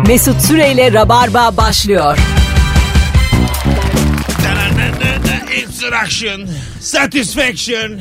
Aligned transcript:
Mesut 0.00 0.40
Süreyle 0.42 0.92
Rabarba 0.92 1.56
başlıyor. 1.56 2.18
Instruction, 5.64 6.48
satisfaction. 6.80 8.00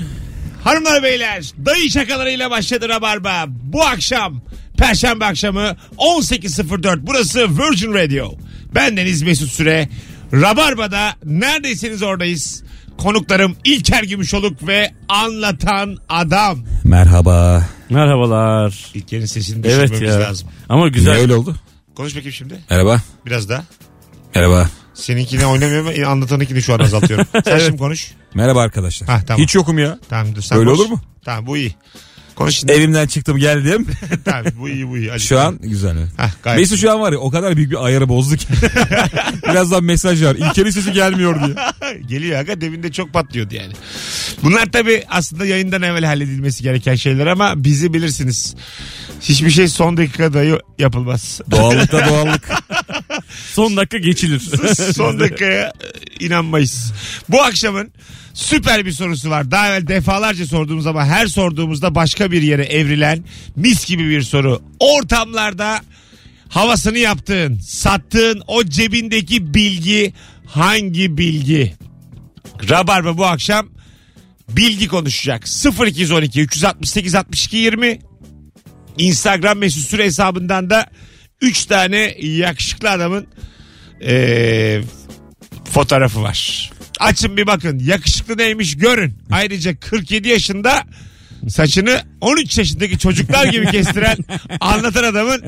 Hanımlar 0.64 1.04
beyler 1.04 1.44
dayı 1.66 1.90
şakalarıyla 1.92 2.52
başladı 2.52 2.90
Rabarba. 2.90 3.46
Bu 3.48 3.84
akşam 3.84 4.42
Perşembe 4.78 5.26
akşamı 5.26 5.76
18.04 5.98 7.00
burası 7.02 7.48
Virgin 7.58 7.94
Radio. 7.94 8.34
Ben 8.76 8.98
Deniz 8.98 9.22
Mesut 9.24 9.50
Süre. 9.50 9.90
Rabarba'da 10.34 11.14
neredeyseniz 11.26 12.04
oradayız. 12.04 12.64
Konuklarım 12.98 13.56
İlker 13.66 14.04
Gümüşoluk 14.04 14.68
ve 14.68 14.92
Anlatan 15.10 15.98
Adam. 16.10 16.60
Merhaba. 16.84 17.66
Merhabalar. 17.90 18.74
İlker'in 18.94 19.26
sesini 19.26 19.68
Evet 19.68 19.92
düşürmemiz 19.92 20.16
ya. 20.16 20.22
lazım. 20.22 20.50
Ama 20.70 20.88
Güzel. 20.88 21.12
Niye 21.12 21.22
öyle 21.22 21.36
oldu? 21.36 21.56
Konuş 21.96 22.16
bakayım 22.16 22.34
şimdi. 22.34 22.60
Merhaba. 22.70 23.02
Biraz 23.26 23.50
daha. 23.50 23.64
Merhaba. 24.36 24.70
Seninkini 24.94 25.46
oynamıyorum 25.46 25.88
ama 25.88 26.08
anlatanınkini 26.12 26.62
şu 26.62 26.74
an 26.74 26.80
azaltıyorum. 26.80 27.26
Sen 27.46 27.60
şimdi 27.60 27.78
konuş. 27.78 28.12
Merhaba 28.34 28.62
arkadaşlar. 28.62 29.10
Ha, 29.10 29.22
tamam. 29.28 29.44
Hiç 29.44 29.56
yokum 29.56 29.80
ya. 29.80 30.00
Tamam 30.10 30.36
dur 30.36 30.42
sen 30.42 30.58
Öyle 30.58 30.70
konuş. 30.70 30.80
olur 30.80 30.90
mu? 30.90 31.02
Tamam 31.26 31.48
bu 31.48 31.58
iyi. 31.58 31.76
Konuş 32.42 32.56
şimdi. 32.56 32.72
Evimden 32.72 33.08
çıktım 33.08 33.38
geldim. 33.38 33.88
tamam 34.26 34.46
bu 34.60 34.70
iyi 34.70 34.88
bu 34.90 34.98
iyi. 34.98 35.10
Hadi. 35.10 35.20
şu 35.20 35.40
an 35.40 35.60
güzel. 35.62 35.98
Hah, 36.18 36.32
gayet 36.44 36.60
Mesut 36.60 36.80
şu 36.80 36.92
an 36.92 37.02
var 37.02 37.12
ya 37.12 37.18
o 37.18 37.32
kadar 37.32 37.58
büyük 37.58 37.72
bir 37.72 37.86
ayarı 37.86 38.10
bozdu 38.10 38.36
ki. 38.36 38.48
Birazdan 39.44 39.84
mesaj 39.84 40.24
var. 40.24 40.36
İlker'in 40.36 40.70
sesi 40.70 40.92
gelmiyor 40.92 41.40
diye. 41.46 41.56
Geliyor 42.08 42.40
aga 42.40 42.62
demin 42.62 42.84
de 42.84 42.92
çok 42.92 43.14
patlıyordu 43.14 43.56
yani. 43.56 43.74
Bunlar 44.44 44.66
tabii 44.66 45.04
aslında 45.10 45.46
yayından 45.46 45.82
evvel 45.82 46.06
halledilmesi 46.06 46.64
gereken 46.64 46.96
şeyler 46.96 47.28
ama 47.28 47.64
bizi 47.64 47.94
bilirsiniz. 47.94 48.56
Hiçbir 49.22 49.50
şey 49.50 49.68
son 49.68 49.98
dakikada 49.98 50.44
yapılmaz. 50.80 51.42
Doğallıkta 51.52 52.08
doğallık. 52.10 52.50
Son 53.54 53.78
dakika 53.78 53.98
geçilir. 53.98 54.40
son 54.96 55.20
dakikaya 55.20 55.68
e, 56.20 56.26
inanmayız. 56.26 56.94
Bu 57.30 57.42
akşamın 57.42 57.92
süper 58.34 58.86
bir 58.86 58.92
sorusu 58.92 59.30
var. 59.30 59.52
Daha 59.52 59.68
evvel 59.70 59.88
defalarca 59.88 60.46
sorduğumuz 60.46 60.88
ama 60.88 61.06
her 61.06 61.28
sorduğumuzda 61.28 61.96
başka 61.96 62.32
bir 62.32 62.42
yere 62.42 62.66
evrilen 62.66 63.24
mis 63.56 63.86
gibi 63.86 64.10
bir 64.10 64.22
soru. 64.22 64.62
Ortamlarda 64.80 65.82
havasını 66.50 66.98
yaptığın, 66.98 67.58
sattığın 67.58 68.42
o 68.48 68.64
cebindeki 68.64 69.54
bilgi 69.54 70.14
hangi 70.46 71.18
bilgi? 71.18 71.74
Rabarba 72.70 73.18
bu 73.18 73.26
akşam 73.26 73.70
bilgi 74.50 74.88
konuşacak. 74.88 75.46
0212 75.88 76.42
368 76.42 77.16
62 77.16 77.58
20 77.58 78.00
Instagram 78.98 79.58
mesut 79.58 79.84
süre 79.84 80.04
hesabından 80.04 80.70
da 80.70 80.86
3 81.42 81.66
tane 81.66 82.16
yakışıklı 82.22 82.90
adamın 82.90 83.28
eee, 84.02 84.82
fotoğrafı 85.72 86.22
var. 86.22 86.72
Açın 87.00 87.38
bir 87.38 87.48
bakın. 87.48 87.80
Yakışıklı 87.80 88.38
neymiş 88.38 88.78
görün. 88.78 89.14
Ayrıca 89.32 89.80
47 89.80 90.28
yaşında 90.28 90.84
saçını 91.50 92.02
13 92.22 92.58
yaşındaki 92.58 93.00
çocuklar 93.00 93.46
gibi 93.46 93.66
kestiren 93.66 94.18
anlatan 94.60 95.04
adamın 95.04 95.44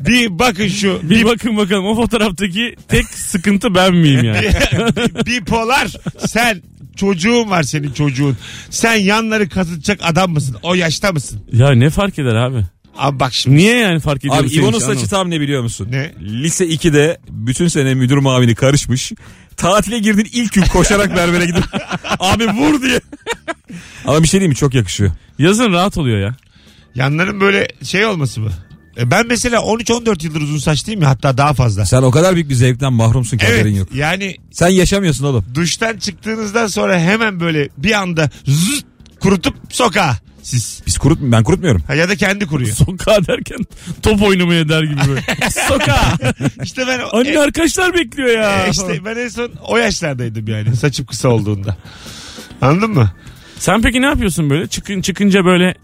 bir 0.00 0.38
bakın 0.38 0.68
şu 0.68 1.00
bir 1.10 1.24
bakın 1.24 1.56
bakalım 1.56 1.86
o 1.86 1.94
fotoğraftaki 1.94 2.76
tek 2.88 3.04
sıkıntı 3.06 3.74
ben 3.74 3.94
miyim 3.94 4.24
yani? 4.24 4.46
bipolar 5.26 5.88
sen 6.26 6.62
çocuğun 6.96 7.50
var 7.50 7.62
senin 7.62 7.92
çocuğun. 7.92 8.36
Sen 8.70 8.94
yanları 8.94 9.48
kazıtacak 9.48 10.00
adam 10.02 10.30
mısın? 10.32 10.56
O 10.62 10.74
yaşta 10.74 11.12
mısın? 11.12 11.40
ya 11.52 11.70
ne 11.70 11.90
fark 11.90 12.18
eder 12.18 12.34
abi? 12.34 12.64
Abi 12.98 13.20
bak 13.20 13.34
şimdi. 13.34 13.56
Niye 13.56 13.76
yani 13.76 14.00
fark 14.00 14.18
ediyor? 14.18 14.36
Abi 14.36 14.48
İbo'nun 14.48 14.72
saçı 14.72 14.84
Anlamadım. 14.84 15.08
tam 15.08 15.30
ne 15.30 15.40
biliyor 15.40 15.62
musun? 15.62 15.88
Ne? 15.90 16.12
Lise 16.20 16.66
2'de 16.66 17.18
bütün 17.30 17.68
sene 17.68 17.94
müdür 17.94 18.16
mavini 18.18 18.54
karışmış. 18.54 19.12
Tatile 19.56 19.98
girdin 19.98 20.28
ilk 20.32 20.52
gün 20.52 20.62
koşarak 20.62 21.16
berbere 21.16 21.46
gidip 21.46 21.64
abi 22.18 22.46
vur 22.46 22.82
diye. 22.82 23.00
Ama 24.06 24.22
bir 24.22 24.28
şey 24.28 24.40
diyeyim 24.40 24.50
mi 24.50 24.56
çok 24.56 24.74
yakışıyor. 24.74 25.12
Yazın 25.38 25.72
rahat 25.72 25.98
oluyor 25.98 26.18
ya. 26.18 26.36
Yanların 26.94 27.40
böyle 27.40 27.68
şey 27.84 28.06
olması 28.06 28.40
mı? 28.40 28.50
E 28.98 29.10
Ben 29.10 29.26
mesela 29.26 29.58
13-14 29.58 30.24
yıldır 30.24 30.40
uzun 30.40 30.58
saçlıyım 30.58 31.02
ya 31.02 31.08
hatta 31.08 31.38
daha 31.38 31.54
fazla. 31.54 31.86
Sen 31.86 32.02
o 32.02 32.10
kadar 32.10 32.34
büyük 32.34 32.48
bir 32.48 32.54
zevkten 32.54 32.92
mahrumsun 32.92 33.38
ki 33.38 33.46
Evet 33.48 33.60
haberin 33.60 33.74
yok. 33.76 33.88
yani 33.94 34.36
Sen 34.50 34.68
yaşamıyorsun 34.68 35.24
oğlum. 35.24 35.44
duştan 35.54 35.96
çıktığınızdan 35.98 36.66
sonra 36.66 37.00
hemen 37.00 37.40
böyle 37.40 37.68
bir 37.78 37.92
anda 37.92 38.30
zıt 38.46 38.84
kurutup 39.20 39.54
sokağa 39.70 40.16
siz. 40.48 40.82
Biz 40.86 40.98
kurut 40.98 41.18
ben 41.22 41.44
kurutmuyorum. 41.44 41.82
Ha, 41.86 41.94
ya 41.94 42.08
da 42.08 42.16
kendi 42.16 42.46
kuruyor. 42.46 42.70
Sokağa 42.86 43.26
derken 43.26 43.58
top 44.02 44.22
oynamaya 44.22 44.68
der 44.68 44.82
gibi 44.82 45.00
böyle. 45.08 45.24
Sokağa. 45.68 46.12
İşte 46.62 46.86
ben 46.86 47.00
Anne 47.12 47.28
e, 47.28 47.38
arkadaşlar 47.38 47.94
bekliyor 47.94 48.28
ya. 48.28 48.66
e, 48.66 48.70
işte 48.70 49.04
ben 49.04 49.16
en 49.16 49.28
son 49.28 49.50
o 49.66 49.76
yaşlardaydım 49.76 50.48
yani 50.48 50.76
saçım 50.76 51.06
kısa 51.06 51.28
olduğunda. 51.28 51.76
Anladın 52.60 52.90
mı? 52.90 53.12
Sen 53.58 53.82
peki 53.82 54.02
ne 54.02 54.06
yapıyorsun 54.06 54.50
böyle? 54.50 54.66
Çıkın 54.66 55.00
çıkınca 55.00 55.44
böyle 55.44 55.74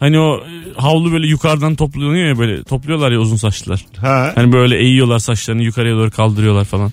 hani 0.00 0.18
o 0.18 0.36
e, 0.36 0.80
havlu 0.80 1.12
böyle 1.12 1.26
yukarıdan 1.26 1.74
toplanıyor 1.74 2.28
ya 2.28 2.38
böyle 2.38 2.64
topluyorlar 2.64 3.12
ya 3.12 3.18
uzun 3.18 3.36
saçlılar. 3.36 3.86
Ha. 3.96 4.32
Hani 4.34 4.52
böyle 4.52 4.78
eğiyorlar 4.78 5.18
saçlarını 5.18 5.62
yukarıya 5.62 5.96
doğru 5.96 6.10
kaldırıyorlar 6.10 6.64
falan. 6.64 6.92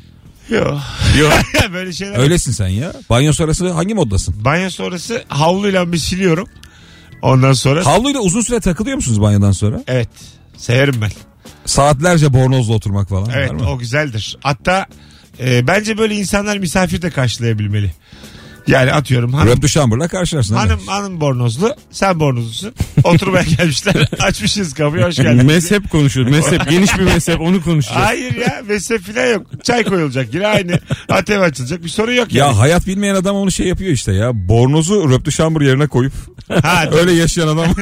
Yok. 0.49 0.79
Yok. 1.19 1.33
böyle 1.73 1.93
şeyler. 1.93 2.19
Öylesin 2.19 2.51
sen 2.51 2.67
ya. 2.67 2.93
Banyo 3.09 3.33
sonrası 3.33 3.71
hangi 3.71 3.93
moddasın? 3.93 4.45
Banyo 4.45 4.69
sonrası 4.69 5.23
havluyla 5.27 5.91
bir 5.91 5.97
siliyorum. 5.97 6.47
Ondan 7.21 7.53
sonra 7.53 7.85
Havluyla 7.85 8.19
uzun 8.19 8.41
süre 8.41 8.59
takılıyor 8.59 8.95
musunuz 8.95 9.21
banyodan 9.21 9.51
sonra? 9.51 9.83
evet 9.87 10.09
severim 10.57 10.95
ben. 11.01 11.11
Saatlerce 11.65 12.33
bornozla 12.33 12.73
oturmak 12.73 13.09
falan. 13.09 13.29
Evet 13.33 13.49
var 13.49 13.55
mı? 13.55 13.69
o 13.69 13.77
güzeldir. 13.77 14.37
Hatta 14.41 14.85
e, 15.39 15.67
bence 15.67 15.97
böyle 15.97 16.15
insanlar 16.15 16.57
misafir 16.57 17.01
de 17.01 17.09
karşılayabilmeli. 17.09 17.91
Yani 18.69 18.91
atıyorum 18.93 19.33
hanım, 19.33 19.47
Röptü 19.47 19.69
şambırla 19.69 20.07
karşılarsın. 20.07 20.55
hanım, 20.55 20.79
hanım 20.87 21.21
bornozlu 21.21 21.75
sen 21.91 22.19
bornozlusun. 22.19 22.73
Oturmaya 23.03 23.43
gelmişler 23.57 23.95
açmışız 24.19 24.73
kapıyı 24.73 25.03
hoş 25.03 25.15
geldiniz. 25.15 25.45
mezhep 25.45 25.89
konuşuyor. 25.91 26.27
Mezhep 26.29 26.69
geniş 26.69 26.97
bir 26.97 27.03
mezhep 27.03 27.41
onu 27.41 27.63
konuşacağız. 27.63 28.01
Hayır 28.05 28.35
ya 28.35 28.61
mezhep 28.67 29.01
falan 29.01 29.27
yok. 29.27 29.47
Çay 29.63 29.83
koyulacak 29.83 30.33
yine 30.33 30.47
aynı. 30.47 30.79
Atev 31.09 31.41
açılacak 31.41 31.83
bir 31.83 31.89
sorun 31.89 32.13
yok 32.13 32.33
yani. 32.33 32.49
Ya 32.49 32.57
hayat 32.59 32.87
bilmeyen 32.87 33.15
adam 33.15 33.35
onu 33.35 33.51
şey 33.51 33.67
yapıyor 33.67 33.91
işte 33.91 34.13
ya. 34.13 34.31
Bornozu 34.49 35.09
röptü 35.09 35.31
şambur 35.31 35.61
yerine 35.61 35.87
koyup 35.87 36.13
Ha, 36.63 36.85
öyle 36.93 37.11
yaşayan 37.11 37.47
adam. 37.47 37.65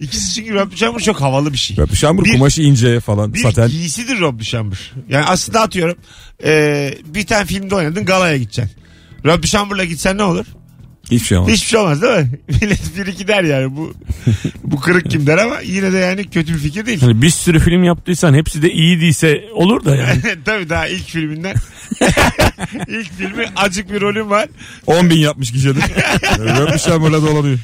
İkisi 0.00 0.34
çünkü 0.34 0.54
Rob 0.54 0.72
Şambur 0.76 1.00
çok 1.00 1.20
havalı 1.20 1.52
bir 1.52 1.58
şey. 1.58 1.76
röptü 1.76 1.96
şambur 1.96 2.24
Bir- 2.24 2.32
kumaşı 2.32 2.62
ince 2.62 3.00
falan 3.00 3.34
Bir 3.34 3.38
saten. 3.38 3.68
giysidir 3.68 4.20
Rob 4.20 4.42
Şambur. 4.42 4.92
Yani 5.08 5.24
aslında 5.24 5.60
atıyorum 5.60 5.96
e, 6.44 6.94
bir 7.04 7.26
tane 7.26 7.46
filmde 7.46 7.74
oynadın 7.74 8.04
galaya 8.04 8.36
gideceksin. 8.36 8.83
Rob 9.26 9.44
Şambur'la 9.44 9.84
gitsen 9.84 10.18
ne 10.18 10.22
olur? 10.22 10.46
Hiçbir 11.10 11.26
şey 11.26 11.38
olmaz. 11.38 11.52
Hiçbir 11.52 11.68
şey 11.68 11.80
olmaz 11.80 12.02
değil 12.02 12.14
mi? 12.14 12.30
Millet 12.48 12.96
bir 12.96 13.06
iki 13.06 13.28
der 13.28 13.44
yani 13.44 13.76
bu 13.76 13.94
bu 14.64 14.80
kırık 14.80 15.10
kim 15.10 15.26
der 15.26 15.38
ama 15.38 15.60
yine 15.60 15.92
de 15.92 15.98
yani 15.98 16.30
kötü 16.30 16.54
bir 16.54 16.58
fikir 16.58 16.86
değil. 16.86 17.00
Hani 17.00 17.22
bir 17.22 17.30
sürü 17.30 17.60
film 17.60 17.84
yaptıysan 17.84 18.34
hepsi 18.34 18.62
de 18.62 18.72
iyi 18.72 19.00
değilse 19.00 19.44
olur 19.52 19.84
da 19.84 19.96
yani. 19.96 20.20
Tabii 20.44 20.68
daha 20.68 20.86
ilk 20.86 21.08
filminden. 21.08 21.54
ilk 22.88 23.12
filmi 23.18 23.46
acık 23.56 23.92
bir 23.92 24.00
rolüm 24.00 24.30
var. 24.30 24.48
10 24.86 25.10
bin 25.10 25.18
yapmış 25.18 25.52
gişede. 25.52 25.78
röptü 26.38 26.78
şamburla 26.78 27.22
dolanıyor. 27.22 27.58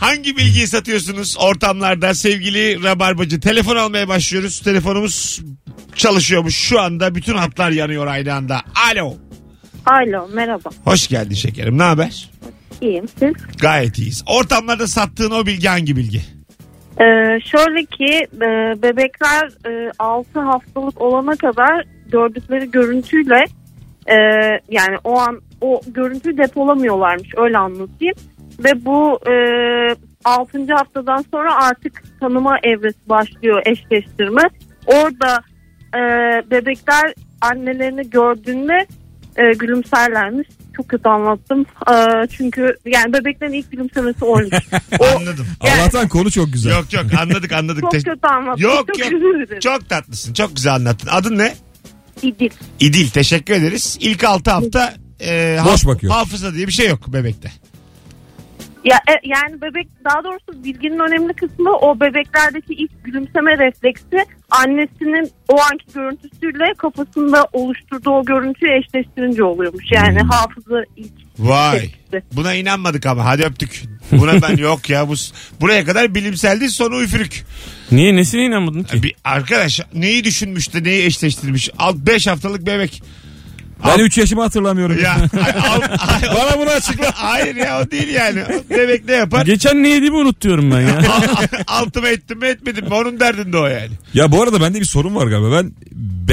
Hangi 0.00 0.36
bilgiyi 0.36 0.66
satıyorsunuz 0.66 1.36
ortamlarda 1.38 2.14
sevgili 2.14 2.82
Rabarbacı? 2.82 3.40
Telefon 3.40 3.76
almaya 3.76 4.08
başlıyoruz. 4.08 4.60
Telefonumuz 4.60 5.40
çalışıyormuş. 5.96 6.56
Şu 6.56 6.80
anda 6.80 7.14
bütün 7.14 7.34
hatlar 7.34 7.70
yanıyor 7.70 8.06
aynı 8.06 8.34
anda. 8.34 8.62
Alo. 8.92 9.27
Alo 9.88 10.28
merhaba. 10.34 10.70
Hoş 10.84 11.08
geldin 11.08 11.34
şekerim. 11.34 11.78
Ne 11.78 11.82
haber? 11.82 12.30
İyiyim 12.80 13.08
siz? 13.08 13.32
Gayet 13.60 13.98
iyiyiz. 13.98 14.24
Ortamlarda 14.26 14.86
sattığın 14.86 15.30
o 15.30 15.46
bilgi 15.46 15.68
hangi 15.68 15.96
bilgi? 15.96 16.20
Ee, 17.00 17.04
şöyle 17.44 17.84
ki 17.84 18.26
e, 18.36 18.82
bebekler 18.82 19.48
e, 19.66 19.92
6 19.98 20.40
haftalık 20.40 21.00
olana 21.00 21.36
kadar 21.36 21.84
gördükleri 22.12 22.70
görüntüyle 22.70 23.44
e, 24.06 24.16
yani 24.68 24.96
o 25.04 25.18
an 25.18 25.40
o 25.60 25.80
görüntüyü 25.86 26.38
depolamıyorlarmış 26.38 27.28
öyle 27.36 27.58
anlatayım. 27.58 28.14
Ve 28.64 28.84
bu 28.84 29.20
e, 29.30 29.34
6. 30.24 30.74
haftadan 30.74 31.24
sonra 31.30 31.64
artık 31.64 32.02
tanıma 32.20 32.58
evresi 32.62 33.08
başlıyor 33.08 33.62
eşleştirme. 33.66 34.42
Orada 34.86 35.42
e, 35.94 36.00
bebekler 36.50 37.14
annelerini 37.40 38.10
gördüğünde 38.10 38.86
e, 39.38 39.52
gülümserlermiş. 39.58 40.48
Çok 40.76 40.88
kötü 40.88 41.08
anlattım. 41.08 41.66
E, 41.90 41.94
çünkü 42.36 42.76
yani 42.86 43.12
bebeklerin 43.12 43.52
ilk 43.52 43.70
gülümsemesi 43.72 44.24
oymuş. 44.24 44.54
O, 44.98 45.04
Anladım. 45.16 45.46
Yani- 45.64 45.80
Allah'tan 45.82 46.08
konu 46.08 46.30
çok 46.30 46.52
güzel. 46.52 46.70
Yok 46.72 46.92
yok 46.92 47.04
anladık 47.20 47.52
anladık. 47.52 47.80
çok 47.80 47.90
Te- 47.92 47.98
kötü 47.98 48.26
anlattım. 48.26 48.62
Yok 48.62 48.86
çok 48.88 48.98
yok. 48.98 49.12
özür 49.12 49.34
dilerim. 49.46 49.60
Çok 49.60 49.88
tatlısın. 49.88 50.32
Çok 50.34 50.56
güzel 50.56 50.74
anlattın. 50.74 51.08
Adın 51.12 51.38
ne? 51.38 51.54
İdil. 52.22 52.50
İdil. 52.80 53.08
Teşekkür 53.10 53.54
ederiz. 53.54 53.98
İlk 54.00 54.24
6 54.24 54.50
hafta 54.50 54.94
e, 55.20 55.56
Boş 55.64 55.70
haf- 55.84 55.86
bakıyor. 55.86 56.12
hafıza 56.12 56.54
diye 56.54 56.66
bir 56.66 56.72
şey 56.72 56.88
yok 56.88 57.12
bebekte. 57.12 57.50
Ya 58.84 58.96
e, 58.96 59.12
yani 59.24 59.60
bebek 59.62 59.88
daha 60.04 60.24
doğrusu 60.24 60.64
bilginin 60.64 60.98
önemli 60.98 61.32
kısmı 61.34 61.70
o 61.76 62.00
bebeklerdeki 62.00 62.74
ilk 62.74 63.04
gülümseme 63.04 63.58
refleksi 63.58 64.24
annesinin 64.50 65.30
o 65.48 65.60
anki 65.60 65.84
görüntüsüyle 65.94 66.74
kafasında 66.78 67.46
oluşturduğu 67.52 68.10
o 68.10 68.24
görüntüyü 68.24 68.72
eşleştirince 68.78 69.44
oluyormuş. 69.44 69.84
Yani 69.90 70.18
hafıza 70.20 70.82
ilk 70.96 71.12
Vay. 71.38 71.80
tepkisi. 71.80 72.36
Buna 72.36 72.54
inanmadık 72.54 73.06
ama 73.06 73.24
hadi 73.24 73.42
öptük. 73.42 73.82
Buna 74.12 74.42
ben 74.42 74.56
yok 74.62 74.90
ya 74.90 75.08
bu 75.08 75.14
buraya 75.60 75.84
kadar 75.84 76.14
bilimseldi 76.14 76.70
sonu 76.70 77.02
üfürük. 77.02 77.44
Niye 77.92 78.16
nesine 78.16 78.44
inanmadın 78.44 78.82
ki? 78.82 79.02
Bir 79.02 79.14
arkadaş 79.24 79.80
neyi 79.94 80.24
düşünmüş 80.24 80.74
de 80.74 80.84
neyi 80.84 81.04
eşleştirmiş? 81.04 81.70
5 81.94 82.26
haftalık 82.26 82.66
bebek. 82.66 83.02
Ben 83.86 83.98
3 83.98 84.18
yaşımı 84.18 84.42
hatırlamıyorum. 84.42 84.98
Ya 85.02 85.14
al- 85.70 85.80
ay- 85.98 86.22
Bana 86.36 86.58
bunu 86.60 86.70
açıkla. 86.70 87.10
hayır 87.14 87.56
ya 87.56 87.80
o 87.82 87.90
değil 87.90 88.08
yani. 88.08 88.42
Bebek 88.70 89.04
ne 89.08 89.12
yapar? 89.14 89.46
Geçen 89.46 89.82
ne 89.82 89.88
yediğimi 89.88 90.16
unutuyorum 90.16 90.70
ben 90.70 90.80
ya. 90.80 91.00
Altıma 91.66 92.08
ettim 92.08 92.38
mi 92.38 92.46
etmedim 92.46 92.84
mi 92.84 92.94
onun 92.94 93.20
derdinde 93.20 93.58
o 93.58 93.66
yani. 93.66 93.90
Ya 94.14 94.32
bu 94.32 94.42
arada 94.42 94.60
bende 94.60 94.80
bir 94.80 94.84
sorun 94.84 95.14
var 95.14 95.26
galiba. 95.26 95.52
Ben 95.52 95.72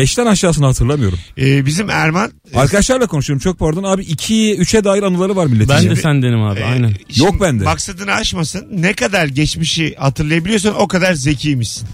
5'ten 0.02 0.26
aşağısını 0.26 0.66
hatırlamıyorum. 0.66 1.20
Ee, 1.38 1.66
bizim 1.66 1.90
Erman 1.90 2.32
Arkadaşlarla 2.56 3.08
konuşuyorum 3.08 3.40
çok 3.42 3.60
pardon 3.60 3.84
abi 3.84 4.02
2'ye 4.04 4.56
3'e 4.56 4.84
dair 4.84 5.04
anıları 5.04 5.36
var 5.36 5.46
milletin. 5.46 5.70
ben 5.70 5.90
de 5.90 5.96
sendenim 5.96 6.42
abi 6.44 6.60
e, 6.60 6.64
aynen. 6.64 6.94
Yok 7.16 7.42
bende. 7.42 7.64
Maksadını 7.64 8.12
aşmasın. 8.12 8.68
Ne 8.72 8.94
kadar 8.94 9.26
geçmişi 9.26 9.96
hatırlayabiliyorsan 9.98 10.76
o 10.82 10.88
kadar 10.88 11.14
zekiymişsin. 11.14 11.88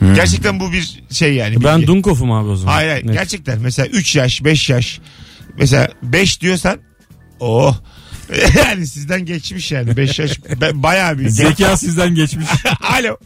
Gerçekten 0.00 0.60
bu 0.60 0.72
bir 0.72 1.02
şey 1.10 1.34
yani. 1.34 1.64
Ben 1.64 1.76
bilgi. 1.76 1.86
Dunkov'um 1.86 2.32
abi 2.32 2.48
o 2.48 2.56
zaman. 2.56 2.72
Hayır 2.72 2.90
hayır 2.90 3.06
Net. 3.06 3.14
gerçekten 3.14 3.60
mesela 3.60 3.88
3 3.88 4.16
yaş 4.16 4.44
5 4.44 4.70
yaş 4.70 5.00
mesela 5.58 5.88
5 6.02 6.40
diyorsan 6.40 6.78
oh 7.40 7.76
yani 8.56 8.86
sizden 8.86 9.24
geçmiş 9.24 9.72
yani 9.72 9.96
5 9.96 10.18
yaş 10.18 10.40
ben, 10.60 10.82
bayağı 10.82 11.18
bir 11.18 11.28
Zeka 11.28 11.76
sizden 11.76 12.14
geçmiş. 12.14 12.46
Alo 12.80 13.16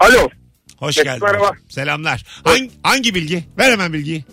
Alo. 0.00 0.28
hoş 0.76 0.96
Evet, 0.98 1.06
geldin. 1.06 1.22
merhaba. 1.22 1.52
Selamlar. 1.68 2.24
Hangi, 2.44 2.70
hangi 2.82 3.14
bilgi? 3.14 3.44
Ver 3.58 3.70
hemen 3.72 3.92
bilgiyi. 3.92 4.24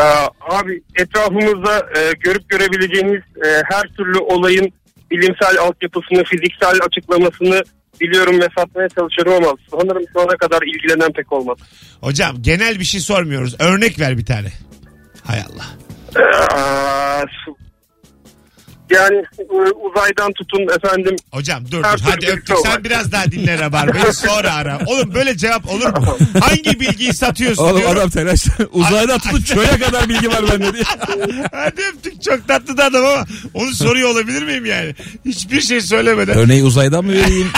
Ee, 0.00 0.02
abi 0.40 0.82
etrafımızda 0.96 1.78
e, 1.78 2.12
görüp 2.20 2.48
görebileceğimiz 2.48 3.20
e, 3.20 3.62
her 3.70 3.82
türlü 3.82 4.18
olayın 4.18 4.72
bilimsel 5.10 5.58
altyapısını, 5.58 6.24
fiziksel 6.24 6.78
açıklamasını 6.86 7.62
biliyorum 8.00 8.40
ve 8.40 8.46
satmaya 8.58 8.88
çalışıyorum 8.88 9.32
ama 9.32 9.56
sanırım 9.70 10.02
şu 10.12 10.20
ana 10.20 10.36
kadar 10.36 10.62
ilgilenen 10.62 11.12
pek 11.12 11.32
olmadı. 11.32 11.62
Hocam 12.00 12.36
genel 12.40 12.78
bir 12.80 12.84
şey 12.84 13.00
sormuyoruz. 13.00 13.56
Örnek 13.58 14.00
ver 14.00 14.18
bir 14.18 14.26
tane. 14.26 14.48
Hay 15.24 15.40
Allah. 15.40 15.66
Ee, 16.16 17.24
yani 18.90 19.16
e, 19.38 19.42
uzaydan 19.88 20.32
tutun 20.32 20.66
efendim 20.76 21.16
Hocam 21.32 21.64
dur 21.70 21.78
dur 21.78 21.98
hadi 22.02 22.26
öptük. 22.26 22.48
bir 22.56 22.62
Sen 22.64 22.72
şey 22.74 22.84
biraz 22.84 23.12
daha 23.12 23.24
dinle 23.32 23.58
Rabarba'yı 23.58 24.12
sonra 24.12 24.54
ara. 24.54 24.78
Oğlum 24.86 25.14
böyle 25.14 25.36
cevap 25.36 25.68
olur 25.70 25.88
mu? 25.98 26.16
Hangi 26.40 26.80
bilgiyi 26.80 27.14
satıyorsun 27.14 27.64
Oğlum 27.64 27.78
diyorum. 27.78 27.96
adam 27.98 28.10
telaş. 28.10 28.44
Uzayda 28.72 29.18
tutun 29.18 29.42
çöle 29.42 29.78
kadar 29.78 30.08
bilgi 30.08 30.28
var 30.28 30.42
bende 30.52 30.72
diye. 30.74 30.82
Hadi 31.52 31.82
öptük 31.94 32.22
çok 32.22 32.48
tatlı 32.48 32.76
da 32.76 32.84
adam 32.84 33.04
ama 33.04 33.24
onu 33.54 33.74
soruyor 33.74 34.08
olabilir 34.08 34.42
miyim 34.42 34.66
yani? 34.66 34.94
Hiçbir 35.24 35.60
şey 35.60 35.80
söylemeden. 35.80 36.36
Örneği 36.38 36.62
uzaydan 36.64 37.04
mı 37.04 37.12
vereyim? 37.12 37.48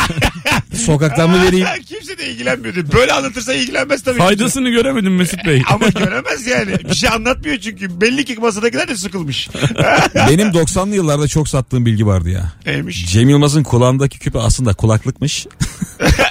Sokaktan 0.87 1.31
mı 1.31 1.43
vereyim? 1.47 1.67
Kimse 1.89 2.19
de 2.19 2.27
ilgilenmiyordu. 2.29 2.93
Böyle 2.93 3.13
anlatırsa 3.13 3.55
ilgilenmez 3.55 4.03
tabii. 4.03 4.19
Faydasını 4.19 4.71
göremedim 4.71 5.17
Mesut 5.17 5.47
Bey. 5.47 5.63
Ama 5.69 5.89
göremez 5.89 6.47
yani. 6.47 6.79
Bir 6.91 6.95
şey 6.95 7.09
anlatmıyor 7.11 7.57
çünkü. 7.59 8.01
Belli 8.01 8.25
ki 8.25 8.35
masadakiler 8.41 8.89
de 8.89 8.97
sıkılmış. 8.97 9.49
Benim 10.29 10.49
90'lı 10.49 10.95
yıllarda 10.95 11.20
çok 11.29 11.49
sattığım 11.49 11.87
bilgi 11.87 12.07
vardı 12.07 12.31
ya. 12.31 12.53
Neymiş? 12.67 13.07
Cem 13.13 13.29
Yılmaz'ın 13.29 13.63
kulağındaki 13.63 14.19
küpe 14.19 14.39
aslında 14.39 14.73
kulaklıkmış. 14.75 15.47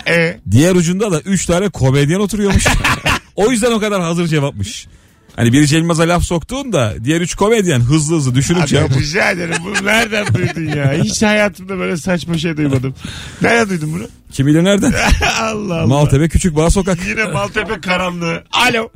E, 0.07 0.39
Diğer 0.51 0.75
ucunda 0.75 1.11
da 1.11 1.19
3 1.21 1.45
tane 1.45 1.69
komedyen 1.69 2.19
oturuyormuş. 2.19 2.65
o 3.35 3.51
yüzden 3.51 3.71
o 3.71 3.79
kadar 3.79 4.01
hazır 4.01 4.27
cevapmış. 4.27 4.87
Hani 5.35 5.53
biri 5.53 5.67
Cem 5.67 5.79
Yılmaz'a 5.79 6.03
laf 6.03 6.23
soktuğunda 6.23 6.93
diğer 7.03 7.21
üç 7.21 7.35
komedyen 7.35 7.79
hızlı 7.79 8.15
hızlı 8.15 8.35
düşünüp 8.35 8.61
abi, 8.61 8.67
cevap. 8.67 8.97
rica 8.97 9.31
ederim. 9.31 9.55
Bunu 9.65 9.85
nereden 9.85 10.33
duydun 10.33 10.77
ya? 10.77 10.93
Hiç 11.03 11.21
hayatımda 11.23 11.77
böyle 11.77 11.97
saçma 11.97 12.37
şey 12.37 12.57
duymadım. 12.57 12.95
Nereden 13.41 13.69
duydun 13.69 13.93
bunu? 13.93 14.07
Kim 14.31 14.47
bilir 14.47 14.63
nereden? 14.63 14.93
Allah 15.41 15.75
Allah. 15.81 15.87
Maltepe 15.87 16.29
Küçük 16.29 16.55
Bağ 16.55 16.69
Sokak. 16.69 16.97
Yine 17.07 17.25
Maltepe 17.25 17.81
karanlığı. 17.81 18.43
Alo. 18.51 18.89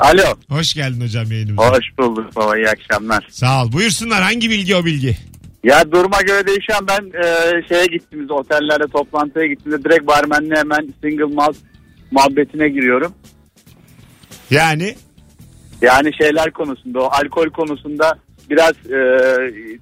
Alo. 0.00 0.22
Hoş 0.48 0.74
geldin 0.74 1.00
hocam 1.00 1.32
yayınımıza. 1.32 1.70
Hoş 1.70 1.84
bulduk 1.98 2.36
baba 2.36 2.56
iyi 2.56 2.68
akşamlar. 2.68 3.26
Sağ 3.30 3.64
ol. 3.64 3.72
Buyursunlar. 3.72 4.22
Hangi 4.22 4.50
bilgi 4.50 4.76
o 4.76 4.84
bilgi? 4.84 5.16
Ya 5.64 5.92
duruma 5.92 6.22
göre 6.22 6.46
değişen 6.46 6.86
ben 6.88 7.18
e, 7.24 7.24
şeye 7.68 7.86
gittiğimizde 7.86 8.32
otellerde 8.32 8.84
toplantıya 8.92 9.46
gittiğimde 9.46 9.84
direkt 9.84 10.06
barmenle 10.06 10.54
hemen 10.56 10.94
single 11.02 11.34
malt 11.34 11.56
muhabbetine 12.10 12.68
giriyorum. 12.68 13.12
Yani 14.50 14.94
Yani 15.82 16.10
şeyler 16.22 16.50
konusunda 16.50 17.00
o 17.00 17.04
alkol 17.12 17.46
konusunda 17.50 18.18
biraz 18.50 18.70
e, 18.86 18.98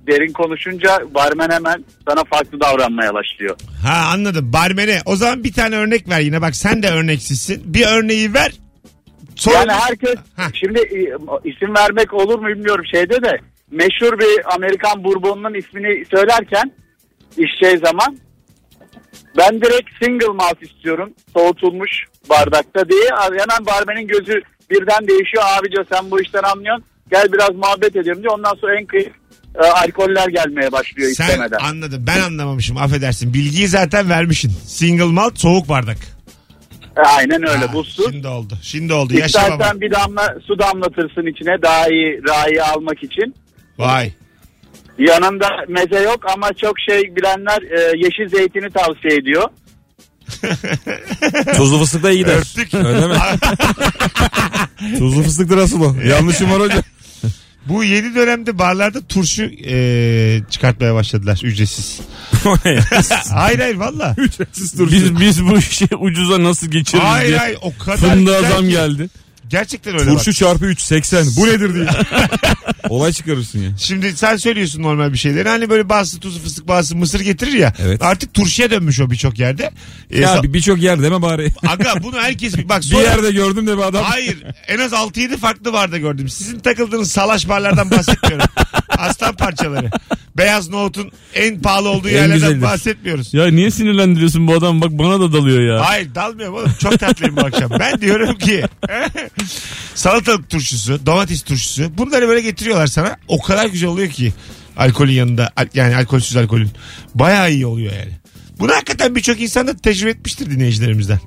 derin 0.06 0.32
konuşunca 0.32 0.98
barmen 1.14 1.50
hemen 1.50 1.84
sana 2.08 2.24
farklı 2.24 2.60
davranmaya 2.60 3.14
başlıyor. 3.14 3.56
ha 3.82 4.10
anladım. 4.12 4.52
Barmene. 4.52 5.00
O 5.06 5.16
zaman 5.16 5.44
bir 5.44 5.52
tane 5.52 5.76
örnek 5.76 6.08
ver 6.08 6.20
yine. 6.20 6.40
Bak 6.42 6.56
sen 6.56 6.82
de 6.82 6.88
örneksizsin. 6.90 7.74
Bir 7.74 7.86
örneği 7.86 8.34
ver. 8.34 8.52
Sonra 9.38 9.56
Yani 9.56 9.72
herkes 9.72 10.14
Heh. 10.36 10.44
şimdi 10.52 10.78
e, 10.78 11.00
isim 11.44 11.74
vermek 11.74 12.14
olur 12.14 12.38
mu 12.38 12.48
bilmiyorum 12.48 12.84
şeyde 12.94 13.22
de 13.22 13.38
meşhur 13.70 14.18
bir 14.18 14.54
Amerikan 14.54 15.04
bourbonunun 15.04 15.54
ismini 15.54 16.04
söylerken 16.10 16.72
içeceği 17.36 17.78
zaman 17.78 18.18
ben 19.36 19.60
direkt 19.60 19.90
single 20.02 20.32
malt 20.32 20.62
istiyorum 20.62 21.12
soğutulmuş 21.36 21.90
bardakta 22.30 22.88
diye 22.88 23.08
hemen 23.22 23.66
barmenin 23.66 24.08
gözü 24.08 24.42
birden 24.70 25.08
değişiyor 25.08 25.44
abica 25.58 25.84
sen 25.92 26.10
bu 26.10 26.20
işten 26.20 26.42
anlıyorsun 26.42 26.84
gel 27.10 27.32
biraz 27.32 27.54
muhabbet 27.54 27.96
edelim 27.96 28.22
diye 28.22 28.30
ondan 28.30 28.54
sonra 28.54 28.80
en 28.80 28.86
kıyık 28.86 29.12
e, 29.54 29.66
alkoller 29.66 30.28
gelmeye 30.28 30.72
başlıyor 30.72 31.10
sen 31.14 31.24
istemeden. 31.26 31.58
anladım. 31.58 32.04
Ben 32.06 32.20
anlamamışım. 32.20 32.76
Affedersin. 32.76 33.34
Bilgiyi 33.34 33.68
zaten 33.68 34.08
vermişsin. 34.08 34.52
Single 34.66 35.04
malt 35.04 35.38
soğuk 35.38 35.68
bardak. 35.68 35.98
E, 36.98 37.00
Aynen 37.00 37.42
öyle 37.48 37.66
Ha, 37.66 37.72
buzsuz. 37.72 38.10
Şimdi 38.10 38.28
oldu. 38.28 38.54
Şimdi 38.62 38.92
oldu. 38.92 39.14
Yaşa 39.14 39.38
baba. 39.42 39.52
İstersen 39.52 39.80
bir 39.80 39.90
damla 39.90 40.34
su 40.46 40.58
damlatırsın 40.58 41.26
içine 41.26 41.62
daha 41.62 41.88
iyi 41.88 42.20
rayı 42.28 42.64
almak 42.64 43.02
için. 43.02 43.34
Vay. 43.78 44.12
Yanında 44.98 45.48
meze 45.68 46.00
yok 46.00 46.20
ama 46.34 46.52
çok 46.52 46.80
şey 46.80 47.16
bilenler 47.16 47.62
e, 47.62 47.92
yeşil 47.96 48.28
zeytini 48.36 48.70
tavsiye 48.70 49.14
ediyor. 49.16 49.48
Tuzlu 51.56 51.78
fıstık 51.78 52.02
da 52.02 52.10
iyi 52.10 52.18
gider. 52.18 52.36
Öptük. 52.36 52.74
Öyle 52.74 53.06
mi? 53.06 53.14
Tuzlu 54.98 55.22
fıstık 55.22 55.50
nasıl 55.50 55.80
o? 55.82 55.94
Yanlışım 56.08 56.50
var 56.50 56.60
hocam. 56.60 56.82
Bu 57.68 57.84
yeni 57.84 58.14
dönemde 58.14 58.58
barlarda 58.58 59.00
turşu 59.00 59.42
e, 59.64 60.40
çıkartmaya 60.50 60.94
başladılar 60.94 61.40
ücretsiz. 61.44 62.00
hayır 63.34 63.58
hayır 63.58 63.74
valla. 63.74 64.14
Ücretsiz 64.18 64.72
turşu. 64.72 64.92
Biz 64.92 65.20
biz 65.20 65.44
bu 65.44 65.58
işi 65.58 65.88
ucuza 66.00 66.42
nasıl 66.42 66.66
geçiririz 66.66 67.06
Hayır 67.08 67.28
diye. 67.28 67.38
hayır 67.38 67.58
o 67.62 67.78
kadar 67.84 67.96
Fındığa 67.98 68.36
güzel 68.40 68.52
zam 68.52 68.64
ki. 68.64 68.70
geldi. 68.70 69.08
Gerçekten 69.48 69.94
öyle 69.98 70.10
Turşu 70.10 70.26
bak. 70.30 70.34
çarpı 70.36 70.64
3 70.66 70.80
80. 70.80 71.26
Bu 71.36 71.46
nedir 71.46 71.74
diye. 71.74 71.86
Olay 72.88 73.12
çıkarırsın 73.12 73.58
ya. 73.62 73.70
Şimdi 73.78 74.16
sen 74.16 74.36
söylüyorsun 74.36 74.82
normal 74.82 75.12
bir 75.12 75.18
şeyleri. 75.18 75.48
Hani 75.48 75.70
böyle 75.70 75.88
bazı 75.88 76.20
tuzlu 76.20 76.40
fıstık 76.42 76.68
bazı 76.68 76.96
mısır 76.96 77.20
getirir 77.20 77.52
ya. 77.52 77.72
Evet. 77.78 78.02
Artık 78.02 78.34
turşuya 78.34 78.70
dönmüş 78.70 79.00
o 79.00 79.10
birçok 79.10 79.38
yerde. 79.38 79.70
E, 80.10 80.20
Ya 80.20 80.34
sa- 80.36 80.42
bir- 80.42 80.52
birçok 80.52 80.82
yer 80.82 81.02
deme 81.02 81.22
bari. 81.22 81.52
Aga 81.66 81.94
bunu 82.02 82.18
herkes 82.18 82.54
bak 82.68 82.80
Bir 82.82 82.86
sonra... 82.86 83.02
yerde 83.02 83.30
gördüm 83.32 83.66
de 83.66 83.76
bir 83.76 83.82
adam. 83.82 84.04
Hayır 84.04 84.36
en 84.68 84.78
az 84.78 84.92
6-7 84.92 85.36
farklı 85.36 85.72
barda 85.72 85.98
gördüm. 85.98 86.28
Sizin 86.28 86.58
takıldığınız 86.58 87.10
salaş 87.10 87.48
barlardan 87.48 87.90
bahsetmiyorum. 87.90 88.46
Aslan 88.98 89.36
parçaları. 89.36 89.90
Beyaz 90.36 90.68
nohutun 90.68 91.10
en 91.34 91.60
pahalı 91.60 91.88
olduğu 91.88 92.08
En 92.08 92.12
yerlerden 92.12 92.34
güzelidir. 92.38 92.62
bahsetmiyoruz. 92.62 93.34
Ya 93.34 93.46
niye 93.50 93.70
sinirlendiriyorsun 93.70 94.46
bu 94.46 94.54
adam 94.54 94.80
bak 94.80 94.90
bana 94.92 95.20
da 95.20 95.32
dalıyor 95.32 95.60
ya. 95.76 95.86
Hayır 95.88 96.14
dalmıyorum 96.14 96.54
oğlum. 96.56 96.72
Çok 96.78 96.98
tatlıyım 97.00 97.36
bu 97.36 97.40
akşam. 97.40 97.70
Ben 97.80 98.00
diyorum 98.00 98.38
ki 98.38 98.64
salatalık 99.94 100.50
turşusu, 100.50 101.06
domates 101.06 101.42
turşusu 101.42 101.98
bunları 101.98 102.28
böyle 102.28 102.40
getiriyorlar 102.40 102.86
sana. 102.86 103.16
O 103.28 103.42
kadar 103.42 103.66
güzel 103.66 103.88
oluyor 103.88 104.08
ki 104.08 104.32
alkolün 104.76 105.12
yanında 105.12 105.50
al- 105.56 105.66
yani 105.74 105.96
alkolsüz 105.96 106.36
alkolün. 106.36 106.70
Bayağı 107.14 107.52
iyi 107.52 107.66
oluyor 107.66 107.92
yani. 107.92 108.12
Bunu 108.58 108.72
hakikaten 108.72 109.14
birçok 109.14 109.40
insan 109.40 109.66
da 109.66 109.76
tecrübe 109.76 110.10
etmiştir 110.10 110.50
dinleyicilerimizden. 110.50 111.20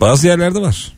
Bazı 0.00 0.26
yerlerde 0.26 0.58
var. 0.60 0.92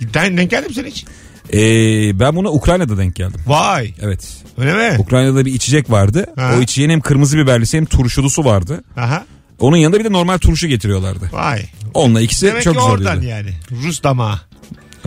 Den, 0.00 0.36
denk 0.36 0.50
geldin 0.50 0.68
mi 0.68 0.74
sen 0.74 0.84
hiç? 0.84 1.04
Ee, 1.52 2.20
ben 2.20 2.36
buna 2.36 2.48
Ukrayna'da 2.50 2.98
denk 2.98 3.14
geldim. 3.16 3.40
Vay. 3.46 3.94
Evet. 4.00 4.28
Öyle 4.58 4.74
mi? 4.90 4.96
Ukrayna'da 4.98 5.46
bir 5.46 5.54
içecek 5.54 5.90
vardı. 5.90 6.26
Ha. 6.36 6.54
O 6.58 6.60
içeceğin 6.62 6.90
hem 6.90 7.00
kırmızı 7.00 7.38
biberlisi 7.38 7.76
hem 7.76 7.84
turşulusu 7.84 8.44
vardı. 8.44 8.84
Aha. 8.96 9.24
Onun 9.60 9.76
yanında 9.76 9.98
bir 10.00 10.04
de 10.04 10.12
normal 10.12 10.38
turşu 10.38 10.66
getiriyorlardı. 10.68 11.28
Vay. 11.32 11.62
Onunla 11.94 12.20
ikisi 12.20 12.46
Demek 12.46 12.62
çok 12.62 12.74
ki 12.74 12.78
güzel 12.78 12.92
oradan 12.92 13.18
oluyordu. 13.18 13.26
yani. 13.70 13.82
Rus 13.86 14.02
damağı 14.02 14.40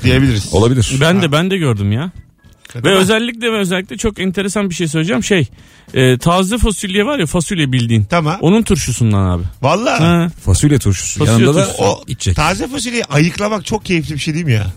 diyebiliriz. 0.04 0.54
Olabilir. 0.54 0.98
Ben 1.02 1.22
de 1.22 1.32
ben 1.32 1.52
de 1.52 1.58
gördüm 1.58 1.92
ya. 1.92 2.12
Değil 2.74 2.86
Ve 2.86 2.90
mi? 2.90 2.96
özellikle 2.96 3.52
ve 3.52 3.58
özellikle 3.58 3.98
çok 3.98 4.20
enteresan 4.20 4.70
bir 4.70 4.76
şey 4.76 4.88
söyleyeceğim. 4.88 5.24
Şey 5.24 5.48
e, 5.94 6.18
taze 6.18 6.58
fasulye 6.58 7.06
var 7.06 7.20
ya 7.20 7.26
fasulye 7.26 7.72
bildiğin. 7.72 8.04
Tamam. 8.04 8.38
Onun 8.42 8.64
turşusundan 8.64 9.26
abi. 9.30 9.44
Valla 9.62 10.00
Ha. 10.00 10.28
Fasulye 10.46 10.80
turşusu. 10.80 11.20
Fasulye 11.20 11.46
Yanında 11.46 11.60
da 11.60 11.66
turşusu. 11.66 11.84
o 11.84 12.04
içecek. 12.08 12.36
taze 12.36 12.68
fasulyeyi 12.68 13.06
ayıklamak 13.06 13.66
çok 13.66 13.86
keyifli 13.86 14.14
bir 14.14 14.20
şey 14.20 14.34
değil 14.34 14.46
mi 14.46 14.54
ya? 14.54 14.68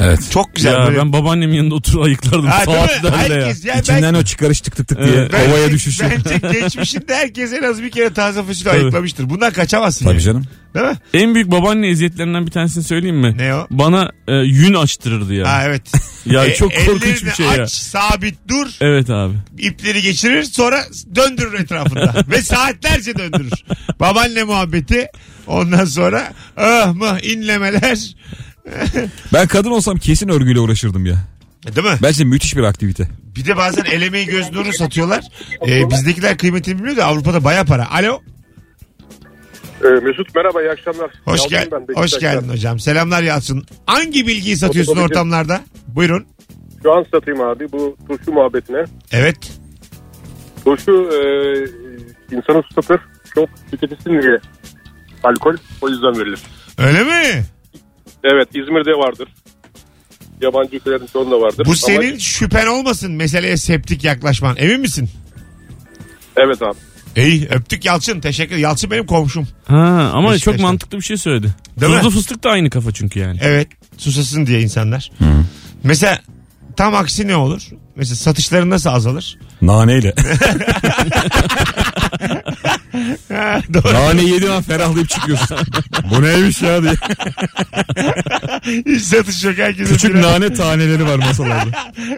Evet. 0.00 0.20
Çok 0.30 0.54
güzel. 0.54 0.72
ya 0.72 0.86
böyle. 0.86 0.98
ben 0.98 1.12
babaannemin 1.12 1.54
yanında 1.56 1.74
oturup 1.74 2.04
ayıklardım 2.04 2.46
Ha, 2.46 2.64
saatlerle 2.64 3.34
ya. 3.34 3.40
Herkes, 3.40 3.64
yani 3.64 3.80
İçinden 3.80 4.02
ben- 4.14 4.14
o 4.20 4.24
çıkarış 4.24 4.60
tık 4.60 4.76
tık 4.76 4.88
tık 4.88 4.98
diye 4.98 5.08
Evet. 5.16 5.32
Bence- 5.32 5.46
havaya 5.48 5.70
düşüşü. 5.70 6.04
Bence 6.04 6.60
geçmişinde 6.60 7.14
herkes 7.14 7.52
en 7.52 7.62
az 7.62 7.82
bir 7.82 7.90
kere 7.90 8.12
taze 8.12 8.42
fasulye 8.42 8.72
ayıklamıştır. 8.72 9.30
Bundan 9.30 9.52
kaçamazsın. 9.52 10.04
Tabii 10.04 10.14
yani. 10.14 10.22
canım. 10.22 10.44
Değil 10.74 10.86
mi? 10.86 10.94
En 11.14 11.34
büyük 11.34 11.50
babaanne 11.50 11.88
eziyetlerinden 11.88 12.46
bir 12.46 12.50
tanesini 12.50 12.84
söyleyeyim 12.84 13.16
mi? 13.20 13.34
Ne 13.38 13.54
o? 13.54 13.66
Bana 13.70 14.10
e, 14.28 14.34
yün 14.34 14.74
açtırırdı 14.74 15.34
ya. 15.34 15.48
Ha 15.52 15.62
evet. 15.66 15.82
Ya 16.26 16.44
E, 16.44 16.54
çok 16.54 16.72
korkunç 16.86 17.24
bir 17.24 17.30
şey 17.30 17.46
ya. 17.46 17.52
aç, 17.62 17.70
sabit 17.70 18.34
dur. 18.48 18.66
Evet 18.80 19.10
abi. 19.10 19.34
ipleri 19.58 20.02
geçirir 20.02 20.42
sonra 20.42 20.84
döndürür 21.16 21.60
etrafında. 21.60 22.14
Ve 22.30 22.42
saatlerce 22.42 23.18
döndürür. 23.18 23.52
Babaanne 24.00 24.44
muhabbeti. 24.44 25.06
Ondan 25.46 25.84
sonra 25.84 26.32
ah 26.56 26.94
mı 26.94 27.18
inlemeler. 27.22 27.98
Ben 29.32 29.46
kadın 29.48 29.70
olsam 29.70 29.96
kesin 29.96 30.28
örgüyle 30.28 30.60
uğraşırdım 30.60 31.06
ya. 31.06 31.16
Değil 31.76 31.86
mi? 31.86 31.98
Bence 32.02 32.24
müthiş 32.24 32.56
bir 32.56 32.62
aktivite. 32.62 33.08
Bir 33.36 33.46
de 33.46 33.56
bazen 33.56 33.84
el 33.84 34.02
emeği 34.02 34.26
göz 34.26 34.52
nuru 34.52 34.72
satıyorlar. 34.72 35.24
Ee, 35.68 35.90
bizdekiler 35.90 36.38
kıymetini 36.38 36.78
bilmiyor 36.78 36.96
da 36.96 37.04
Avrupa'da 37.04 37.44
baya 37.44 37.64
para. 37.64 37.90
Alo. 37.90 38.20
Ee, 39.84 39.88
Mesut 39.88 40.34
merhaba 40.34 40.62
iyi 40.62 40.70
akşamlar. 40.70 41.10
Hoş, 41.24 41.48
gel 41.48 41.68
ben, 41.72 41.94
hoş 41.94 42.18
geldin 42.18 42.48
hocam. 42.48 42.78
Selamlar 42.78 43.22
Yalçın. 43.22 43.64
Hangi 43.86 44.26
bilgiyi 44.26 44.56
satıyorsun 44.56 44.92
Otobüsü- 44.96 45.04
ortamlarda? 45.04 45.60
Buyurun. 45.86 46.26
Şu 46.82 46.92
an 46.92 47.06
satayım 47.12 47.40
abi 47.40 47.72
bu 47.72 47.96
turşu 48.08 48.32
muhabbetine. 48.32 48.84
Evet. 49.12 49.52
Turşu 50.64 50.92
e, 50.92 51.18
insanı 52.36 52.62
susatır. 52.62 53.00
Çok 53.34 53.48
tüketilsin 53.70 54.22
diye 54.22 54.38
alkol 55.22 55.56
o 55.80 55.88
yüzden 55.88 56.18
verilir. 56.20 56.40
Öyle 56.78 57.04
mi? 57.04 57.44
Evet 58.24 58.48
İzmir'de 58.54 58.90
vardır. 58.90 59.28
Yabancı 60.40 60.76
ülkelerin 60.76 61.06
çoğunda 61.12 61.40
vardır. 61.40 61.64
Bu 61.66 61.70
Ama- 61.70 61.76
senin 61.76 62.18
şüphen 62.18 62.66
olmasın 62.66 63.12
meseleye 63.12 63.56
septik 63.56 64.04
yaklaşman. 64.04 64.56
Emin 64.58 64.80
misin? 64.80 65.10
Evet 66.36 66.62
abi. 66.62 66.76
İyi 67.16 67.48
öptük 67.48 67.84
Yalçın. 67.84 68.20
Teşekkür 68.20 68.56
Yalçın 68.56 68.90
benim 68.90 69.06
komşum. 69.06 69.48
Ha, 69.64 70.10
ama 70.14 70.30
Beşiktaş'tan. 70.32 70.52
çok 70.52 70.60
mantıklı 70.60 70.98
bir 70.98 71.02
şey 71.02 71.16
söyledi. 71.16 71.54
Değil 71.80 71.92
mi? 71.92 71.98
Tuzlu 72.00 72.10
fıstık 72.10 72.44
da 72.44 72.50
aynı 72.50 72.70
kafa 72.70 72.92
çünkü 72.92 73.18
yani. 73.20 73.38
Evet. 73.42 73.68
Susasın 73.98 74.46
diye 74.46 74.60
insanlar. 74.60 75.10
Mesela 75.82 76.18
tam 76.76 76.94
aksi 76.94 77.28
ne 77.28 77.36
olur? 77.36 77.68
Mesela 77.96 78.16
satışların 78.16 78.70
nasıl 78.70 78.90
azalır? 78.90 79.38
Naneyle. 79.62 80.14
Nane 83.92 84.22
yediğin 84.22 84.50
an 84.50 84.62
ferahlayıp 84.62 85.08
çıkıyorsun. 85.08 85.58
Bu 86.10 86.22
neymiş 86.22 86.62
ya 86.62 86.82
diye. 86.82 86.92
Hiç 88.86 89.02
satış 89.02 89.44
yok. 89.44 89.58
Herkese 89.58 89.92
Küçük 89.92 90.10
birer, 90.14 90.22
nane 90.22 90.54
taneleri 90.54 91.06
var 91.06 91.16
masalarda. 91.16 91.70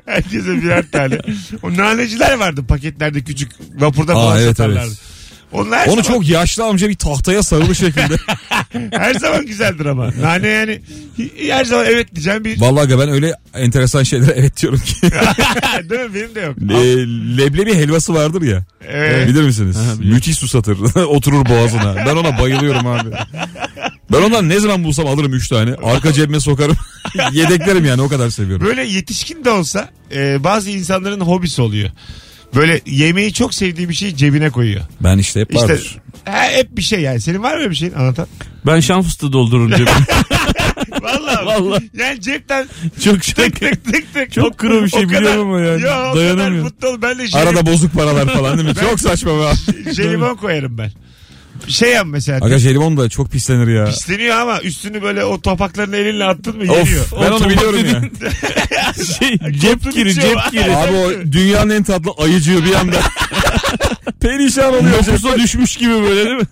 herkese 0.07 0.63
birer 0.63 0.91
tane. 0.91 1.19
O 1.63 1.77
naneciler 1.77 2.35
vardı 2.35 2.65
paketlerde 2.69 3.21
küçük 3.25 3.53
vapurda 3.75 4.13
Aa, 4.13 4.15
falan 4.15 4.39
evet, 4.39 4.49
satarlardı. 4.49 4.87
evet. 4.87 5.16
Onu 5.61 6.03
zaman, 6.03 6.03
çok 6.03 6.29
yaşlı 6.29 6.65
amca 6.65 6.89
bir 6.89 6.95
tahtaya 6.95 7.43
sarılı 7.43 7.75
şekilde. 7.75 8.17
her 8.97 9.15
zaman 9.15 9.47
güzeldir 9.47 9.87
ama. 9.87 10.11
Nane 10.21 10.49
yani 10.49 10.81
her 11.49 11.65
zaman 11.65 11.87
evet 11.87 12.15
diyeceğim 12.15 12.45
bir... 12.45 12.61
Vallahi 12.61 12.99
ben 12.99 13.09
öyle 13.09 13.33
enteresan 13.55 14.03
şeylere 14.03 14.33
evet 14.37 14.63
diyorum 14.63 14.81
ki. 14.81 14.95
Değil 15.91 16.01
mi? 16.01 16.15
Benim 16.15 16.35
de 16.35 16.41
yok. 16.41 16.57
Le- 16.69 17.37
leblebi 17.37 17.75
helvası 17.75 18.15
vardır 18.15 18.43
ya. 18.43 18.65
Evet. 18.89 19.29
Bilir 19.29 19.43
misiniz? 19.43 19.77
Ha, 19.77 19.81
biliyorum. 19.81 20.15
Müthiş 20.15 20.37
susatır. 20.39 20.79
Oturur 21.05 21.47
boğazına. 21.47 21.97
Ben 21.97 22.17
ona 22.17 22.39
bayılıyorum 22.39 22.87
abi. 22.87 23.11
Ben 24.13 24.23
ondan 24.23 24.49
ne 24.49 24.61
zaman 24.61 24.85
bulsam 24.85 25.07
alırım 25.07 25.35
3 25.35 25.49
tane. 25.49 25.75
Arka 25.75 26.13
cebime 26.13 26.41
sokarım. 26.41 26.77
Yedeklerim 27.33 27.85
yani 27.85 28.03
o 28.03 28.09
kadar 28.09 28.31
seviyorum. 28.31 28.67
Böyle 28.67 28.83
yetişkin 28.85 29.45
de 29.45 29.51
olsa 29.51 29.91
e, 30.15 30.45
bazı 30.45 30.71
insanların 30.71 31.21
hobisi 31.21 31.63
oluyor. 31.63 31.91
Böyle 32.55 32.81
yemeği 32.87 33.33
çok 33.33 33.55
sevdiği 33.55 33.89
bir 33.89 33.95
şeyi 33.95 34.17
cebine 34.17 34.51
koyuyor. 34.51 34.81
Ben 35.01 35.19
işte 35.19 35.41
hep 35.41 35.55
İşte 35.55 35.63
vardır. 35.69 35.99
ha, 36.25 36.43
hep 36.51 36.77
bir 36.77 36.83
şey 36.83 37.01
yani. 37.01 37.21
Senin 37.21 37.43
var 37.43 37.53
mı 37.55 37.59
öyle 37.61 37.71
bir 37.71 37.77
şeyin 37.77 37.93
anlatan? 37.93 38.27
Ben 38.67 38.81
şan 38.81 39.03
fıstığı 39.03 39.33
doldururum 39.33 39.71
cebime. 39.71 39.91
Vallahi. 41.03 41.47
Vallahi. 41.47 41.91
Yani 41.99 42.21
cepten 42.21 42.67
çok 43.05 43.25
şey. 43.25 43.35
tık 43.35 43.61
tık 43.61 43.85
tık 43.85 44.15
tık. 44.15 44.33
Çok 44.33 44.59
kuru 44.59 44.85
bir 44.85 44.91
şey 44.91 45.03
kadar- 45.07 45.21
biliyorum 45.21 45.49
ama 45.51 45.61
yani. 45.61 45.83
Ya, 45.83 46.01
o 46.01 46.03
kadar 46.03 46.17
Dayanamıyorum. 46.17 46.63
mutlu 46.63 47.03
Ben 47.03 47.19
de 47.19 47.29
şey, 47.29 47.41
Arada 47.43 47.67
bozuk 47.67 47.93
paralar 47.95 48.27
falan 48.35 48.59
değil 48.59 48.69
mi? 48.69 48.75
Çok 48.75 49.01
saçma 49.01 49.31
be. 49.41 49.53
jelibon 49.95 50.37
koyarım 50.37 50.79
ben. 50.79 50.93
Şey 51.69 51.93
yap 51.93 52.07
mesela. 52.09 52.47
Aga 52.47 52.59
jelibon 52.59 52.97
da 52.97 53.09
çok 53.09 53.31
pislenir 53.31 53.75
ya. 53.75 53.85
Pisleniyor 53.85 54.37
ama 54.37 54.61
üstünü 54.61 55.03
böyle 55.03 55.25
o 55.25 55.41
topaklarını 55.41 55.97
elinle 55.97 56.25
attın 56.25 56.57
mı 56.57 56.73
Of 56.73 56.79
yeniyor. 56.79 57.07
ben 57.23 57.31
onu 57.31 57.49
biliyorum 57.51 57.81
ya. 57.87 58.03
şey, 59.19 59.39
cep 59.61 59.87
bitiyor. 59.87 60.09
cep 60.09 60.39
kiri. 60.51 60.77
Abi 60.77 60.93
o 60.93 61.11
dünyanın 61.33 61.71
en 61.71 61.83
tatlı 61.83 62.11
ayıcığı 62.19 62.65
bir 62.65 62.75
anda. 62.75 62.97
Perişan 64.21 64.75
oluyor. 64.75 64.97
Yopusa 65.07 65.37
düşmüş 65.39 65.77
gibi 65.77 65.91
böyle 65.91 66.25
değil 66.25 66.37
mi? 66.37 66.47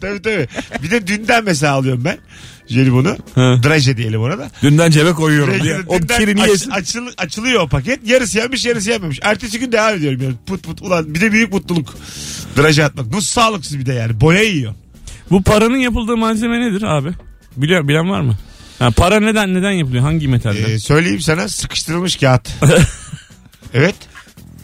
tabii 0.00 0.22
tabii. 0.22 0.48
Bir 0.82 0.90
de 0.90 1.06
dünden 1.06 1.44
mesela 1.44 1.72
alıyorum 1.74 2.04
ben. 2.04 2.18
Jelibonu. 2.68 3.16
Draje 3.36 3.96
diyelim 3.96 4.20
ona 4.20 4.38
da. 4.38 4.50
Dünden 4.62 4.90
cebe 4.90 5.12
koyuyorum 5.12 5.62
diye. 5.62 5.76
O 5.86 5.98
kirini 5.98 6.42
aç- 6.42 6.48
yesin. 6.48 6.70
açıl- 6.70 7.12
açılıyor 7.18 7.62
o 7.62 7.68
paket. 7.68 8.08
Yarısı 8.08 8.38
yenmiş 8.38 8.64
yarısı 8.64 8.90
yenmemiş. 8.90 9.18
Ertesi 9.22 9.58
gün 9.60 9.72
devam 9.72 9.94
ediyorum. 9.94 10.22
Yani. 10.22 10.34
Put 10.46 10.62
put 10.62 10.82
ulan 10.82 11.14
bir 11.14 11.20
de 11.20 11.32
büyük 11.32 11.52
mutluluk. 11.52 11.94
Draje 12.56 12.84
atmak. 12.84 13.06
Nasıl 13.06 13.26
sağlıksız 13.26 13.78
bir 13.78 13.86
de 13.86 13.92
yani. 13.94 14.20
Boya 14.20 14.42
yiyor. 14.42 14.74
Bu 15.30 15.42
paranın 15.42 15.76
yapıldığı 15.76 16.16
malzeme 16.16 16.60
nedir 16.60 16.82
abi? 16.82 17.10
Biliyor, 17.56 17.88
bilen 17.88 18.10
var 18.10 18.20
mı? 18.20 18.36
Ha, 18.78 18.90
para 18.90 19.20
neden 19.20 19.54
neden 19.54 19.70
yapılıyor? 19.70 20.02
Hangi 20.02 20.28
metalden? 20.28 20.70
Ee, 20.70 20.78
söyleyeyim 20.78 21.20
sana 21.20 21.48
sıkıştırılmış 21.48 22.16
kağıt. 22.16 22.48
evet. 23.74 23.94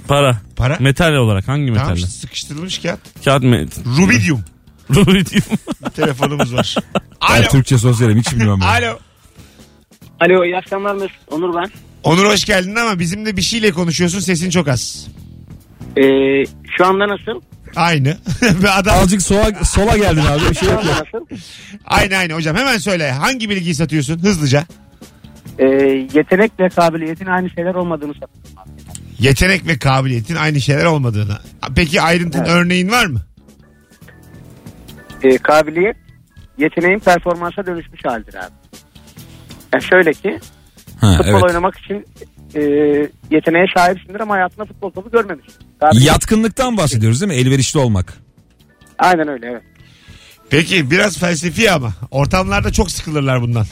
para. 0.08 0.40
Para. 0.56 0.76
Metal 0.80 1.12
olarak 1.14 1.48
hangi 1.48 1.66
Tamam 1.66 1.80
metalden? 1.80 1.96
işte 1.96 2.08
sıkıştırılmış 2.20 2.78
kağıt. 2.78 3.00
Kağıt 3.24 3.42
met. 3.42 3.78
Rubidium. 3.98 4.40
Rubidium. 4.90 5.58
Telefonumuz 5.96 6.54
var. 6.54 6.74
Ben 7.30 7.40
Alo. 7.42 7.48
Türkçe 7.48 7.78
sosyalim 7.78 8.18
hiç 8.18 8.32
bilmem. 8.32 8.60
ben. 8.60 8.66
Alo. 8.66 8.98
Alo 10.20 10.44
iyi 10.44 10.56
akşamlar 10.56 10.94
Mesut. 10.94 11.16
Onur 11.30 11.54
ben. 11.54 11.70
Onur 12.02 12.26
hoş 12.26 12.44
geldin 12.44 12.74
ama 12.76 12.98
bizimle 12.98 13.36
bir 13.36 13.42
şeyle 13.42 13.70
konuşuyorsun 13.72 14.20
sesin 14.20 14.50
çok 14.50 14.68
az. 14.68 15.06
Ee, 15.96 16.02
şu 16.78 16.86
anda 16.86 17.08
nasıl? 17.08 17.40
Aynı. 17.76 18.16
Ve 18.62 18.70
adam 18.70 18.98
Azıcık 18.98 19.22
sola, 19.22 19.64
sola 19.64 19.96
geldin 19.96 20.20
abi 20.30 20.40
bir 20.50 20.54
şey 20.54 20.68
Şu 20.68 20.74
yok 20.74 20.78
anda 20.78 20.90
ya. 20.90 20.96
nasıl? 20.96 21.26
aynı 21.84 22.16
aynı 22.16 22.32
hocam 22.32 22.56
hemen 22.56 22.78
söyle 22.78 23.12
hangi 23.12 23.50
bilgiyi 23.50 23.74
satıyorsun 23.74 24.18
hızlıca. 24.18 24.64
Ee, 25.58 25.64
yetenek 26.14 26.52
ve 26.60 26.68
kabiliyetin 26.68 27.26
aynı 27.26 27.50
şeyler 27.50 27.74
olmadığını 27.74 28.12
satıyorum. 28.14 28.72
Yetenek 29.18 29.66
ve 29.66 29.78
kabiliyetin 29.78 30.34
aynı 30.36 30.60
şeyler 30.60 30.84
olmadığını. 30.84 31.38
Peki 31.76 32.00
ayrıntın 32.02 32.38
Evet. 32.38 32.50
örneğin 32.50 32.90
var 32.90 33.06
mı? 33.06 33.20
Ee, 35.24 35.38
kabiliyet 35.38 35.96
yeteneğin 36.58 36.98
performansa 36.98 37.66
dönüşmüş 37.66 38.00
halidir 38.04 38.34
abi. 38.34 38.52
Yani 39.72 39.82
şöyle 39.84 40.12
ki 40.12 40.40
Ha, 41.00 41.12
futbol 41.16 41.30
evet. 41.32 41.42
oynamak 41.44 41.74
için 41.78 42.06
e, 42.54 42.60
yeteneğe 43.30 43.66
sahipsindir 43.76 44.20
ama 44.20 44.34
hayatında 44.34 44.64
futbol 44.64 44.90
topu 44.90 45.10
görmemişsin. 45.10 45.54
Kabiliyet- 45.80 46.06
Yatkınlıktan 46.06 46.76
bahsediyoruz 46.76 47.20
değil 47.20 47.32
mi? 47.32 47.38
Elverişli 47.38 47.78
olmak. 47.80 48.14
Aynen 48.98 49.28
öyle 49.28 49.46
evet. 49.50 49.62
Peki 50.50 50.90
biraz 50.90 51.18
felsefi 51.18 51.70
ama 51.70 51.92
ortamlarda 52.10 52.72
çok 52.72 52.90
sıkılırlar 52.90 53.42
bundan. 53.42 53.66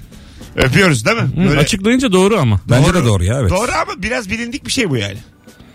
Öpüyoruz 0.56 1.06
değil 1.06 1.16
mi? 1.22 1.50
Hı, 1.50 1.58
Açıklayınca 1.58 2.12
doğru 2.12 2.38
ama. 2.38 2.60
Bence 2.70 2.94
de 2.94 3.04
doğru 3.04 3.24
ya 3.24 3.38
evet. 3.40 3.50
Doğru 3.50 3.70
ama 3.82 4.02
biraz 4.02 4.30
bilindik 4.30 4.66
bir 4.66 4.72
şey 4.72 4.90
bu 4.90 4.96
yani. 4.96 5.16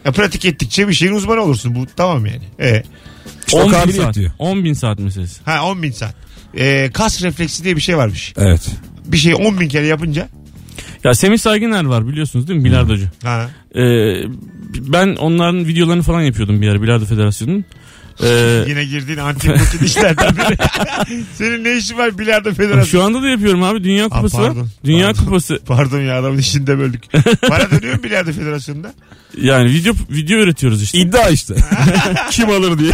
Ya 0.06 0.12
pratik 0.12 0.46
ettikçe 0.46 0.88
bir 0.88 0.94
şeyin 0.94 1.14
uzmanı 1.14 1.42
olursun. 1.42 1.76
Bu 1.76 1.86
tamam 1.96 2.26
yani. 2.26 2.44
E, 2.60 2.84
İşte 3.48 3.60
o 3.60 3.64
10 3.64 3.88
bin 3.88 3.92
saat. 3.92 4.16
diyor. 4.16 4.32
10 4.40 4.64
bin 4.64 4.74
saat 4.74 5.00
meselesi. 5.00 5.42
ha 5.46 5.66
10 5.66 5.84
bin 5.84 5.92
saat. 5.92 6.16
E, 6.58 6.90
kas 6.94 7.24
refleksi 7.24 7.64
diye 7.64 7.76
bir 7.76 7.82
şey 7.82 7.98
varmış. 7.98 8.34
Evet. 8.38 8.70
Bir 9.06 9.18
şeyi 9.18 9.36
10 9.36 9.60
bin 9.60 9.70
kere 9.70 9.86
yapınca. 9.86 10.28
Ya 11.04 11.14
Semih 11.14 11.38
Saygıner 11.38 11.86
var 11.86 12.08
biliyorsunuz 12.08 12.48
değil 12.48 12.60
mi? 12.60 12.66
Bilardocu. 12.66 13.06
Ha. 13.24 13.50
Ee, 13.76 13.82
ben 14.80 15.16
onların 15.16 15.68
videolarını 15.68 16.02
falan 16.04 16.22
yapıyordum 16.22 16.62
bir 16.62 16.68
ara 16.68 16.82
Bilardo 16.82 17.06
Federasyonu'nun. 17.06 17.66
Ee, 18.24 18.64
Yine 18.68 18.86
girdiğin 18.86 19.18
antipatin 19.18 19.86
işlerden 19.86 20.36
biri. 20.38 20.58
Senin 21.34 21.64
ne 21.64 21.78
işin 21.78 21.98
var 21.98 22.18
bilardo 22.18 22.54
federasyonu? 22.54 22.86
şu 22.86 23.04
anda 23.04 23.22
da 23.22 23.28
yapıyorum 23.30 23.64
abi. 23.64 23.84
Dünya 23.84 24.10
Kupası 24.10 24.38
var. 24.38 24.48
pardon, 24.48 24.68
Dünya 24.86 25.08
pardon. 25.08 25.24
Kupası. 25.26 25.60
Pardon 25.68 26.02
ya 26.02 26.20
adamın 26.20 26.38
işinde 26.38 26.80
böldük. 26.80 27.04
Para 27.48 27.72
dönüyor 27.72 27.96
mu 27.98 28.04
bilardo 28.04 28.32
federasyonunda? 28.32 28.94
Yani 29.42 29.70
video 29.74 29.94
video 30.10 30.40
üretiyoruz 30.40 30.84
işte. 30.84 31.00
İddia 31.00 31.30
işte. 31.30 31.56
Kim 32.32 32.50
alır 32.50 32.80
diye. 32.80 32.92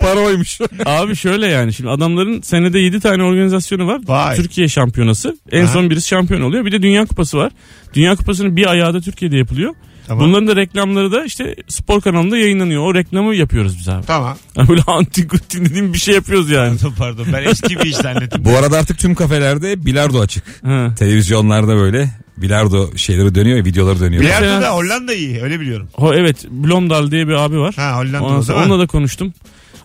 Para 0.00 0.20
oymuş. 0.20 0.58
Abi 0.86 1.16
şöyle 1.16 1.46
yani 1.46 1.72
şimdi 1.72 1.90
adamların 1.90 2.40
senede 2.40 2.78
7 2.78 3.00
tane 3.00 3.22
organizasyonu 3.22 3.86
var. 3.86 4.00
Vay. 4.06 4.36
Türkiye 4.36 4.68
şampiyonası. 4.68 5.36
En 5.52 5.64
Aha. 5.64 5.72
son 5.72 5.90
birisi 5.90 6.08
şampiyon 6.08 6.40
oluyor. 6.40 6.64
Bir 6.64 6.72
de 6.72 6.82
Dünya 6.82 7.04
Kupası 7.06 7.38
var. 7.38 7.52
Dünya 7.94 8.16
Kupası'nın 8.16 8.56
bir 8.56 8.66
ayağı 8.66 8.94
da 8.94 9.00
Türkiye'de 9.00 9.36
yapılıyor. 9.36 9.74
Tamam. 10.08 10.24
Bunların 10.28 10.46
da 10.48 10.56
reklamları 10.56 11.12
da 11.12 11.24
işte 11.24 11.54
spor 11.68 12.00
kanalında 12.00 12.36
yayınlanıyor. 12.36 12.82
O 12.82 12.94
reklamı 12.94 13.34
yapıyoruz 13.34 13.78
biz 13.78 13.88
abi. 13.88 14.06
Tamam. 14.06 14.36
Böyle 14.68 14.82
antin 14.86 15.28
kuntin 15.28 15.64
dediğim 15.64 15.92
bir 15.92 15.98
şey 15.98 16.14
yapıyoruz 16.14 16.50
yani. 16.50 16.78
Pardon 16.78 16.94
pardon 16.98 17.26
ben 17.32 17.42
eski 17.50 17.76
bir 17.76 17.84
iş 17.84 17.96
zannettim. 17.96 18.44
Bu 18.44 18.56
arada 18.56 18.78
artık 18.78 18.98
tüm 18.98 19.14
kafelerde 19.14 19.86
bilardo 19.86 20.20
açık. 20.20 20.44
Ha. 20.64 20.94
Televizyonlarda 20.98 21.76
böyle 21.76 22.10
bilardo 22.36 22.96
şeyleri 22.96 23.34
dönüyor 23.34 23.56
ya 23.58 23.64
videoları 23.64 24.00
dönüyor. 24.00 24.22
Bilardo 24.22 24.62
da 24.62 24.70
Hollanda 24.70 25.14
iyi 25.14 25.42
öyle 25.42 25.60
biliyorum. 25.60 25.88
O 25.96 26.14
evet 26.14 26.46
Blomdal 26.50 27.10
diye 27.10 27.28
bir 27.28 27.32
abi 27.32 27.58
var. 27.58 27.74
Ha 27.74 27.96
Hollanda 27.98 28.22
Ondan 28.22 28.38
o 28.38 28.42
zaman. 28.42 28.62
onunla 28.62 28.78
da 28.82 28.86
konuştum. 28.86 29.34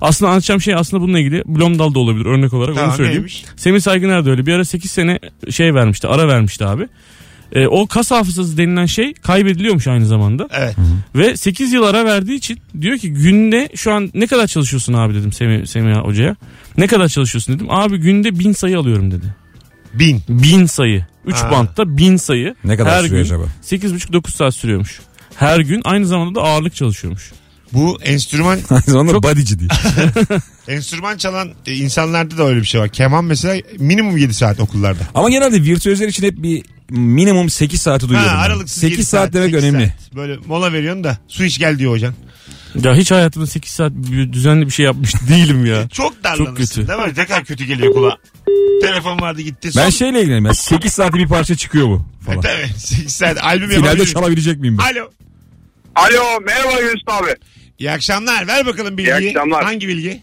Aslında 0.01 0.31
anlatacağım 0.31 0.61
şey 0.61 0.75
aslında 0.75 1.03
bununla 1.03 1.19
ilgili. 1.19 1.43
Blomdal 1.45 1.93
da 1.93 1.99
olabilir 1.99 2.25
örnek 2.25 2.53
olarak 2.53 2.75
Tamam, 2.75 2.89
onu 2.89 2.97
söyleyeyim. 2.97 3.17
neymiş? 3.17 3.43
Semih 3.57 3.79
Saygıner 3.81 4.25
de 4.25 4.29
öyle. 4.29 4.45
Bir 4.45 4.53
ara 4.53 4.65
8 4.65 4.91
sene 4.91 5.19
şey 5.49 5.73
vermişti 5.73 6.07
ara 6.07 6.27
vermişti 6.27 6.65
abi. 6.65 6.87
Ee, 7.53 7.67
o 7.67 7.87
kas 7.87 8.11
hafızası 8.11 8.57
denilen 8.57 8.85
şey 8.85 9.13
kaybediliyormuş 9.13 9.87
aynı 9.87 10.05
zamanda. 10.05 10.47
Evet. 10.51 10.75
Ve 11.15 11.37
8 11.37 11.73
yıl 11.73 11.83
ara 11.83 12.05
verdiği 12.05 12.35
için 12.35 12.59
diyor 12.81 12.97
ki 12.97 13.13
günde 13.13 13.69
şu 13.75 13.93
an 13.93 14.11
ne 14.13 14.27
kadar 14.27 14.47
çalışıyorsun 14.47 14.93
abi 14.93 15.13
dedim 15.15 15.33
Semih, 15.33 15.65
Semih 15.65 15.95
Hoca'ya. 15.95 16.35
Ne 16.77 16.87
kadar 16.87 17.07
çalışıyorsun 17.07 17.55
dedim. 17.55 17.67
Abi 17.69 17.97
günde 17.97 18.39
1000 18.39 18.51
sayı 18.51 18.79
alıyorum 18.79 19.11
dedi. 19.11 19.25
Bin. 19.93 20.21
1000 20.29 20.65
sayı. 20.65 21.05
3 21.25 21.35
Ha. 21.35 21.51
bantta 21.51 21.97
1000 21.97 22.17
sayı. 22.17 22.55
Ne 22.63 22.77
kadar 22.77 22.93
Her 22.93 23.03
sürüyor 23.03 23.25
gün 23.25 23.35
acaba? 23.35 23.43
8,5-9 23.63 24.31
saat 24.31 24.55
sürüyormuş. 24.55 24.99
Her 25.35 25.59
gün 25.59 25.81
aynı 25.85 26.05
zamanda 26.05 26.35
da 26.39 26.43
ağırlık 26.43 26.75
çalışıyormuş. 26.75 27.31
Bu 27.73 27.97
enstrüman 28.03 28.59
Aynı 28.69 28.83
zamanda 28.87 29.23
bodyci 29.23 29.59
değil. 29.59 29.71
enstrüman 30.67 31.17
çalan 31.17 31.49
e, 31.65 31.73
insanlarda 31.73 32.37
da 32.37 32.43
öyle 32.43 32.59
bir 32.59 32.65
şey 32.65 32.81
var. 32.81 32.89
Keman 32.89 33.25
mesela 33.25 33.61
minimum 33.79 34.17
7 34.17 34.33
saat 34.33 34.59
okullarda. 34.59 35.03
Ama 35.15 35.29
genelde 35.29 35.63
virtüözler 35.63 36.07
için 36.07 36.23
hep 36.23 36.43
bir 36.43 36.63
minimum 36.89 37.49
8 37.49 37.81
saati 37.81 38.09
duyuyorum. 38.09 38.29
Ha, 38.31 38.37
ben. 38.37 38.43
aralıksız 38.49 38.81
8 38.81 38.97
7 38.97 39.05
saat, 39.05 39.33
demek 39.33 39.51
8 39.51 39.63
önemli. 39.63 39.87
saat. 39.87 40.15
Böyle 40.15 40.37
mola 40.47 40.73
veriyorsun 40.73 41.03
da 41.03 41.17
su 41.27 41.43
iç 41.43 41.59
gel 41.59 41.79
diyor 41.79 41.91
hocan. 41.91 42.13
Ya 42.83 42.95
hiç 42.95 43.11
hayatımda 43.11 43.47
8 43.47 43.71
saat 43.71 43.91
düzenli 44.31 44.65
bir 44.65 44.71
şey 44.71 44.85
yapmış 44.85 45.13
değilim 45.29 45.65
ya. 45.65 45.89
Çok 45.93 46.23
darlanırsın 46.23 46.55
kötü. 46.81 46.87
değil 46.87 46.99
mi? 46.99 47.13
Ne 47.17 47.25
kadar 47.25 47.43
kötü 47.43 47.63
geliyor 47.65 47.93
kulağa. 47.93 48.17
Telefon 48.81 49.19
vardı 49.21 49.41
gitti. 49.41 49.69
Ben 49.77 49.83
Son- 49.83 49.89
şeyle 49.89 50.17
ilgileniyorum. 50.19 50.45
ya, 50.45 50.53
8 50.53 50.93
saati 50.93 51.13
bir 51.17 51.27
parça 51.27 51.55
çıkıyor 51.55 51.87
bu 51.87 52.05
E, 52.21 52.25
falan. 52.25 52.41
tabii 52.41 52.67
8 52.77 53.11
saat 53.15 53.43
albüm 53.43 53.69
Finalde 53.69 53.85
yapabilirim. 53.87 54.13
çalabilecek 54.13 54.59
miyim 54.59 54.77
ben? 54.77 54.83
Alo. 54.93 55.09
Alo 55.95 56.41
merhaba 56.45 56.79
Yunus 56.81 57.01
abi. 57.07 57.35
İyi 57.79 57.91
akşamlar. 57.91 58.47
Ver 58.47 58.65
bakalım 58.65 58.97
bilgiyi. 58.97 59.19
İyi 59.19 59.29
akşamlar. 59.29 59.63
Hangi 59.63 59.87
bilgi? 59.87 60.21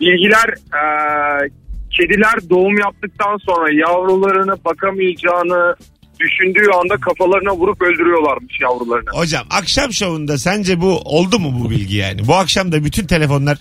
Bilgiler 0.00 0.48
eee, 0.74 1.48
kediler 1.96 2.50
doğum 2.50 2.78
yaptıktan 2.78 3.36
sonra 3.46 3.72
yavrularını 3.72 4.64
bakamayacağını 4.64 5.76
düşündüğü 6.20 6.70
anda 6.80 6.96
kafalarına 6.96 7.56
vurup 7.56 7.82
öldürüyorlarmış 7.82 8.60
yavrularını. 8.60 9.10
Hocam 9.12 9.46
akşam 9.50 9.92
şovunda 9.92 10.38
sence 10.38 10.80
bu 10.80 11.00
oldu 11.04 11.38
mu 11.38 11.60
bu 11.60 11.70
bilgi 11.70 11.96
yani? 11.96 12.26
Bu 12.26 12.34
akşam 12.34 12.72
da 12.72 12.84
bütün 12.84 13.06
telefonlar 13.06 13.58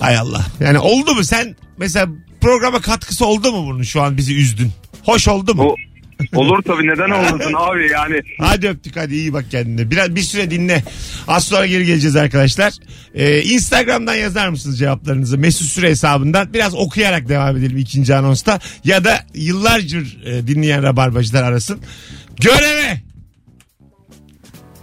ay 0.00 0.18
Allah. 0.18 0.46
Yani 0.60 0.78
oldu 0.78 1.14
mu 1.14 1.24
sen 1.24 1.56
mesela 1.78 2.08
programa 2.40 2.80
katkısı 2.80 3.26
oldu 3.26 3.52
mu 3.52 3.66
bunun 3.66 3.82
şu 3.82 4.02
an 4.02 4.16
bizi 4.16 4.36
üzdün? 4.36 4.70
Hoş 5.04 5.28
oldu 5.28 5.54
mu? 5.54 5.64
Bu 5.64 5.76
olur 6.34 6.62
tabii 6.62 6.86
neden 6.86 7.10
olmasın 7.10 7.54
abi 7.56 7.90
yani. 7.92 8.22
Hadi 8.38 8.68
öptük 8.68 8.96
hadi 8.96 9.14
iyi 9.14 9.32
bak 9.32 9.44
kendine. 9.50 9.90
Biraz 9.90 10.16
bir 10.16 10.20
süre 10.20 10.50
dinle. 10.50 10.84
Az 11.28 11.44
sonra 11.44 11.66
geri 11.66 11.86
geleceğiz 11.86 12.16
arkadaşlar. 12.16 12.72
Ee, 13.14 13.42
Instagram'dan 13.42 14.14
yazar 14.14 14.48
mısınız 14.48 14.78
cevaplarınızı? 14.78 15.38
Mesut 15.38 15.66
Süre 15.66 15.90
hesabından. 15.90 16.52
Biraz 16.54 16.74
okuyarak 16.74 17.28
devam 17.28 17.56
edelim 17.56 17.76
ikinci 17.78 18.14
anonsta. 18.14 18.60
Ya 18.84 19.04
da 19.04 19.18
yıllardır 19.34 20.18
e, 20.24 20.46
dinleyen 20.46 20.82
rabarbacılar 20.82 21.42
arasın. 21.42 21.80
Göreve! 22.40 23.00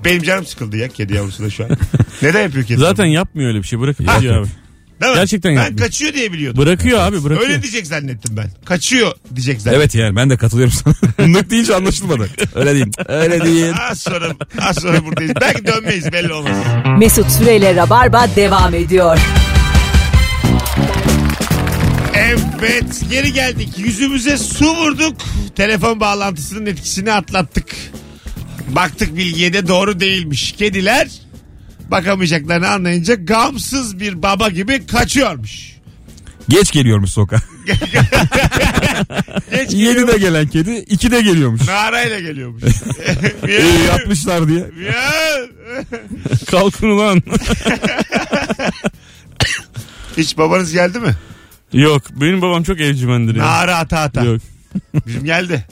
Benim 0.06 0.24
canım 0.24 0.46
sıkıldı 0.46 0.78
ya 0.78 0.88
kedi 0.88 1.14
yavrusu 1.14 1.44
da 1.44 1.50
şu 1.50 1.64
an. 1.64 1.70
Neden 2.22 2.42
yapıyor 2.42 2.66
kedi? 2.66 2.80
Zaten 2.80 3.06
yapmıyor 3.06 3.50
öyle 3.50 3.60
bir 3.60 3.64
şey. 3.64 3.80
Yapıyor. 3.80 4.16
gidiyor 4.16 4.42
abi. 4.42 4.48
Değil 5.02 5.12
mi? 5.12 5.16
gerçekten 5.18 5.56
Ben 5.56 5.62
yapmıyor. 5.62 5.80
kaçıyor 5.88 6.14
diye 6.14 6.34
biliyordum. 6.34 6.66
Bırakıyor 6.66 7.00
abi 7.00 7.24
bırakıyor. 7.24 7.50
Öyle 7.50 7.62
diyecek 7.62 7.88
zannettim 7.88 8.38
ben. 8.38 8.52
Kaçıyor 8.66 9.12
diyecek 9.36 9.62
zannettim. 9.62 9.82
Evet 9.82 9.96
yani 9.96 10.16
ben 10.16 10.30
de 10.30 10.38
katılıyorum 10.38 10.74
sana. 10.74 11.28
Nık 11.28 11.50
deyince 11.50 11.76
anlaşılmadı. 11.76 12.30
Öyle 12.56 12.74
değil. 12.76 12.86
Öyle 13.08 13.42
değil. 13.46 13.74
Az 13.92 14.00
sonra, 14.00 14.32
az 14.62 14.76
sonra 14.82 15.06
buradayız. 15.06 15.32
Belki 15.42 15.68
dönmeyiz 15.68 16.12
belli 16.14 16.34
olmaz. 16.34 16.58
Mesut 17.00 17.32
Süreyle 17.32 17.76
Rabarba 17.76 18.28
devam 18.36 18.74
ediyor. 18.76 19.20
Evet 22.14 23.02
geri 23.10 23.34
geldik. 23.34 23.70
Yüzümüze 23.78 24.38
su 24.38 24.76
vurduk. 24.76 25.16
Telefon 25.56 26.00
bağlantısının 26.00 26.66
etkisini 26.66 27.12
atlattık. 27.12 27.76
Baktık 28.68 29.18
bilgiye 29.18 29.54
de 29.54 29.68
doğru 29.68 30.00
değilmiş. 30.00 30.52
Kediler 30.52 31.08
bakamayacaklarını 31.92 32.70
anlayınca 32.70 33.16
gamsız 33.16 34.00
bir 34.00 34.22
baba 34.24 34.50
gibi 34.50 34.88
kaçıyormuş. 34.88 35.78
Geç 36.50 36.72
geliyormuş 36.72 37.10
sokağa. 37.12 37.42
Geç 39.52 39.72
geliyor. 39.72 40.08
7'de 40.08 40.18
gelen 40.18 40.48
kedi 40.48 40.70
2'de 40.70 41.22
geliyormuş. 41.22 41.68
Narayla 41.68 42.20
geliyormuş. 42.20 42.64
İyi 43.48 43.86
yapmışlar 43.88 44.48
diye. 44.48 44.60
Ya. 44.60 45.12
Kalkın 46.52 46.90
ulan. 46.90 47.24
Hiç 50.18 50.38
babanız 50.38 50.72
geldi 50.72 51.00
mi? 51.00 51.16
Yok 51.74 52.04
benim 52.16 52.42
babam 52.42 52.64
çok 52.64 52.82
evcimendir 52.82 53.36
ya. 53.36 53.44
Nara 53.46 53.78
ata 53.78 54.00
ata. 54.00 54.24
Yok. 54.24 54.42
Bizim 55.08 55.26
geldi. 55.26 55.66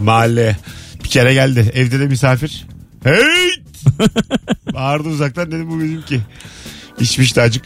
Mahalleye. 0.00 0.56
Bir 1.04 1.08
kere 1.08 1.34
geldi. 1.34 1.70
Evde 1.74 2.00
de 2.00 2.06
misafir. 2.06 2.66
Hey! 3.04 3.50
Bağırdı 4.74 5.08
uzaktan 5.08 5.52
dedim 5.52 5.70
bu 5.70 5.80
bizimki. 5.80 6.20
İçmiş 7.00 7.36
de 7.36 7.42
acık. 7.42 7.64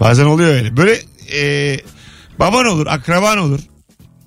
Bazen 0.00 0.24
oluyor 0.24 0.54
öyle. 0.54 0.76
Böyle 0.76 0.98
e, 1.40 1.76
baban 2.38 2.66
olur, 2.66 2.86
akraban 2.86 3.38
olur. 3.38 3.60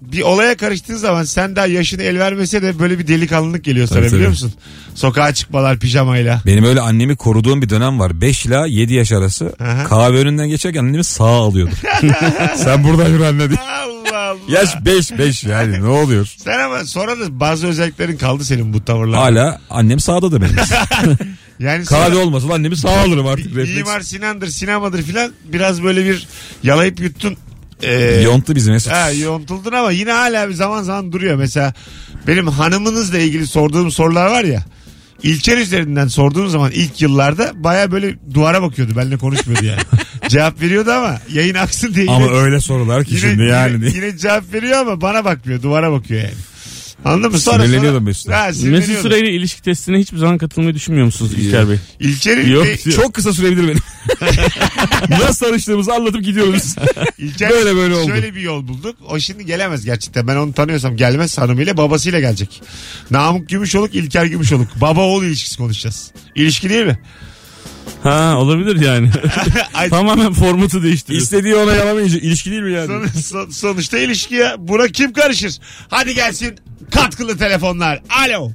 Bir 0.01 0.21
olaya 0.21 0.57
karıştığın 0.57 0.95
zaman 0.95 1.23
sen 1.23 1.55
daha 1.55 1.67
yaşın 1.67 1.99
el 1.99 2.19
vermese 2.19 2.62
de 2.62 2.79
böyle 2.79 2.99
bir 2.99 3.07
delikanlılık 3.07 3.63
geliyor 3.63 3.88
sana 3.88 3.97
Tabii, 3.99 4.07
biliyor 4.07 4.21
tabii. 4.21 4.29
musun? 4.29 4.53
Sokağa 4.95 5.33
çıkmalar 5.33 5.79
pijamayla. 5.79 6.41
Benim 6.45 6.63
öyle 6.63 6.81
annemi 6.81 7.15
koruduğum 7.15 7.62
bir 7.62 7.69
dönem 7.69 7.99
var. 7.99 8.21
5 8.21 8.45
ila 8.45 8.65
7 8.67 8.93
yaş 8.93 9.12
arası. 9.12 9.53
Aha. 9.59 9.83
Kahve 9.83 10.17
önünden 10.17 10.47
geçerken 10.47 10.79
annemi 10.83 11.03
sağa 11.03 11.25
alıyordu. 11.25 11.73
Sen 12.55 12.83
buradan 12.83 13.09
yürü 13.09 13.23
anne 13.25 13.49
diye. 13.49 13.59
Allah 13.59 13.98
Allah. 14.15 14.39
Yaş 14.49 14.85
5 14.85 15.11
5 15.17 15.43
yani 15.43 15.81
ne 15.81 15.87
oluyor? 15.87 16.33
Sen 16.37 16.59
ama 16.59 16.85
sonra 16.85 17.19
da 17.19 17.39
bazı 17.39 17.67
özelliklerin 17.67 18.17
kaldı 18.17 18.45
senin 18.45 18.73
bu 18.73 18.85
tavırlar. 18.85 19.19
Hala 19.19 19.61
annem 19.69 19.99
sağdadır 19.99 20.41
benim. 20.41 20.55
Yani 21.59 21.85
Kahve 21.85 22.05
sonra- 22.13 22.17
olmasın 22.25 22.49
annemi 22.49 22.77
sağa 22.77 22.99
alırım 22.99 23.27
artık. 23.27 23.55
refleks. 23.55 23.77
Mimar 23.77 24.01
Sinan'dır, 24.01 24.47
sinemadır 24.47 25.01
filan 25.03 25.31
biraz 25.45 25.83
böyle 25.83 26.05
bir 26.05 26.27
yalayıp 26.63 26.99
yuttun. 26.99 27.37
Ee, 27.83 27.93
Yonttu 28.21 28.55
bizi 28.55 28.71
Mesut. 28.71 28.91
Ha, 28.91 29.11
yontuldun 29.11 29.71
ama 29.71 29.91
yine 29.91 30.11
hala 30.11 30.49
bir 30.49 30.53
zaman 30.53 30.83
zaman 30.83 31.11
duruyor. 31.11 31.35
Mesela 31.35 31.73
benim 32.27 32.47
hanımınızla 32.47 33.17
ilgili 33.17 33.47
sorduğum 33.47 33.91
sorular 33.91 34.25
var 34.31 34.43
ya. 34.43 34.63
İlker 35.23 35.57
üzerinden 35.57 36.07
sorduğum 36.07 36.49
zaman 36.49 36.71
ilk 36.71 37.01
yıllarda 37.01 37.51
baya 37.55 37.91
böyle 37.91 38.15
duvara 38.33 38.61
bakıyordu. 38.61 38.95
Benimle 38.97 39.17
konuşmuyordu 39.17 39.65
yani. 39.65 39.81
cevap 40.29 40.61
veriyordu 40.61 40.91
ama 40.91 41.19
yayın 41.33 41.55
aksın 41.55 41.93
diye. 41.93 42.09
Ama 42.09 42.25
yine, 42.25 42.35
öyle 42.37 42.59
sorular 42.61 43.03
ki 43.03 43.15
yine, 43.15 43.21
şimdi 43.21 43.43
yani. 43.43 43.73
Yine, 43.73 43.95
yine 43.95 44.17
cevap 44.17 44.53
veriyor 44.53 44.77
ama 44.79 45.01
bana 45.01 45.25
bakmıyor. 45.25 45.61
Duvara 45.61 45.91
bakıyor 45.91 46.21
yani. 46.21 46.33
Anladın 47.05 47.31
mı? 47.31 47.39
Sonra, 47.39 47.55
Sinirleniyordum 47.63 47.91
sonra- 47.93 48.05
Mesut'a. 48.05 48.39
Ha, 48.39 48.51
Mesut. 48.69 49.01
Süreyle 49.01 49.31
ilişki 49.31 49.61
testine 49.61 49.97
hiçbir 49.97 50.17
zaman 50.17 50.37
katılmayı 50.37 50.75
düşünmüyor 50.75 51.05
musunuz 51.05 51.31
İlker 51.37 51.69
Bey? 51.69 51.77
İlker'in 51.99 52.51
Yok. 52.51 52.65
de- 52.65 52.77
Çok 52.91 53.13
kısa 53.13 53.33
sürebilir 53.33 53.63
benim. 53.67 53.79
Nasıl 55.09 55.45
tanıştığımızı 55.45 55.93
anlatıp 55.93 56.23
gidiyoruz. 56.23 56.75
İlker 57.17 57.49
Böyle 57.49 57.75
böyle 57.75 57.95
oldu. 57.95 58.07
Şöyle 58.11 58.35
bir 58.35 58.41
yol 58.41 58.67
bulduk. 58.67 58.95
O 59.09 59.19
şimdi 59.19 59.45
gelemez 59.45 59.85
gerçekten. 59.85 60.27
Ben 60.27 60.35
onu 60.35 60.53
tanıyorsam 60.53 60.95
gelmez 60.97 61.37
hanımıyla 61.37 61.77
babasıyla 61.77 62.19
gelecek. 62.19 62.61
Namık 63.11 63.49
Gümüşoluk, 63.49 63.95
İlker 63.95 64.25
Gümüşoluk. 64.25 64.67
Baba 64.81 65.01
oğul 65.01 65.23
ilişkisi 65.23 65.57
konuşacağız. 65.57 66.11
İlişki 66.35 66.69
değil 66.69 66.85
mi? 66.85 66.99
Ha 68.03 68.38
olabilir 68.38 68.81
yani. 68.81 69.09
Tamamen 69.89 70.33
formatı 70.33 70.83
değiştiriyor. 70.83 71.21
İstediği 71.23 71.55
ona 71.55 71.73
yalamayınca 71.73 72.19
ilişki 72.19 72.51
değil 72.51 72.62
mi 72.62 72.71
yani? 72.71 72.88
son- 72.88 73.21
son- 73.21 73.49
sonuçta 73.49 73.97
ilişki 73.97 74.35
ya. 74.35 74.55
Buna 74.57 74.88
kim 74.88 75.13
karışır? 75.13 75.59
Hadi 75.89 76.15
gelsin 76.15 76.55
katkılı 76.91 77.38
telefonlar. 77.38 78.01
Alo. 78.25 78.51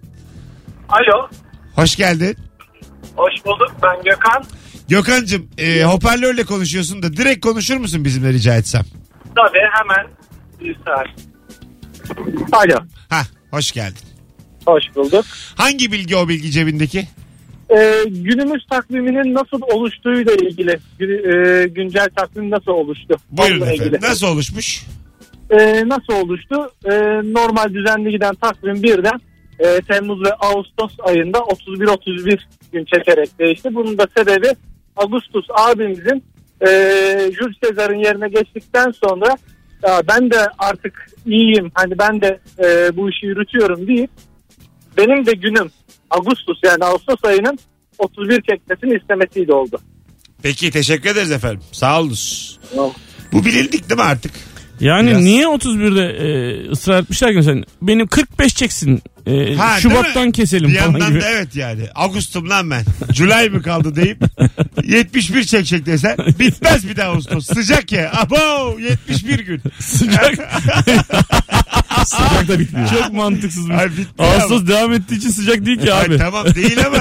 Alo. 0.88 1.28
Hoş 1.74 1.96
geldin. 1.96 2.36
Hoş 3.16 3.32
bulduk. 3.44 3.72
Ben 3.82 4.02
Gökhan. 4.04 4.44
Gökhan'cığım 4.88 5.48
e, 5.58 5.82
hoparlörle 5.84 6.44
konuşuyorsun 6.44 7.02
da 7.02 7.12
direkt 7.16 7.46
konuşur 7.46 7.76
musun 7.76 8.04
bizimle 8.04 8.32
rica 8.32 8.54
etsem? 8.56 8.84
Tabii 9.36 9.58
hemen 9.72 10.06
bir. 10.60 10.76
Alo. 12.52 12.84
Ha, 13.08 13.22
hoş 13.50 13.72
geldin. 13.72 13.98
Hoş 14.66 14.82
bulduk. 14.96 15.24
Hangi 15.54 15.92
bilgi 15.92 16.16
o 16.16 16.28
bilgi 16.28 16.50
cebindeki? 16.50 17.08
Ee, 17.74 18.04
günümüz 18.08 18.66
takviminin 18.70 19.34
nasıl 19.34 19.60
oluştuğuyla 19.62 20.32
ilgili. 20.32 20.70
E, 21.00 21.66
güncel 21.68 22.08
takvim 22.16 22.50
nasıl 22.50 22.72
oluştu? 22.72 23.16
Buyurun 23.30 23.54
Onunla 23.56 23.72
efendim. 23.72 23.92
ilgili. 23.94 24.10
Nasıl 24.10 24.26
oluşmuş? 24.26 24.82
Ee, 25.50 25.88
nasıl 25.88 26.12
oluştu? 26.26 26.70
Ee, 26.84 26.90
normal 27.32 27.74
düzenli 27.74 28.10
giden 28.10 28.34
takvim 28.34 28.82
birden 28.82 29.20
e, 29.58 29.80
Temmuz 29.80 30.20
ve 30.24 30.32
Ağustos 30.34 30.92
ayında 31.02 31.38
31-31 31.38 32.38
gün 32.72 32.84
çekerek 32.84 33.38
değişti. 33.38 33.74
Bunun 33.74 33.98
da 33.98 34.06
sebebi 34.16 34.48
Ağustos 34.96 35.44
abimizin 35.50 36.24
e, 36.60 36.68
Jules 37.38 37.56
Sezar'ın 37.64 37.98
yerine 37.98 38.28
geçtikten 38.28 38.90
sonra 39.04 39.36
"Ya 39.82 40.02
ben 40.08 40.30
de 40.30 40.46
artık 40.58 41.06
iyiyim 41.26 41.70
hani 41.74 41.98
ben 41.98 42.20
de 42.20 42.38
e, 42.64 42.96
bu 42.96 43.10
işi 43.10 43.26
yürütüyorum 43.26 43.86
deyip 43.86 44.10
benim 44.96 45.26
de 45.26 45.32
günüm 45.32 45.70
Ağustos 46.14 46.58
yani 46.64 46.84
Ağustos 46.84 47.18
ayının 47.24 47.58
31 47.98 48.42
çekmesini 48.50 48.98
istemesiyle 49.02 49.52
oldu. 49.52 49.80
Peki 50.42 50.70
teşekkür 50.70 51.10
ederiz 51.10 51.30
efendim. 51.32 51.60
Sağ 51.72 52.00
olunuz. 52.00 52.58
Bu 53.32 53.44
bilindik 53.44 53.88
değil 53.90 53.98
mi 54.00 54.02
artık? 54.06 54.32
Yani 54.80 55.10
Biraz. 55.10 55.22
niye 55.22 55.44
31'de 55.44 56.04
e, 56.04 56.70
ısrar 56.70 57.02
etmişler 57.02 57.30
ki 57.30 57.36
mesela 57.36 57.62
benim 57.82 58.06
45 58.06 58.54
çeksin 58.54 59.02
e, 59.26 59.54
Ha, 59.54 59.80
Şubat'tan 59.80 60.30
keselim 60.32 60.68
Bir 60.68 60.74
falan 60.78 60.90
yandan 60.92 61.08
gibi. 61.10 61.20
da 61.20 61.30
evet 61.30 61.56
yani. 61.56 61.82
Ağustum 61.94 62.50
lan 62.50 62.70
ben. 62.70 62.84
July 63.12 63.48
mı 63.48 63.62
kaldı 63.62 63.96
deyip 63.96 64.18
71 64.84 65.44
çekecek 65.44 65.86
desen 65.86 66.16
bitmez 66.38 66.88
bir 66.88 66.96
daha 66.96 67.08
Ağustos. 67.10 67.46
Sıcak 67.46 67.92
ya. 67.92 68.12
Abo 68.16 68.78
71 68.80 69.38
gün. 69.38 69.62
Sıcak. 69.80 70.34
Sıcak 72.04 72.48
da 72.48 72.58
bitmiyor. 72.58 72.88
Çok 72.88 73.12
mantıksızmış. 73.12 73.78
Ay 73.78 73.90
bitti 73.90 74.22
Ağustos 74.22 74.66
devam 74.66 74.92
ettiği 74.92 75.18
için 75.18 75.30
sıcak 75.30 75.66
değil 75.66 75.80
ki 75.80 75.92
Ay 75.94 76.06
abi. 76.06 76.18
tamam 76.18 76.54
değil 76.54 76.86
ama 76.86 76.98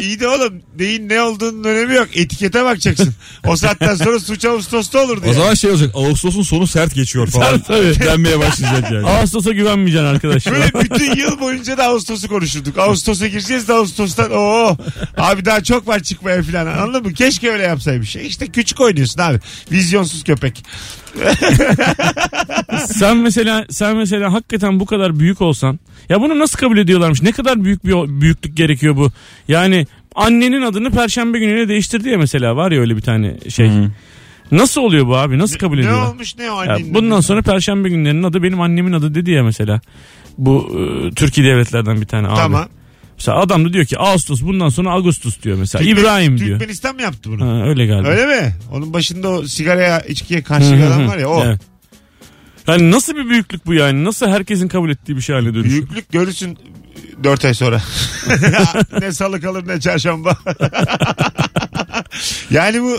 iyi 0.00 0.20
de 0.20 0.28
oğlum 0.28 0.62
deyin 0.78 1.08
ne 1.08 1.22
olduğunun 1.22 1.64
önemi 1.64 1.94
yok. 1.94 2.08
Etikete 2.14 2.64
bakacaksın. 2.64 3.14
O 3.46 3.56
saatten 3.56 3.94
sonra 3.94 4.20
suç 4.20 4.44
Ağustos'ta 4.44 5.04
olur 5.04 5.22
diye. 5.22 5.30
O 5.30 5.34
zaman 5.34 5.54
şey 5.54 5.70
olacak. 5.70 5.90
Ağustos'un 5.94 6.42
sonu 6.42 6.66
sert 6.66 6.94
geçiyor 6.94 7.26
falan. 7.26 7.60
Tabii, 7.60 7.94
tabii. 7.94 8.06
Denmeye 8.06 8.38
başlayacak 8.38 8.90
yani. 8.92 9.06
Ağustos'a 9.06 9.52
güvenmeyeceksin 9.52 10.06
arkadaşlar. 10.06 10.54
Böyle 10.54 10.72
bütün 10.90 11.16
yıl 11.16 11.40
boyunca 11.40 11.78
da 11.78 11.84
Ağustos'u 11.84 12.28
konuşurduk. 12.28 12.78
Ağustos'a 12.78 13.26
gireceğiz 13.28 13.68
de 13.68 13.72
Ağustos'tan 13.72 14.30
o 14.32 14.76
abi 15.16 15.44
daha 15.44 15.62
çok 15.62 15.88
var 15.88 16.00
çıkmaya 16.00 16.42
falan 16.42 16.66
anladın 16.66 17.02
mı? 17.06 17.12
Keşke 17.14 17.50
öyle 17.50 17.62
yapsaymış. 17.62 18.16
İşte 18.16 18.46
küçük 18.46 18.80
oynuyorsun 18.80 19.20
abi. 19.20 19.38
Vizyonsuz 19.72 20.24
köpek. 20.24 20.64
sen 22.86 23.16
mesela 23.16 23.64
sen 23.70 23.96
mesela 23.96 24.32
hakikaten 24.32 24.80
bu 24.80 24.86
kadar 24.86 25.18
büyük 25.18 25.40
olsan 25.40 25.78
ya 26.08 26.20
bunu 26.20 26.38
nasıl 26.38 26.58
kabul 26.58 26.78
ediyorlarmış? 26.78 27.22
Ne 27.22 27.32
kadar 27.32 27.64
büyük 27.64 27.84
bir 27.84 28.20
büyüklük 28.20 28.56
gerekiyor 28.56 28.96
bu? 28.96 29.10
Yani 29.48 29.86
annenin 30.14 30.62
adını 30.62 30.90
perşembe 30.90 31.38
gününe 31.38 31.68
değiştirdi 31.68 32.08
ya 32.08 32.18
mesela 32.18 32.56
var 32.56 32.72
ya 32.72 32.80
öyle 32.80 32.96
bir 32.96 33.00
tane 33.02 33.36
şey. 33.48 33.70
Nasıl 34.52 34.80
oluyor 34.80 35.06
bu 35.06 35.16
abi? 35.16 35.38
Nasıl 35.38 35.58
kabul 35.58 35.74
Ne 35.76 35.80
ediyorlar? 35.80 36.08
olmuş 36.10 36.38
ne 36.38 36.50
o 36.50 36.62
Ya 36.64 36.72
annenin? 36.74 36.94
bundan 36.94 37.20
sonra 37.20 37.42
perşembe 37.42 37.88
günlerinin 37.88 38.22
adı 38.22 38.42
benim 38.42 38.60
annemin 38.60 38.92
adı 38.92 39.14
dedi 39.14 39.30
ya 39.30 39.42
mesela. 39.44 39.80
Bu 40.38 40.68
e, 40.80 41.10
Türkiye 41.14 41.46
devletlerden 41.46 42.00
bir 42.00 42.06
tane 42.06 42.28
abi. 42.28 42.36
Tamam. 42.36 42.64
Mesela 43.20 43.38
adam 43.38 43.64
da 43.64 43.72
diyor 43.72 43.84
ki 43.84 43.98
Ağustos 43.98 44.42
bundan 44.42 44.68
sonra 44.68 44.90
Ağustos 44.90 45.42
diyor 45.42 45.58
mesela. 45.58 45.84
Türkmen- 45.84 46.00
İbrahim 46.02 46.38
diyor. 46.38 46.58
Türkmenistan 46.58 46.94
mı 46.94 47.02
yaptı 47.02 47.30
bunu? 47.30 47.46
Ha, 47.46 47.68
öyle 47.68 47.86
galiba. 47.86 48.08
Öyle 48.08 48.26
mi? 48.26 48.54
Onun 48.72 48.92
başında 48.92 49.28
o 49.28 49.46
sigaraya 49.46 50.00
içkiye 50.00 50.42
karşı 50.42 50.66
adam 50.66 51.08
var 51.08 51.18
ya 51.18 51.28
o. 51.28 51.44
Evet. 51.44 51.60
Yani 52.68 52.90
nasıl 52.90 53.16
bir 53.16 53.28
büyüklük 53.28 53.66
bu 53.66 53.74
yani? 53.74 54.04
Nasıl 54.04 54.26
herkesin 54.26 54.68
kabul 54.68 54.90
ettiği 54.90 55.16
bir 55.16 55.20
şey 55.20 55.34
haline 55.34 55.54
dönüşüyor? 55.54 55.74
Büyüklük 55.74 56.12
görürsün 56.12 56.58
4 57.24 57.44
ay 57.44 57.54
sonra. 57.54 57.82
ne 59.00 59.12
salı 59.12 59.40
kalır 59.40 59.68
ne 59.68 59.80
çarşamba. 59.80 60.36
yani 62.50 62.82
bu 62.82 62.96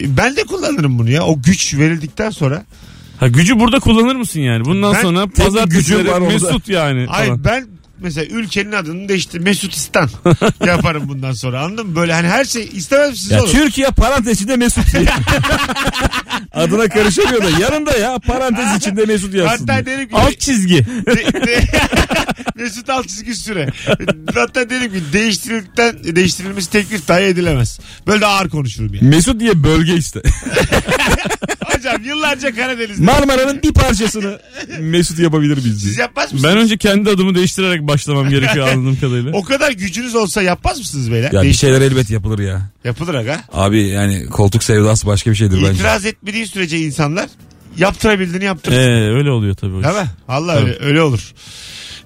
ben 0.00 0.36
de 0.36 0.44
kullanırım 0.44 0.98
bunu 0.98 1.10
ya. 1.10 1.22
O 1.24 1.42
güç 1.42 1.74
verildikten 1.74 2.30
sonra. 2.30 2.64
Ha 3.20 3.28
gücü 3.28 3.60
burada 3.60 3.80
kullanır 3.80 4.16
mısın 4.16 4.40
yani? 4.40 4.64
Bundan 4.64 4.94
Ben- 4.94 5.02
sonra 5.02 5.24
gücüm 5.24 5.44
pazartesileri 5.44 6.10
var. 6.10 6.18
Mesut 6.18 6.68
yani. 6.68 7.06
Falan. 7.06 7.44
ben 7.44 7.73
mesela 7.98 8.26
ülkenin 8.26 8.72
adını 8.72 9.08
değiştir 9.08 9.38
Mesutistan 9.40 10.10
yaparım 10.66 11.08
bundan 11.08 11.32
sonra 11.32 11.60
anladın 11.62 11.86
mı? 11.86 11.96
Böyle 11.96 12.12
hani 12.12 12.28
her 12.28 12.44
şey 12.44 12.68
istemez 12.72 13.10
misiniz 13.10 13.30
Ya 13.30 13.42
oğlum? 13.42 13.52
Türkiye 13.52 13.88
parantez 13.88 14.36
içinde 14.40 14.56
Mesut 14.56 14.92
diye. 14.92 15.04
Adına 16.52 16.88
karışamıyor 16.88 17.42
da 17.44 17.50
yanında 17.60 17.96
ya 17.98 18.18
parantez 18.18 18.76
içinde 18.76 19.04
Mesut 19.04 19.34
yazsın. 19.34 19.66
Hatta 19.66 19.86
diye. 19.86 19.96
derim 19.96 20.08
ki 20.08 20.16
Alt 20.16 20.40
çizgi. 20.40 20.86
de- 21.06 21.46
de- 21.46 21.64
Mesut 22.56 22.90
alt 22.90 23.08
çizgi 23.08 23.34
süre. 23.34 23.68
Hatta 24.34 24.70
derim 24.70 24.92
ki 24.92 25.00
değiştirildikten 25.12 25.96
değiştirilmesi 26.16 26.70
teklif 26.70 27.08
dahi 27.08 27.22
edilemez. 27.22 27.80
Böyle 28.06 28.20
de 28.20 28.26
ağır 28.26 28.48
konuşurum 28.48 28.94
yani. 28.94 29.08
Mesut 29.08 29.40
diye 29.40 29.64
bölge 29.64 29.94
işte. 29.96 30.22
Hocam 31.84 32.04
yıllarca 32.04 32.54
Karadeniz'de. 32.54 33.04
Marmara'nın 33.04 33.62
bir 33.62 33.72
parçasını 33.72 34.40
Mesut 34.80 35.18
yapabilir 35.18 35.56
biz 35.64 35.80
Siz 35.82 35.98
yapmaz 35.98 36.32
mısınız? 36.32 36.52
Ben 36.52 36.58
önce 36.58 36.76
kendi 36.78 37.10
adımı 37.10 37.34
değiştirerek 37.34 37.82
başlamam 37.82 38.30
gerekiyor 38.30 38.68
anladığım 38.68 39.00
kadarıyla. 39.00 39.32
O 39.32 39.42
kadar 39.42 39.72
gücünüz 39.72 40.14
olsa 40.14 40.42
yapmaz 40.42 40.78
mısınız 40.78 41.10
beyler? 41.10 41.32
Ya 41.32 41.42
bir 41.42 41.46
Değiş- 41.46 41.58
şeyler 41.60 41.80
elbet 41.80 42.10
yapılır 42.10 42.38
ya. 42.38 42.70
Yapılır 42.84 43.14
aga. 43.14 43.40
Abi 43.52 43.80
yani 43.88 44.26
koltuk 44.26 44.62
sevdası 44.64 45.06
başka 45.06 45.30
bir 45.30 45.36
şeydir 45.36 45.56
bence. 45.56 45.72
İtiraz 45.72 46.06
etmediği 46.06 46.46
sürece 46.46 46.78
insanlar 46.78 47.28
yaptırabildiğini 47.78 48.44
yaptırır. 48.44 48.76
Ee, 48.76 49.14
öyle 49.14 49.30
oluyor 49.30 49.54
tabii. 49.54 49.74
o 49.74 49.80
iş. 49.80 49.84
Değil 49.86 49.96
mi? 49.96 50.08
Allah 50.28 50.56
öyle, 50.56 50.76
öyle 50.80 51.02
olur. 51.02 51.32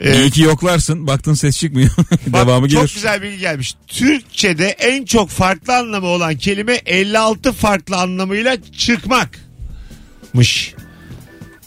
Ee, 0.00 0.20
İyi 0.20 0.30
ki 0.30 0.42
yoklarsın. 0.42 1.06
Baktın 1.06 1.34
ses 1.34 1.58
çıkmıyor. 1.58 1.90
bak, 2.26 2.46
Devamı 2.46 2.68
Çok 2.68 2.80
gelir. 2.82 2.94
güzel 2.94 3.22
bilgi 3.22 3.38
gelmiş. 3.38 3.74
Türkçe'de 3.86 4.66
en 4.66 5.04
çok 5.04 5.30
farklı 5.30 5.76
anlamı 5.76 6.06
olan 6.06 6.36
kelime 6.36 6.74
56 6.86 7.52
farklı 7.52 7.96
anlamıyla 7.96 8.56
çıkmakmış. 10.42 10.74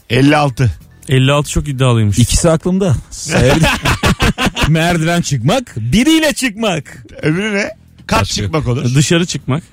56. 0.09 0.71
56 1.09 1.49
çok 1.49 1.67
iddialıymış. 1.67 2.19
İkisi 2.19 2.49
aklımda. 2.49 2.95
Sayabilir. 3.09 3.69
Merdiven 4.67 5.21
çıkmak, 5.21 5.73
biriyle 5.77 6.33
çıkmak. 6.33 7.05
Öbürü 7.21 7.53
ne? 7.55 7.69
Kat 8.07 8.21
Başka. 8.21 8.35
çıkmak 8.35 8.67
olur. 8.67 8.95
Dışarı 8.95 9.25
çıkmak. 9.25 9.63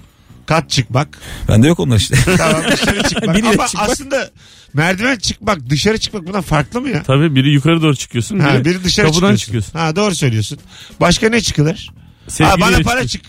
Kat 0.47 0.71
çıkmak. 0.71 1.19
Bende 1.49 1.67
yok 1.67 1.81
onlar 1.81 1.97
işte. 1.97 2.17
Tamam 2.37 2.63
dışarı 2.73 3.03
çıkmak. 3.03 3.37
Biriyle 3.37 3.49
Ama 3.49 3.67
çıkmak. 3.67 3.89
aslında 3.91 4.31
merdiven 4.75 5.17
çıkmak, 5.17 5.71
dışarı 5.71 5.99
çıkmak 5.99 6.27
bundan 6.27 6.43
farklı 6.43 6.81
mı 6.81 6.89
ya? 6.89 7.03
Tabii 7.03 7.35
biri 7.35 7.51
yukarı 7.53 7.83
doğru 7.83 7.97
çıkıyorsun. 7.97 8.39
Ha, 8.39 8.55
biri, 8.55 8.65
biri 8.65 8.85
dışarı 8.85 9.07
kapıdan 9.07 9.37
çıkıyorsun. 9.37 9.45
çıkıyorsun. 9.45 9.79
Ha 9.79 9.97
doğru 9.97 10.15
söylüyorsun. 10.15 10.59
Başka 11.01 11.29
ne 11.29 11.41
çıkılır? 11.41 11.91
Ha, 11.95 12.31
Sevgiliyle 12.31 12.61
bana 12.61 12.83
para 12.83 13.07
çıkıyorsun. 13.07 13.07
çık. 13.09 13.25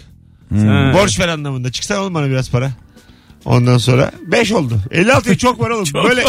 Ha. 0.69 0.91
Borç 0.93 1.19
ver 1.19 1.27
anlamında. 1.27 1.71
Çıksana 1.71 1.99
oğlum 2.01 2.13
bana 2.13 2.29
biraz 2.29 2.49
para. 2.49 2.71
Ondan 3.45 3.77
sonra 3.77 4.11
5 4.21 4.51
oldu. 4.51 4.79
56'ya 4.91 5.37
çok 5.37 5.59
var 5.59 5.69
oğlum. 5.69 5.85
Böyle 6.09 6.23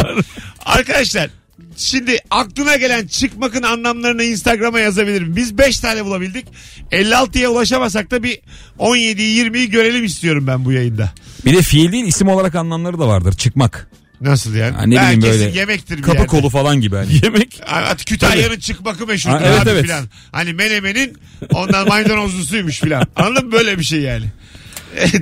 arkadaşlar 0.64 1.30
şimdi 1.76 2.18
aklına 2.30 2.76
gelen 2.76 3.06
çıkmakın 3.06 3.62
anlamlarını 3.62 4.24
Instagram'a 4.24 4.80
yazabilirim. 4.80 5.36
Biz 5.36 5.58
5 5.58 5.78
tane 5.80 6.04
bulabildik. 6.04 6.46
56'ya 6.92 7.48
ulaşamasak 7.48 8.10
da 8.10 8.22
bir 8.22 8.40
17'yi 8.78 9.44
20'yi 9.44 9.70
görelim 9.70 10.04
istiyorum 10.04 10.46
ben 10.46 10.64
bu 10.64 10.72
yayında. 10.72 11.12
Bir 11.44 11.56
de 11.56 11.62
fiil 11.62 11.92
değil 11.92 12.04
isim 12.06 12.28
olarak 12.28 12.54
anlamları 12.54 12.98
da 12.98 13.08
vardır. 13.08 13.32
Çıkmak. 13.32 13.88
Nasıl 14.20 14.54
yani? 14.54 14.76
Ha, 14.76 14.82
ne 14.82 14.86
bileyim 14.86 15.02
Herkesin 15.22 15.46
böyle 15.46 15.58
yemektir 15.58 15.96
bir 15.98 16.02
Kapı 16.02 16.16
yerde. 16.16 16.26
kolu 16.26 16.48
falan 16.48 16.80
gibi. 16.80 16.96
Hani. 16.96 17.08
Yemek. 17.22 17.60
At 17.66 18.04
Kütahya'nın 18.04 18.58
çıkmakı 18.58 19.06
meşhurdur 19.06 19.36
Ha, 19.36 19.42
evet, 19.44 19.60
abi 19.60 19.70
evet. 19.70 19.82
filan. 19.82 20.04
Hani 20.32 20.52
menemenin 20.52 21.16
ondan 21.52 21.88
maydanozlusuymuş 21.88 22.80
filan. 22.80 23.06
Anladın 23.16 23.46
mı? 23.46 23.52
Böyle 23.52 23.78
bir 23.78 23.84
şey 23.84 24.00
yani. 24.00 24.24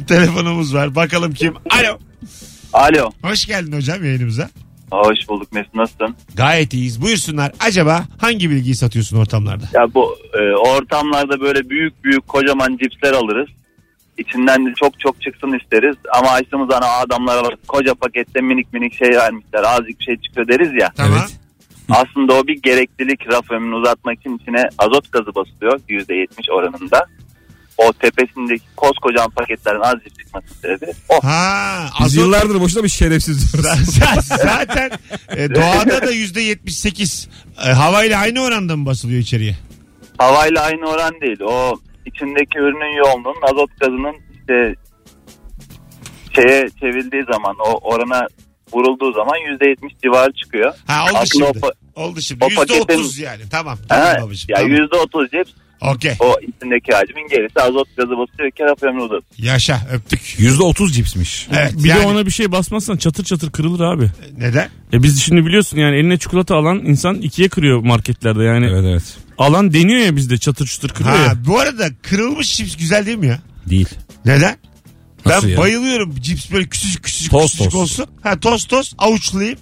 Telefonumuz 0.08 0.74
var. 0.74 0.94
Bakalım 0.94 1.32
kim? 1.34 1.54
Alo. 1.70 1.98
Alo. 2.72 3.10
Hoş 3.22 3.46
geldin 3.46 3.72
hocam 3.72 4.04
yayınımıza. 4.04 4.50
Hoş 4.90 5.18
bulduk 5.28 5.52
Mesut 5.52 5.74
nasılsın? 5.74 6.16
Gayet 6.34 6.74
iyiyiz. 6.74 7.02
Buyursunlar. 7.02 7.52
Acaba 7.60 8.04
hangi 8.18 8.50
bilgiyi 8.50 8.74
satıyorsun 8.74 9.16
ortamlarda? 9.18 9.64
Ya 9.74 9.94
bu 9.94 10.16
e, 10.34 10.56
ortamlarda 10.56 11.40
böyle 11.40 11.70
büyük 11.70 12.04
büyük 12.04 12.28
kocaman 12.28 12.76
cipsler 12.76 13.12
alırız. 13.12 13.48
İçinden 14.18 14.66
de 14.66 14.74
çok 14.74 15.00
çok 15.00 15.22
çıksın 15.22 15.58
isteriz. 15.62 15.96
Ama 16.18 16.30
açtığımız 16.30 16.68
zaman 16.70 16.82
o 16.88 16.92
adamlara 17.06 17.44
bak 17.44 17.54
koca 17.68 17.94
pakette 17.94 18.40
minik 18.40 18.72
minik 18.72 18.94
şey 18.94 19.10
vermişler. 19.10 19.62
Azıcık 19.64 20.00
bir 20.00 20.04
şey 20.04 20.16
çıkıyor 20.16 20.48
deriz 20.48 20.72
ya. 20.80 20.90
Tamam. 20.96 21.18
Evet. 21.20 21.38
Aslında 21.90 22.34
o 22.34 22.46
bir 22.46 22.62
gereklilik 22.62 23.32
raf 23.32 23.50
ömrünü 23.50 23.74
uzatmak 23.74 24.20
için 24.20 24.38
içine 24.38 24.62
azot 24.78 25.12
gazı 25.12 25.34
basılıyor 25.34 25.80
%70 25.88 26.52
oranında. 26.52 27.06
O 27.78 27.92
tepesindeki 27.92 28.62
koskocaman 28.76 29.30
paketlerin 29.30 29.80
azıcık 29.80 30.18
çıkması 30.18 30.46
sebebi 30.62 30.92
o. 31.08 31.24
Ha, 31.24 31.86
Biz 32.00 32.06
azot, 32.06 32.24
yıllardır 32.24 32.60
boşuna 32.60 32.82
bir 32.84 32.88
şerefsiz 32.88 33.52
diyoruz. 33.52 33.70
Zaten 34.22 34.90
e, 35.36 35.50
doğada 35.54 36.06
da 36.06 36.10
yüzde 36.10 36.40
yetmiş 36.40 36.78
sekiz 36.78 37.28
havayla 37.56 38.18
aynı 38.20 38.40
oranda 38.42 38.76
mı 38.76 38.86
basılıyor 38.86 39.20
içeriye? 39.20 39.56
Havayla 40.18 40.62
aynı 40.62 40.86
oran 40.90 41.20
değil. 41.20 41.40
O 41.40 41.74
içindeki 42.06 42.58
ürünün 42.58 42.96
yoğunluğunun 42.96 43.42
azot 43.52 43.70
gazının 43.80 44.14
işte 44.40 44.74
şeye 46.34 46.68
çevrildiği 46.80 47.24
zaman 47.32 47.56
o 47.66 47.78
orana 47.82 48.26
vurulduğu 48.72 49.12
zaman 49.12 49.34
%70 49.36 49.76
civarı 50.02 50.32
çıkıyor. 50.32 50.74
Ha 50.86 51.04
oldu 51.04 51.18
Aslında 51.18 51.44
o 51.44 51.52
şimdi. 51.52 51.58
pa- 51.66 51.72
Oldu 51.94 52.20
şimdi. 52.20 52.44
o 52.44 52.48
Yüzde 52.48 52.60
paketin- 52.60 52.80
otuz 52.98 53.18
yani. 53.18 53.42
Tamam. 53.50 53.78
Tamam 53.88 54.06
Ha, 54.06 54.16
babacığım. 54.22 54.46
ya 54.48 54.56
tamam. 54.56 54.72
%30 54.72 55.30
cips 55.30 55.52
Okey. 55.80 56.12
o 56.20 56.34
içindeki 56.40 56.92
hacmin 56.92 57.28
gerisi 57.30 57.60
azot 57.60 57.96
gazı 57.96 58.10
basıyor 58.10 58.50
ki 58.50 58.62
raf 58.62 58.82
ömrü 58.82 59.00
uzatıyor. 59.00 59.22
Yaşa 59.52 59.80
öptük. 59.92 60.20
%30 60.20 60.92
cipsmiş. 60.92 61.48
Evet. 61.52 61.72
Bir 61.76 61.88
yani, 61.88 62.02
de 62.02 62.06
ona 62.06 62.26
bir 62.26 62.30
şey 62.30 62.52
basmazsan 62.52 62.96
çatır 62.96 63.24
çatır 63.24 63.50
kırılır 63.50 63.80
abi. 63.80 64.10
Neden? 64.38 64.68
E 64.92 65.02
biz 65.02 65.22
şimdi 65.22 65.46
biliyorsun 65.46 65.78
yani 65.78 65.96
eline 65.96 66.18
çikolata 66.18 66.56
alan 66.56 66.78
insan 66.78 67.14
ikiye 67.14 67.48
kırıyor 67.48 67.80
marketlerde 67.84 68.42
yani. 68.42 68.66
Evet 68.66 68.84
evet. 68.84 69.16
alan 69.38 69.72
deniyor 69.74 70.00
ya 70.00 70.16
bizde 70.16 70.38
çatır 70.38 70.66
çutur 70.66 70.88
kırıyor 70.88 71.16
Ha, 71.16 71.22
ya. 71.24 71.34
bu 71.46 71.58
arada 71.58 71.88
kırılmış 72.02 72.56
cips 72.56 72.76
güzel 72.76 73.06
değil 73.06 73.18
mi 73.18 73.26
ya? 73.26 73.38
Değil. 73.66 73.88
Neden? 74.24 74.56
Nasıl 75.26 75.46
ben 75.46 75.52
ya? 75.52 75.58
bayılıyorum 75.58 76.14
cips 76.20 76.52
böyle 76.52 76.66
küçücük 76.66 77.02
küçücük 77.04 77.30
Toz 77.30 77.50
küçücük 77.52 77.72
toz. 77.72 77.80
olsun. 77.80 78.06
Ha 78.22 78.40
toz 78.40 78.64
toz 78.64 78.94
avuçlayayım. 78.98 79.58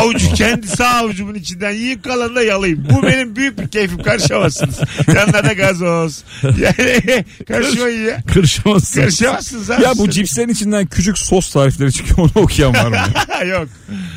Avucu 0.00 0.34
kendi 0.34 0.66
sağ 0.68 0.88
avucumun 0.88 1.34
içinden 1.34 1.70
yiyip 1.72 2.04
kalanını 2.04 2.34
da 2.36 2.42
yalayayım. 2.42 2.86
Bu 2.90 3.02
benim 3.02 3.36
büyük 3.36 3.58
bir 3.58 3.68
keyfim. 3.68 4.02
Karışamazsınız. 4.02 4.80
Yanına 5.14 5.44
da 5.44 5.52
gazoz. 5.52 6.24
Yani 6.42 7.24
karışmayın 7.48 8.06
ya. 8.08 8.22
Kırışamazsın. 8.22 9.00
Karışamazsınız 9.00 9.70
abi. 9.70 9.82
Ya 9.82 9.92
bu 9.98 10.10
cipslerin 10.10 10.48
içinden 10.48 10.86
küçük 10.86 11.18
sos 11.18 11.50
tarifleri 11.52 11.92
çıkıyor 11.92 12.18
onu 12.18 12.44
okuyan 12.44 12.74
var 12.74 12.88
mı? 12.88 12.96
Yok. 13.48 13.68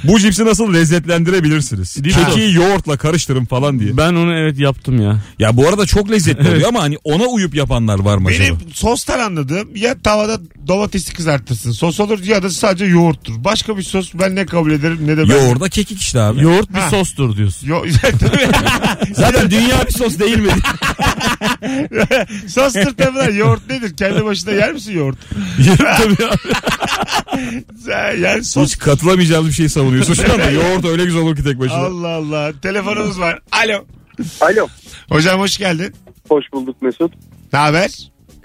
bu 0.03 0.19
cipsi 0.19 0.45
nasıl 0.45 0.73
lezzetlendirebilirsiniz? 0.73 1.95
Dip 1.95 2.13
Keki 2.13 2.31
sos. 2.31 2.55
yoğurtla 2.55 2.97
karıştırın 2.97 3.45
falan 3.45 3.79
diye. 3.79 3.97
Ben 3.97 4.13
onu 4.13 4.33
evet 4.37 4.59
yaptım 4.59 5.01
ya. 5.01 5.19
Ya 5.39 5.57
bu 5.57 5.67
arada 5.67 5.85
çok 5.85 6.11
lezzetli 6.11 6.49
oluyor 6.49 6.67
ama 6.67 6.81
hani 6.81 6.97
ona 7.03 7.23
uyup 7.25 7.55
yapanlar 7.55 7.99
var 7.99 8.17
mı 8.17 8.27
acaba? 8.27 8.43
Benim 8.43 8.57
sostan 8.73 9.19
anladığım 9.19 9.75
ya 9.75 9.95
tavada 10.01 10.39
domatesi 10.67 11.13
kızartırsın. 11.13 11.71
Sos 11.71 11.99
olur 11.99 12.23
ya 12.23 12.43
da 12.43 12.49
sadece 12.49 12.85
yoğurttur. 12.85 13.33
Başka 13.43 13.77
bir 13.77 13.83
sos 13.83 14.11
ben 14.13 14.35
ne 14.35 14.45
kabul 14.45 14.71
ederim 14.71 14.99
ne 15.01 15.17
de 15.17 15.29
ben. 15.29 15.33
Yoğurda 15.35 15.66
kekik 15.69 15.99
işte 16.01 16.19
abi. 16.19 16.41
Yoğurt 16.43 16.69
bir 16.69 16.79
Ha. 16.79 16.89
sostur 16.89 17.35
diyorsun. 17.37 17.67
Yo. 17.67 17.85
Zaten 19.13 19.51
dünya 19.51 19.85
bir 19.87 19.91
sos 19.93 20.19
değil 20.19 20.37
mi? 20.39 20.49
Sostur 22.47 22.93
tabii 22.97 23.17
lan. 23.17 23.33
Yoğurt 23.33 23.69
nedir? 23.69 23.97
Kendi 23.97 24.25
başına 24.25 24.51
yer 24.51 24.73
misin 24.73 24.97
yoğurt? 24.97 25.17
Tabii 25.97 26.25
abi. 26.25 26.37
Yani 28.21 28.43
sos. 28.43 28.65
Hiç 28.65 28.77
katılamayacağımız 28.79 29.49
bir 29.49 29.55
şey 29.55 29.69
savunuyorsun 29.69 30.13
şu 30.13 30.33
anda. 30.33 30.49
Yoğurt 30.51 30.85
öyle 30.85 31.05
güzel 31.05 31.21
olur 31.21 31.35
ki 31.35 31.43
tek 31.43 31.59
başına. 31.59 31.77
Allah 31.77 32.07
Allah. 32.07 32.51
Telefonumuz 32.61 33.19
var. 33.19 33.39
Alo. 33.51 33.85
Alo. 34.41 34.67
Hocam 35.09 35.39
hoş 35.39 35.57
geldin. 35.57 35.93
Hoş 36.29 36.45
bulduk 36.53 36.81
Mesut. 36.81 37.13
Ne 37.53 37.59
haber? 37.59 37.91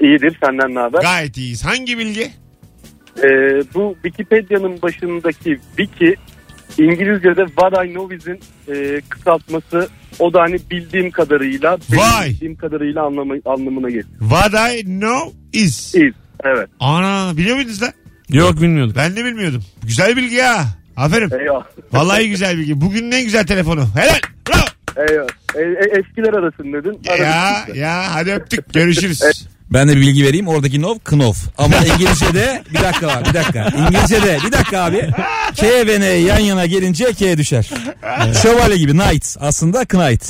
İyidir 0.00 0.38
senden 0.44 0.74
ne 0.74 0.78
haber? 0.78 1.00
Gayet 1.02 1.37
iyiyiz. 1.37 1.64
Hangi 1.64 1.98
bilgi? 1.98 2.30
Ee, 3.18 3.22
bu 3.74 3.96
Wikipedia'nın 4.02 4.82
başındaki 4.82 5.58
wiki 5.76 6.14
İngilizce'de 6.78 7.46
What 7.46 7.87
I 7.87 7.92
Know 7.92 8.16
Is'in 8.16 8.40
e, 8.74 9.00
kısaltması 9.08 9.88
o 10.18 10.32
da 10.35 10.40
hani 10.40 10.58
bildiğim 10.70 11.11
kadarıyla 11.11 11.78
benim 11.92 12.02
Vay. 12.02 12.28
bildiğim 12.30 12.56
kadarıyla 12.56 13.02
anlamı, 13.06 13.35
anlamına 13.44 13.88
geliyor. 13.88 14.06
What 14.20 14.54
I 14.74 14.82
know 14.85 15.32
is. 15.52 15.94
Is. 15.94 16.14
Evet. 16.44 16.68
Ana 16.80 17.37
biliyor 17.37 17.56
muydunuz 17.56 17.82
lan? 17.82 17.92
Yok 18.28 18.61
bilmiyordum. 18.62 18.94
Ben 18.96 19.16
de 19.16 19.24
bilmiyordum. 19.24 19.62
Güzel 19.82 20.16
bilgi 20.16 20.40
ha. 20.40 20.64
Aferin. 20.96 21.30
Eyvah. 21.40 21.64
Vallahi 21.92 22.28
güzel 22.28 22.58
bilgi. 22.58 22.80
Bugünün 22.80 23.12
en 23.12 23.24
güzel 23.24 23.46
telefonu. 23.46 23.85
Helal. 23.96 24.18
Bravo. 24.48 25.06
Eyvah. 25.08 25.26
E, 25.54 25.61
e, 25.61 26.00
eskiler 26.00 26.35
arasın 26.35 26.72
dedin. 26.72 27.00
Ya 27.04 27.14
Aradık. 27.14 27.76
ya 27.76 28.14
hadi 28.14 28.32
öptük. 28.32 28.72
Görüşürüz. 28.74 29.22
Ben 29.70 29.88
de 29.88 29.96
bir 29.96 30.01
bilgi 30.01 30.25
vereyim. 30.25 30.48
Oradaki 30.48 30.83
nov 30.83 30.98
knov. 31.05 31.33
Ama 31.59 31.77
İngilizce'de 31.77 32.62
bir 32.70 32.79
dakika 32.83 33.07
var 33.07 33.25
bir 33.29 33.35
dakika. 33.35 33.68
İngilizce'de 33.79 34.38
bir 34.46 34.53
dakika 34.53 34.81
abi. 34.85 35.11
K 35.57 35.87
ve 35.87 36.01
N 36.01 36.05
yan 36.07 36.38
yana 36.38 36.66
gelince 36.66 37.12
K 37.12 37.38
düşer. 37.38 37.70
Şövalye 38.42 38.77
gibi 38.77 38.92
knight 38.92 39.37
aslında 39.40 39.85
knight. 39.85 40.25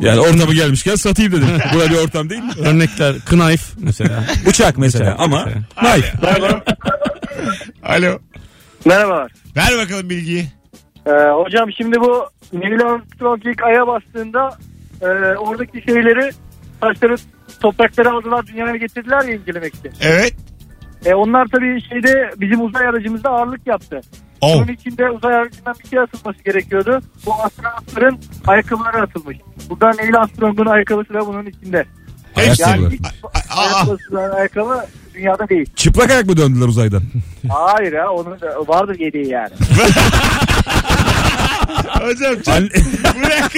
Yani 0.00 0.20
ortamı 0.20 0.54
gelmişken 0.54 0.94
satayım 0.94 1.32
dedim. 1.32 1.48
Buraya 1.74 1.90
bir 1.90 1.96
ortam 1.96 2.30
değil 2.30 2.42
mi? 2.42 2.52
Örnekler 2.64 3.14
knife 3.20 3.64
mesela. 3.78 4.24
Bıçak 4.46 4.78
mesela 4.78 5.04
Bıçak 5.06 5.20
ama 5.20 5.44
mesela. 5.46 5.94
knife. 5.94 6.18
Alo. 7.84 8.18
Merhabalar. 8.84 9.32
Ver 9.56 9.78
bakalım 9.78 10.10
bilgiyi. 10.10 10.46
Ee, 11.06 11.10
hocam 11.10 11.72
şimdi 11.76 12.00
bu 12.00 12.26
Neil 12.52 12.80
Armstrong 12.80 13.46
ilk 13.46 13.62
aya 13.62 13.86
bastığında 13.86 14.58
e, 15.00 15.06
oradaki 15.36 15.82
şeyleri 15.86 16.30
taşları 16.80 17.16
toprakları 17.62 18.10
aldılar 18.10 18.46
dünyaya 18.46 18.76
getirdiler 18.76 19.24
ya 19.24 19.34
incelemek 19.34 19.74
için. 19.74 19.92
Evet. 20.00 20.34
E, 21.04 21.14
onlar 21.14 21.46
tabii 21.46 21.82
şeyde 21.82 22.30
bizim 22.36 22.64
uzay 22.64 22.86
aracımızda 22.86 23.30
ağırlık 23.30 23.66
yaptı. 23.66 24.00
Oh. 24.40 24.54
Bunun 24.54 24.72
içinde 24.72 25.10
uzay 25.10 25.34
aracından 25.34 25.74
bir 25.84 25.88
şey 25.88 25.98
atılması 25.98 26.44
gerekiyordu. 26.44 27.00
Bu 27.26 27.34
astronotların 27.34 28.18
ayakkabıları 28.46 29.02
atılmış. 29.02 29.36
Burada 29.70 29.90
Neil 29.90 30.16
Armstrong'un 30.16 30.66
ayakkabısı 30.66 31.14
da 31.14 31.26
bunun 31.26 31.46
içinde. 31.46 31.84
Hepsi. 32.34 32.62
Yani 32.62 32.90
hiç 32.90 33.00
ayakkabısı 33.56 34.34
ayakkabı 34.36 34.86
dünyada 35.14 35.48
değil. 35.48 35.66
Çıplak 35.76 36.10
ayak 36.10 36.26
mı 36.26 36.36
döndüler 36.36 36.68
uzaydan? 36.68 37.02
Hayır 37.48 37.92
ya 37.92 38.10
onun 38.10 38.40
da 38.40 38.54
vardır 38.68 38.98
yediği 38.98 39.28
yani. 39.28 39.50
Hocam 42.00 42.34
çok, 42.36 42.48
Anne- 42.54 42.70
bırak. 43.22 43.52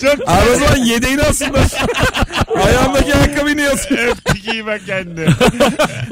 çok 0.00 0.28
Abi 0.28 0.50
o 0.50 0.54
zaman 0.58 0.76
yedeğini 0.76 1.22
alsınlar. 1.22 1.66
Ayağındaki 2.64 3.14
ayakkabıyı 3.14 3.56
niye 3.56 3.68
alsın? 3.70 3.96
öptük 3.96 4.54
iyi 4.54 4.66
bak 4.66 4.80
kendine. 4.86 5.24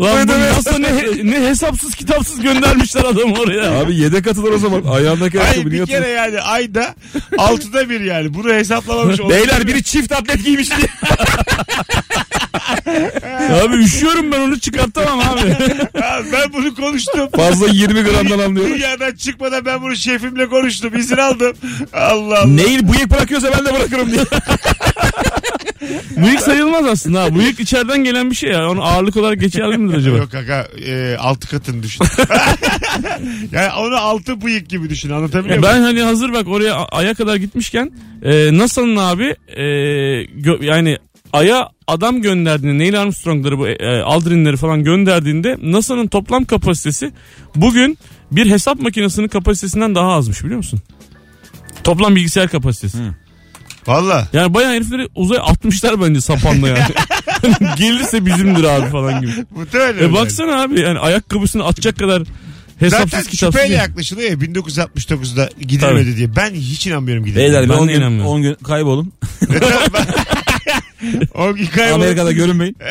Lan 0.00 0.29
bu 0.29 0.33
NASA 0.33 0.79
ne, 0.79 0.92
ne 1.22 1.48
hesapsız 1.48 1.94
kitapsız 1.94 2.40
göndermişler 2.40 3.05
adamı 3.05 3.35
oraya. 3.38 3.81
Abi 3.81 3.96
yedek 3.96 4.27
atılır 4.27 4.53
o 4.53 4.59
zaman. 4.59 4.83
Ayağındaki 4.83 5.38
Hayır 5.38 5.50
ayakkabı 5.53 5.70
niye 5.70 5.83
bir 5.83 5.87
kere 5.87 6.09
yani 6.09 6.40
ayda 6.40 6.94
altıda 7.38 7.90
bir 7.90 8.00
yani. 8.00 8.35
Bunu 8.35 8.53
hesaplamamış 8.53 9.20
olur. 9.20 9.31
Beyler 9.31 9.66
biri 9.66 9.83
çift 9.83 10.12
atlet 10.12 10.44
giymiş 10.44 10.70
diye. 10.70 10.88
Abi 13.64 13.77
üşüyorum 13.77 14.33
ben 14.33 14.40
onu 14.40 14.61
çıkartamam 14.61 15.20
abi. 15.20 15.48
Ya 16.00 16.22
ben 16.33 16.53
bunu 16.53 16.74
konuştum. 16.74 17.29
Fazla 17.37 17.66
20 17.68 18.03
gramdan 18.03 18.38
anlıyorum. 18.38 18.74
Dünyadan 18.74 19.14
çıkmadan 19.14 19.64
ben 19.66 19.83
bunu 19.83 19.96
şefimle 19.96 20.46
konuştum. 20.48 20.92
İzin 21.04 21.16
aldım. 21.16 21.56
Allah 21.92 22.38
Allah. 22.38 22.46
Neil 22.46 22.88
bıyık 22.92 23.10
bırakıyorsa 23.10 23.50
ben 23.58 23.64
de 23.64 23.74
bırakırım 23.74 24.10
diye. 24.10 24.24
Bıyık 26.16 26.40
sayılmaz 26.40 26.86
aslında 26.86 27.22
ha. 27.22 27.34
Bıyık 27.34 27.60
içeriden 27.60 28.04
gelen 28.04 28.30
bir 28.30 28.34
şey 28.36 28.50
ya. 28.50 28.70
Onu 28.70 28.82
ağırlık 28.84 29.16
olarak 29.16 29.40
geçerli 29.40 29.78
midir 29.78 29.94
acaba? 29.98 30.16
Yok 30.16 30.32
kaka 30.32 30.68
e, 30.86 31.16
altı 31.20 31.48
katını 31.48 31.82
düşün. 31.82 32.04
yani 33.52 33.72
onu 33.78 33.96
altı 33.96 34.40
bıyık 34.42 34.68
gibi 34.68 34.90
düşün 34.90 35.10
anlatabiliyor 35.10 35.58
muyum? 35.58 35.74
Ben 35.74 35.80
hani 35.82 36.02
hazır 36.02 36.32
bak 36.32 36.48
oraya 36.48 36.74
aya 36.74 37.14
kadar 37.14 37.36
gitmişken 37.36 37.90
e, 38.22 38.58
NASA'nın 38.58 38.96
abi 38.96 39.36
e, 39.48 39.62
gö- 40.24 40.64
yani 40.64 40.98
aya 41.32 41.68
adam 41.86 42.22
gönderdiğinde 42.22 42.84
Neil 42.84 43.00
Armstrong'ları 43.00 43.58
bu 43.58 43.68
e, 43.68 44.00
Aldrin'leri 44.02 44.56
falan 44.56 44.84
gönderdiğinde 44.84 45.56
NASA'nın 45.62 46.06
toplam 46.06 46.44
kapasitesi 46.44 47.12
bugün 47.56 47.98
bir 48.36 48.50
hesap 48.50 48.80
makinesinin 48.80 49.28
kapasitesinden 49.28 49.94
daha 49.94 50.12
azmış 50.12 50.44
biliyor 50.44 50.56
musun? 50.56 50.80
Toplam 51.84 52.16
bilgisayar 52.16 52.48
kapasitesi. 52.48 52.98
Valla. 53.86 54.28
Yani 54.32 54.54
bayağı 54.54 54.72
herifleri 54.72 55.08
uzaya 55.14 55.42
atmışlar 55.42 56.00
bence 56.02 56.20
sapanla 56.20 56.68
yani. 56.68 56.80
Gelirse 57.76 58.26
bizimdir 58.26 58.64
abi 58.64 58.90
falan 58.90 59.20
gibi. 59.20 59.32
Muhtemelen. 59.56 60.08
E 60.08 60.12
baksana 60.12 60.62
abi 60.62 60.80
yani 60.80 60.98
ayakkabısını 60.98 61.64
atacak 61.64 61.98
kadar 61.98 62.22
hesapsız 62.78 63.10
Zaten 63.10 63.30
kitapsız. 63.30 63.38
şüpheyle 63.60 63.74
yaklaşılıyor 63.74 64.30
ya 64.30 64.36
1969'da 64.36 65.50
gidilmedi 65.60 66.16
diye. 66.16 66.36
Ben 66.36 66.54
hiç 66.54 66.86
inanmıyorum 66.86 67.24
gidilmedi. 67.24 67.46
Beyler 67.52 67.68
Ben 67.68 67.74
10 67.74 67.88
de 67.88 67.92
gün, 67.92 68.00
inanmıyorum. 68.00 68.30
10 68.32 68.42
gün 68.42 68.54
kaybolun. 68.54 69.12
Gün 71.74 71.92
Amerika'da 71.92 72.32
görünmeyin. 72.32 72.76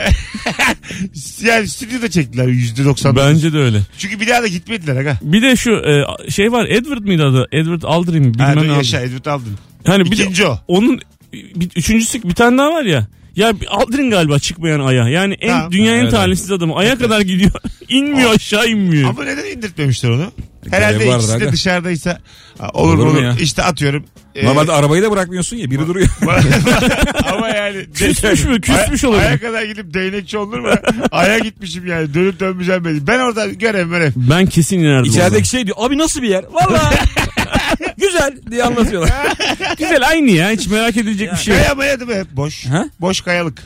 Yani 1.41 1.67
stüdyoda 1.67 2.09
çektiler 2.09 2.47
%99. 2.47 3.15
Bence 3.15 3.53
de 3.53 3.57
öyle. 3.57 3.81
Çünkü 3.97 4.19
bir 4.19 4.27
daha 4.27 4.43
da 4.43 4.47
gitmediler 4.47 4.95
aga. 4.95 5.17
Bir 5.21 5.41
de 5.41 5.55
şu 5.55 5.71
e, 5.71 6.05
şey 6.31 6.51
var 6.51 6.65
Edward 6.69 7.01
mıydı 7.01 7.25
adı? 7.25 7.47
Edward 7.51 7.81
Aldrin 7.83 8.33
Bilmem 8.33 8.67
ne. 8.67 8.73
yaşa. 8.73 8.99
Edward 9.01 9.25
aldın. 9.25 9.57
Hani 9.85 10.11
bir 10.11 10.17
de 10.17 10.45
o. 10.47 10.59
onun 10.67 10.99
bir, 11.33 11.69
üçüncüsü 11.75 12.23
bir 12.23 12.33
tane 12.33 12.57
daha 12.57 12.71
var 12.73 12.83
ya. 12.83 13.07
Ya 13.35 13.53
Aldrin 13.69 14.09
galiba 14.11 14.39
çıkmayan 14.39 14.79
aya. 14.79 15.07
Yani 15.09 15.33
en 15.33 15.47
Tamam. 15.49 15.71
dünyanın 15.71 15.97
en 15.97 16.01
Evet, 16.01 16.11
talihsiz 16.11 16.51
adamı. 16.51 16.75
Aya 16.75 16.97
kadar 16.97 17.21
gidiyor. 17.21 17.51
İnmiyor 17.89 18.35
aşağı 18.35 18.67
inmiyor. 18.67 19.09
Ama 19.09 19.23
neden 19.23 19.45
indirtmemişler 19.45 20.09
onu? 20.09 20.31
Herhalde 20.71 20.97
Görev 20.97 21.07
vardır 21.09 21.23
ikisi 21.23 21.39
de 21.39 21.43
aga. 21.43 21.51
dışarıdaysa 21.51 22.19
ha, 22.59 22.69
olur, 22.73 22.93
Olur 22.93 23.05
mu 23.05 23.11
olur. 23.11 23.23
ya? 23.23 23.35
İşte 23.39 23.63
atıyorum. 23.63 24.05
e, 24.35 24.45
Normalde 24.45 24.71
arabayı 24.71 25.03
da 25.03 25.11
bırakmıyorsun 25.11 25.57
ya 25.57 25.71
biri 25.71 25.87
duruyor. 25.87 26.07
ama 27.33 27.49
yani 27.49 27.85
Küsmüş 27.93 28.43
mü? 28.45 28.61
Küsmüş 28.61 29.03
olabilir. 29.03 29.25
Aya 29.27 29.39
kadar 29.39 29.63
gidip 29.63 29.93
değnekçi 29.93 30.37
olur 30.37 30.59
mu? 30.59 30.69
Aya 31.11 31.37
gitmişim 31.39 31.87
yani. 31.87 32.13
Dönüp 32.13 32.39
dönmeyeceğim 32.39 32.85
ben. 32.85 33.07
Ben 33.07 33.19
orada 33.19 33.45
görev 33.47 33.89
görev. 33.89 34.11
Ben 34.15 34.45
kesin 34.45 34.79
inerdim. 34.79 35.11
İçerideki 35.11 35.49
şey 35.49 35.65
diyor 35.65 35.77
abi 35.79 35.97
nasıl 35.97 36.21
bir 36.21 36.29
yer? 36.29 36.43
Valla 36.51 36.93
güzel 38.07 38.37
diye 38.51 38.63
anlatıyorlar. 38.63 39.11
Güzel 39.77 40.07
aynı 40.07 40.31
ya. 40.31 40.49
Hiç 40.49 40.67
merak 40.67 40.97
edilecek 40.97 41.31
bir 41.31 41.37
şey 41.37 41.53
yok. 41.53 41.63
Kaya 41.63 41.75
maya 41.75 41.99
değil 41.99 42.11
mi? 42.11 42.15
Hep 42.17 42.31
boş. 42.31 42.65
Ha? 42.65 42.85
Boş 43.01 43.21
kayalık. 43.21 43.63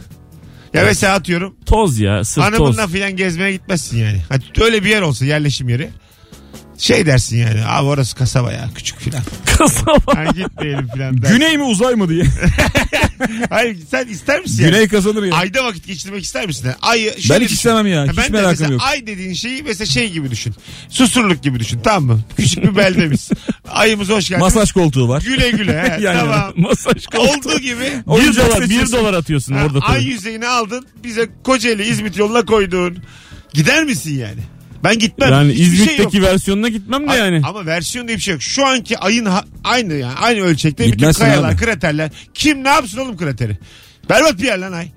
Ya 0.73 0.83
mesela 0.83 1.15
atıyorum. 1.15 1.55
Toz 1.65 1.99
ya. 1.99 2.23
Sırf 2.23 2.45
toz. 2.45 2.53
Hanımınla 2.53 2.87
filan 2.87 3.15
gezmeye 3.15 3.51
gitmezsin 3.51 3.97
yani. 3.97 4.21
Hadi 4.29 4.43
öyle 4.61 4.83
bir 4.83 4.89
yer 4.89 5.01
olsa 5.01 5.25
yerleşim 5.25 5.69
yeri. 5.69 5.89
Şey 6.77 7.05
dersin 7.05 7.37
yani. 7.37 7.65
Abi 7.67 7.87
orası 7.87 8.15
kasaba 8.15 8.51
ya. 8.51 8.69
Küçük 8.75 8.99
filan. 8.99 9.21
Kasaba. 9.57 10.15
Hani 10.15 10.33
gitmeyelim 10.33 10.87
filan 10.93 11.21
dersin. 11.21 11.35
Güney 11.35 11.57
mi 11.57 11.63
uzay 11.63 11.95
mı 11.95 12.09
diye. 12.09 12.23
Hayır 13.49 13.77
sen 13.91 14.07
ister 14.07 14.41
misin 14.41 14.63
yani? 14.63 14.71
Güney 14.71 14.87
kazanır 14.87 15.23
ya. 15.23 15.35
Ayda 15.35 15.65
vakit 15.65 15.87
geçirmek 15.87 16.23
ister 16.23 16.45
misin? 16.45 16.71
Ay, 16.81 16.99
şöyle 16.99 17.29
Ben 17.29 17.35
hiç 17.35 17.43
düşün. 17.43 17.55
istemem 17.55 17.87
ya. 17.87 18.05
Hiç 18.05 18.17
ben 18.17 18.23
de 18.25 18.29
merakım 18.29 18.49
mesela 18.51 18.71
yok. 18.73 18.81
Ay 18.85 19.07
dediğin 19.07 19.33
şeyi 19.33 19.63
mesela 19.63 19.85
şey 19.85 20.11
gibi 20.11 20.31
düşün. 20.31 20.53
Susurluk 20.89 21.43
gibi 21.43 21.59
düşün 21.59 21.79
tamam 21.83 22.03
mı? 22.03 22.21
Küçük 22.37 22.63
bir 22.63 22.75
beldemiz. 22.75 23.29
Ayımız 23.69 24.09
hoş 24.09 24.29
geldin. 24.29 24.43
Masaj 24.43 24.71
koltuğu 24.71 25.09
var. 25.09 25.21
Güle 25.21 25.49
güle. 25.51 25.81
He, 25.83 26.01
Yan 26.03 26.15
yana. 26.15 26.19
tamam. 26.31 26.53
Masaj 26.55 27.05
koltuğu. 27.05 27.49
Olduğu 27.49 27.59
gibi. 27.59 27.79
Bir 27.81 28.11
Oyuncak 28.11 28.47
dolar, 28.47 28.59
bir 28.61 28.65
seçiyorsun. 28.65 28.97
dolar 28.97 29.13
atıyorsun 29.13 29.53
orada 29.53 29.79
ay 29.79 29.99
tabii. 29.99 30.09
yüzeyini 30.09 30.47
aldın 30.47 30.85
bize 31.03 31.29
Kocaeli 31.43 31.83
İzmit 31.83 32.17
yoluna 32.17 32.45
koydun. 32.45 32.97
Gider 33.53 33.83
misin 33.83 34.19
yani? 34.19 34.39
Ben 34.83 34.99
gitmem. 34.99 35.31
Yani 35.31 35.53
Hiçbir 35.53 35.65
şey 35.65 35.77
yok. 35.77 35.87
İzmit'teki 35.89 36.21
versiyonuna 36.21 36.67
gitmem 36.69 37.09
de 37.09 37.13
yani. 37.15 37.41
Ama 37.43 37.65
versiyon 37.65 38.07
diye 38.07 38.17
bir 38.17 38.21
şey 38.21 38.31
yok. 38.33 38.41
Şu 38.41 38.65
anki 38.65 38.97
ayın 38.97 39.25
ha- 39.25 39.45
aynı 39.63 39.93
yani 39.93 40.13
aynı 40.13 40.41
ölçekte 40.41 40.83
bütün 40.83 40.97
Gitmezsin 40.97 41.21
kayalar, 41.23 41.49
abi. 41.49 41.57
kraterler. 41.57 42.09
Kim 42.33 42.63
ne 42.63 42.69
yapsın 42.69 42.97
oğlum 42.97 43.17
krateri? 43.17 43.57
Berbat 44.09 44.37
bir 44.37 44.43
yer 44.43 44.57
lan 44.57 44.71
ay. 44.71 44.87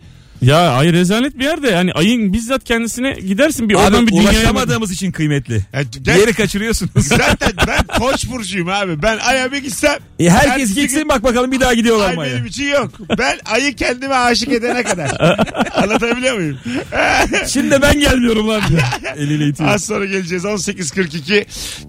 Ya 0.43 0.59
ay 0.71 0.93
rezalet 0.93 1.39
bir 1.39 1.45
yerde 1.45 1.69
yani 1.69 1.93
ayın 1.93 2.33
bizzat 2.33 2.65
kendisine 2.65 3.13
gidersin 3.13 3.69
bir 3.69 3.75
oradan 3.75 4.07
bir 4.07 4.13
dünyaya 4.13 4.31
ulaşamadığımız 4.31 4.93
için 4.93 5.13
kıymetli. 5.13 5.61
Ya, 5.73 5.83
gel- 6.03 6.19
Yeri 6.19 6.33
kaçırıyorsunuz. 6.33 6.93
Zaten 6.97 7.53
ben 7.67 7.99
koç 7.99 8.29
burcuyum 8.29 8.69
abi. 8.69 9.03
Ben 9.03 9.19
aya 9.19 9.53
bir 9.53 9.59
gitsem 9.59 9.97
E 10.19 10.31
herkes 10.31 10.53
ertesi 10.53 10.75
gitsin 10.75 11.09
bak 11.09 11.23
bakalım 11.23 11.53
bir 11.53 11.61
daha 11.61 11.75
gidiyorlar 11.75 12.09
ay 12.09 12.15
mı 12.15 12.21
aya? 12.21 12.35
benim 12.35 12.47
için 12.47 12.65
yok. 12.69 12.91
Ben 13.19 13.39
ayı 13.45 13.75
kendime 13.77 14.15
aşık 14.15 14.49
edene 14.53 14.83
kadar. 14.83 15.11
Anlatabiliyor 15.83 16.37
muyum? 16.37 16.59
Şimdi 17.49 17.83
ben 17.83 18.01
gelmiyorum 18.01 18.49
lan 18.49 18.63
diyor. 18.69 18.83
Eliyle 19.17 19.49
itiyor. 19.49 19.69
Az 19.71 19.85
sonra 19.85 20.05
geleceğiz 20.07 20.45
18.42. 20.45 21.45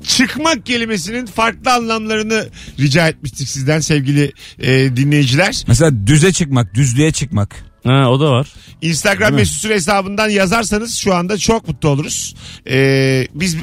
Çıkmak 0.08 0.66
kelimesinin 0.66 1.26
farklı 1.26 1.74
anlamlarını 1.74 2.48
rica 2.80 3.08
etmiştik 3.08 3.50
sizden 3.50 3.80
sevgili 3.80 4.32
e, 4.60 4.72
dinleyiciler. 4.96 5.64
Mesela 5.68 6.08
düze 6.08 6.32
çıkmak, 6.34 6.74
düzlüğe 6.74 7.12
çıkmak. 7.12 7.71
Ha 7.84 8.10
o 8.10 8.20
da 8.20 8.32
var. 8.32 8.48
Instagram 8.82 9.34
mesut 9.34 9.56
süre 9.56 9.74
hesabından 9.74 10.30
yazarsanız 10.30 10.96
şu 10.96 11.16
anda 11.16 11.38
çok 11.38 11.68
mutlu 11.68 11.90
oluruz. 11.90 12.36
E, 12.70 13.28
biz 13.34 13.58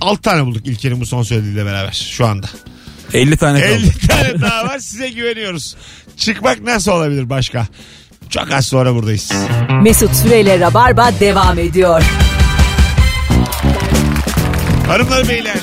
6 0.00 0.22
tane 0.22 0.46
bulduk 0.46 0.66
İlker'in 0.66 1.00
bu 1.00 1.06
son 1.06 1.22
söylediğiyle 1.22 1.66
beraber 1.66 1.92
şu 2.10 2.26
anda. 2.26 2.46
50 3.12 3.36
tane 3.36 3.60
kaldı. 3.60 3.72
50 3.72 4.08
tane 4.08 4.40
daha 4.40 4.66
var 4.66 4.78
size 4.78 5.10
güveniyoruz. 5.10 5.76
Çıkmak 6.16 6.60
nasıl 6.60 6.92
olabilir 6.92 7.30
başka? 7.30 7.66
Çok 8.30 8.52
az 8.52 8.66
sonra 8.66 8.94
buradayız. 8.94 9.32
Mesut 9.82 10.14
Süreyle 10.14 10.60
Rabarba 10.60 11.10
devam 11.20 11.58
ediyor. 11.58 12.02
Hanımlar 14.88 15.28
beyler 15.28 15.58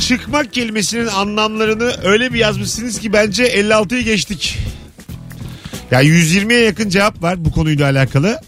çıkmak 0.00 0.52
kelimesinin 0.52 1.06
anlamlarını 1.06 1.92
öyle 2.04 2.32
bir 2.32 2.38
yazmışsınız 2.38 3.00
ki 3.00 3.12
bence 3.12 3.44
56'yı 3.44 4.02
geçtik. 4.02 4.58
Ya 5.90 6.02
120'ye 6.02 6.60
yakın 6.60 6.88
cevap 6.88 7.22
var 7.22 7.44
bu 7.44 7.52
konuyla 7.52 7.90
alakalı. 7.90 8.40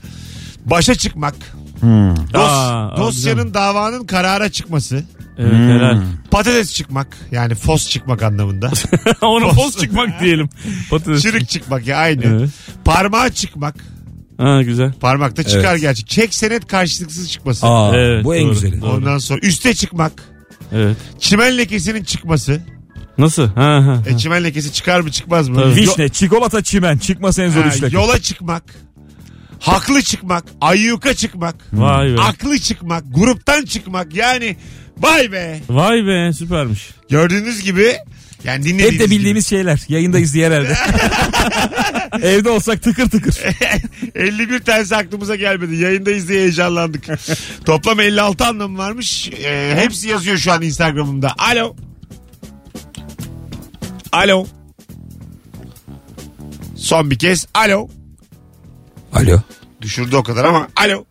Başa 0.66 0.94
çıkmak. 0.94 1.34
Dos- 2.34 2.50
Aa, 2.50 2.96
dosyanın 2.96 3.54
davanın 3.54 4.04
karara 4.06 4.48
çıkması. 4.48 5.02
Evet 5.38 5.52
helal. 5.52 6.02
Patates 6.30 6.72
çıkmak 6.74 7.16
yani 7.30 7.54
fos 7.54 7.88
çıkmak 7.88 8.22
anlamında. 8.22 8.70
Ona 9.22 9.44
Post. 9.44 9.56
poz 9.56 9.76
çıkmak 9.76 10.20
diyelim. 10.20 10.48
Patates. 10.90 11.22
Çürük 11.22 11.48
çıkmak 11.48 11.86
ya 11.86 11.96
aynı. 11.96 12.24
Evet. 12.24 12.50
Parmağa 12.84 13.32
çıkmak. 13.32 13.74
Ha 14.38 14.62
güzel. 14.62 14.92
Parmakta 14.92 15.42
çıkar 15.42 15.70
Evet. 15.72 15.80
gerçi. 15.80 16.04
Çek 16.06 16.34
senet 16.34 16.66
karşılıksız 16.66 17.30
çıkması. 17.30 17.66
Aa, 17.66 17.96
Evet, 17.96 18.24
bu 18.24 18.34
en 18.34 18.44
doğru. 18.44 18.52
güzeli. 18.52 18.84
Ondan 18.84 19.18
sonra 19.18 19.40
üste 19.42 19.74
çıkmak. 19.74 20.12
Evet. 20.72 20.96
Çimen 21.20 21.58
lekesinin 21.58 22.04
çıkması. 22.04 22.60
Nasıl? 23.18 23.46
Ha 23.48 23.62
ha. 23.86 24.02
E, 24.06 24.18
çimen 24.18 24.44
lekesi 24.44 24.72
çıkar 24.72 25.00
mı 25.00 25.10
çıkmaz 25.10 25.48
mı? 25.48 25.54
Tabii. 25.56 25.68
Yo- 25.70 25.76
Vişne, 25.76 26.08
çikolata, 26.08 26.62
çimen. 26.62 26.98
Çıkmasa 26.98 27.42
en 27.42 27.48
zor 27.48 27.62
Ha, 27.62 27.68
işlek. 27.68 27.92
yola 27.92 28.18
çıkmak. 28.18 28.62
Haklı 29.60 30.02
çıkmak. 30.02 30.44
Ayyuka 30.60 31.14
çıkmak. 31.14 31.54
Vay 31.72 32.08
be. 32.16 32.20
Aklı 32.20 32.58
çıkmak. 32.58 33.04
Gruptan 33.14 33.64
çıkmak. 33.64 34.14
Yani 34.14 34.56
vay 34.98 35.32
be. 35.32 35.60
Vay 35.68 36.06
be 36.06 36.32
süpermiş. 36.32 36.90
Gördüğünüz 37.10 37.62
gibi 37.62 37.96
yani 38.44 38.64
dinlediğiniz 38.64 39.00
Hep 39.00 39.00
de 39.00 39.10
bildiğimiz 39.10 39.46
şeyler. 39.48 39.80
Yayındayız 39.88 40.34
diye 40.34 40.46
herhalde. 40.46 40.76
Evde 42.26 42.48
olsak 42.50 42.82
tıkır 42.82 43.10
tıkır. 43.10 43.32
gibi. 44.02 44.14
51 44.14 44.60
tanesi 44.60 44.96
aklımıza 44.96 45.36
gelmedi. 45.36 45.74
Yayındayız 45.76 46.28
diye 46.28 46.40
heyecanlandık. 46.40 47.04
Toplam 47.64 48.00
56 48.00 48.46
anlamı 48.46 48.78
varmış. 48.78 49.30
Ee, 49.44 49.72
hepsi 49.76 50.08
yazıyor 50.08 50.36
şu 50.36 50.52
an 50.52 50.62
Instagram'ımda. 50.62 51.34
Alo. 51.38 51.76
Alo. 54.12 54.46
Son 56.76 57.10
bir 57.10 57.18
kez. 57.18 57.48
Alo. 57.54 57.88
Alo. 59.12 59.38
Düşürdü 59.82 60.16
o 60.16 60.22
kadar 60.22 60.44
ama. 60.44 60.68
Alo. 60.84 61.04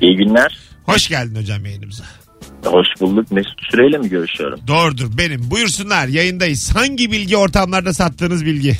İyi 0.00 0.16
günler. 0.16 0.58
Hoş 0.86 1.08
geldin 1.08 1.34
hocam 1.40 1.64
yayınımıza. 1.64 2.04
Hoş 2.64 2.86
bulduk. 3.00 3.32
Mesut 3.32 3.60
Süreyle 3.70 3.98
mi 3.98 4.08
görüşüyorum? 4.08 4.60
Doğrudur 4.66 5.18
benim. 5.18 5.50
Buyursunlar 5.50 6.08
yayındayız. 6.08 6.76
Hangi 6.76 7.12
bilgi 7.12 7.36
ortamlarda 7.36 7.92
sattığınız 7.92 8.44
bilgi? 8.46 8.76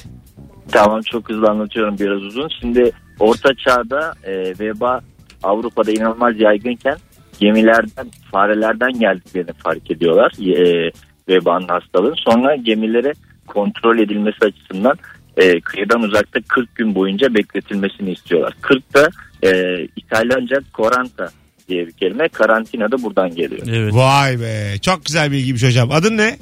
Tamam 0.72 1.00
çok 1.12 1.28
hızlı 1.30 1.46
anlatıyorum 1.50 1.98
biraz 1.98 2.22
uzun. 2.22 2.48
Şimdi 2.61 2.92
orta 3.18 3.50
çağda 3.54 4.14
e, 4.24 4.33
veba 4.61 5.00
Avrupa'da 5.42 5.90
inanılmaz 5.92 6.40
yaygınken 6.40 6.96
gemilerden 7.40 8.11
farelerden 8.33 8.92
geldiklerini 9.00 9.52
fark 9.52 9.90
ediyorlar. 9.90 10.33
E, 10.40 10.90
vebanın 11.31 11.69
hastalığın. 11.69 12.14
Sonra 12.31 12.57
gemilere 12.57 13.12
kontrol 13.47 13.99
edilmesi 13.99 14.38
açısından 14.43 14.99
e, 15.37 15.61
kıyıdan 15.61 16.03
uzakta 16.03 16.40
40 16.49 16.75
gün 16.75 16.95
boyunca 16.95 17.35
bekletilmesini 17.35 18.12
istiyorlar. 18.12 18.55
40 18.61 18.95
da 18.95 19.09
e, 19.43 19.51
İtalyanca 19.97 20.57
quaranta 20.73 21.29
diye 21.69 21.87
bir 21.87 21.93
kelime. 21.93 22.29
Karantina 22.29 22.93
da 22.93 23.03
buradan 23.03 23.35
geliyor. 23.35 23.66
Evet. 23.69 23.95
Vay 23.95 24.40
be. 24.40 24.79
Çok 24.83 25.05
güzel 25.05 25.31
bilgiymiş 25.31 25.62
hocam. 25.62 25.90
Adın 25.90 26.16
ne? 26.16 26.38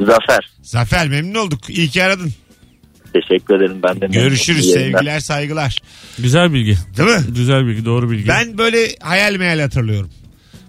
Zafer. 0.00 0.50
Zafer 0.62 1.08
memnun 1.08 1.34
olduk. 1.34 1.70
İyi 1.70 1.88
ki 1.88 2.02
aradın. 2.02 2.32
Teşekkür 3.12 3.56
ederim. 3.56 3.80
Ben 3.82 4.00
de 4.00 4.06
Görüşürüz. 4.06 4.72
Sevgiler 4.72 5.20
saygılar. 5.20 5.78
Güzel 6.18 6.52
bilgi. 6.52 6.76
Değil 6.96 7.08
mi? 7.08 7.24
Güzel 7.36 7.66
bilgi 7.66 7.84
doğru 7.84 8.10
bilgi. 8.10 8.28
Ben 8.28 8.58
böyle 8.58 8.78
hayal 9.00 9.36
meyal 9.36 9.60
hatırlıyorum. 9.60 10.10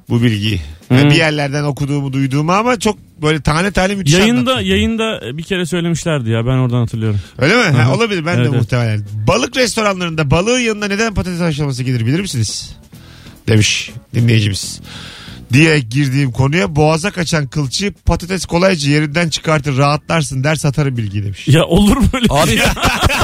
Bu 0.09 0.23
bilgiyi. 0.23 0.61
Hmm. 0.89 1.09
bir 1.09 1.15
yerlerden 1.15 1.63
okuduğumu 1.63 2.13
duyduğumu 2.13 2.51
ama 2.51 2.79
çok 2.79 2.97
böyle 3.21 3.41
tane 3.41 3.71
tane 3.71 3.95
müthiş 3.95 4.13
Yayında 4.13 4.51
anlattın. 4.51 4.65
yayında 4.67 5.37
bir 5.37 5.43
kere 5.43 5.65
söylemişlerdi 5.65 6.29
ya 6.29 6.45
ben 6.45 6.57
oradan 6.57 6.79
hatırlıyorum. 6.79 7.19
Öyle 7.37 7.55
mi? 7.55 7.63
Ha, 7.77 7.95
olabilir 7.95 8.25
ben 8.25 8.35
de 8.35 8.39
Evet, 8.41 8.49
evet. 8.49 8.61
muhtemelen. 8.61 9.05
Balık 9.27 9.57
restoranlarında 9.57 10.31
balığın 10.31 10.59
yanına 10.59 10.85
neden 10.87 11.13
patates 11.13 11.39
haşlaması 11.39 11.83
gelir 11.83 12.05
bilir 12.05 12.19
misiniz? 12.19 12.75
Demiş 13.47 13.91
dinleyicimiz. 14.15 14.81
Diye 15.53 15.79
girdiğim 15.79 16.31
konuya 16.31 16.75
boğaza 16.75 17.11
kaçan 17.11 17.47
kılçı 17.47 17.93
patates 18.05 18.45
kolayca 18.45 18.89
yerinden 18.91 19.29
çıkartır 19.29 19.77
rahatlarsın 19.77 20.43
der 20.43 20.55
satarım 20.55 20.97
bilgi 20.97 21.23
demiş. 21.23 21.47
Ya 21.47 21.63
olur 21.65 21.97
böyle 22.13 22.25
Abi 22.29 22.51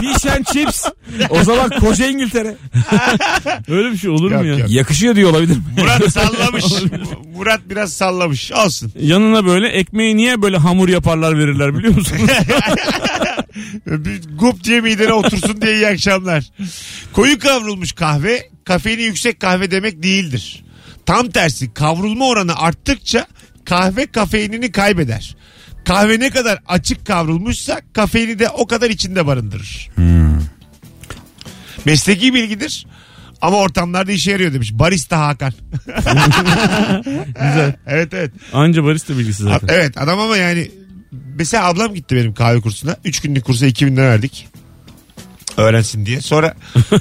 fish 0.01 0.25
and 0.25 0.45
chips. 0.53 0.85
O 1.29 1.43
zaman 1.43 1.69
koca 1.79 2.07
İngiltere. 2.07 2.55
öyle 3.67 3.91
bir 3.91 3.97
şey 3.97 4.09
olur 4.09 4.31
Yok, 4.31 4.41
mu 4.41 4.47
ya? 4.47 4.55
yok. 4.57 4.69
Yakışıyor 4.71 5.15
diyor 5.15 5.29
olabilir 5.29 5.57
mi? 5.57 5.63
Murat 5.77 6.11
sallamış. 6.13 6.65
Murat 7.35 7.61
biraz 7.69 7.93
sallamış. 7.93 8.51
Olsun. 8.51 8.91
Yanına 9.01 9.45
böyle 9.45 9.67
ekmeği 9.67 10.17
niye 10.17 10.41
böyle 10.41 10.57
hamur 10.57 10.89
yaparlar 10.89 11.37
verirler 11.39 11.77
biliyor 11.77 11.95
musun? 11.95 12.17
Bir 13.87 14.21
gup 14.37 14.63
diye 14.63 14.81
midene 14.81 15.13
otursun 15.13 15.61
diye 15.61 15.75
iyi 15.75 15.87
akşamlar. 15.87 16.43
Koyu 17.13 17.39
kavrulmuş 17.39 17.91
kahve 17.93 18.49
kafeini 18.63 19.01
yüksek 19.01 19.39
kahve 19.39 19.71
demek 19.71 20.03
değildir. 20.03 20.63
Tam 21.05 21.29
tersi 21.29 21.73
kavrulma 21.73 22.25
oranı 22.27 22.55
arttıkça 22.55 23.27
kahve 23.65 24.05
kafeinini 24.05 24.71
kaybeder. 24.71 25.35
Kahve 25.85 26.19
ne 26.19 26.29
kadar 26.29 26.59
açık 26.67 27.05
kavrulmuşsa 27.05 27.81
kafeini 27.93 28.39
de 28.39 28.49
o 28.49 28.67
kadar 28.67 28.89
içinde 28.89 29.27
barındırır. 29.27 29.89
Mesleki 31.85 32.33
bilgidir. 32.33 32.85
Ama 33.41 33.57
ortamlarda 33.57 34.11
işe 34.11 34.31
yarıyor 34.31 34.53
demiş. 34.53 34.73
Barista 34.73 35.19
Hakan. 35.19 35.53
Güzel. 37.25 37.75
evet 37.87 38.13
evet. 38.13 38.31
Anca 38.53 38.83
barista 38.83 39.17
bilgisi 39.17 39.43
zaten. 39.43 39.67
Evet 39.71 39.97
adam 39.97 40.19
ama 40.19 40.37
yani 40.37 40.71
mesela 41.35 41.65
ablam 41.65 41.93
gitti 41.93 42.15
benim 42.15 42.33
kahve 42.33 42.61
kursuna. 42.61 42.95
3 43.05 43.19
günlük 43.19 43.45
kursa 43.45 43.65
2000 43.65 43.95
lira 43.95 44.03
verdik. 44.09 44.47
Öğrensin 45.57 46.05
diye. 46.05 46.21
Sonra 46.21 46.53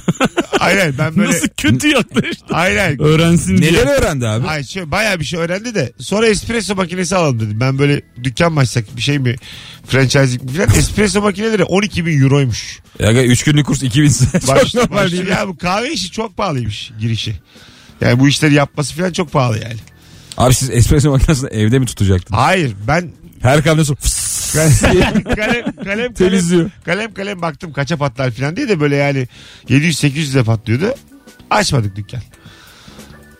hayır 0.59 0.95
ben 0.99 1.17
böyle 1.17 1.29
Nasıl 1.31 1.49
kötü 1.57 1.89
yaklaştı. 1.89 2.45
hayır 2.51 2.77
hayır. 2.79 3.01
Öğrensin 3.01 3.59
diye. 3.59 3.73
Neler 3.73 3.99
öğrendi 3.99 4.27
abi? 4.29 4.47
Hayır 4.47 4.65
şöyle 4.65 4.91
bayağı 4.91 5.21
bir 5.21 5.25
şey 5.25 5.41
öğrendi 5.41 5.75
de 5.75 5.93
sonra 5.99 6.27
espresso 6.29 6.75
makinesi 6.75 7.17
alalım 7.17 7.41
dedim. 7.41 7.61
Ben 7.61 7.79
böyle 7.79 8.03
dükkan 8.25 8.53
mı 8.53 8.61
açsak 8.61 8.97
bir 8.97 9.03
şey 9.03 9.19
mi 9.19 9.37
franchising 9.87 10.43
mi 10.43 10.53
falan. 10.53 10.69
Espresso 10.79 11.21
makineleri 11.23 11.65
12 11.65 12.07
bin 12.07 12.23
euroymuş. 12.23 12.79
Ya 12.99 13.25
3 13.25 13.45
günlük 13.45 13.67
kurs 13.67 13.83
2000 13.83 14.09
çok 14.47 14.49
Baş, 14.49 14.75
normal 14.75 14.97
baş- 14.97 15.13
değil 15.13 15.25
mi? 15.25 15.31
ya 15.31 15.49
bu 15.49 15.57
kahve 15.59 15.93
işi 15.93 16.11
çok 16.11 16.37
pahalıymış 16.37 16.91
girişi. 17.01 17.35
Yani 18.01 18.21
bu 18.21 18.29
işleri 18.29 18.55
yapması 18.55 18.95
falan 18.97 19.13
çok 19.13 19.33
pahalı 19.33 19.59
yani. 19.59 19.77
Abi 20.37 20.55
siz 20.55 20.71
espresso 20.71 21.11
makinesini 21.11 21.49
evde 21.51 21.79
mi 21.79 21.87
tutacaktınız? 21.87 22.41
Hayır 22.41 22.73
ben 22.89 23.13
Her 23.45 23.63
sonra 23.63 24.75
kalem, 24.95 25.23
kalem, 25.23 25.77
kalem, 25.85 26.13
Temizliyor. 26.15 26.71
kalem 26.85 27.15
kalem 27.15 27.43
baktım 27.43 27.73
kaça 27.73 27.97
patlar 27.97 28.31
falan 28.31 28.57
diye 28.57 28.69
de 28.69 28.81
böyle 28.81 28.97
yani 28.97 29.29
700-800'e 29.69 30.45
patlıyordu. 30.45 30.95
Açmadık 31.51 31.97
dükkan. 31.97 32.21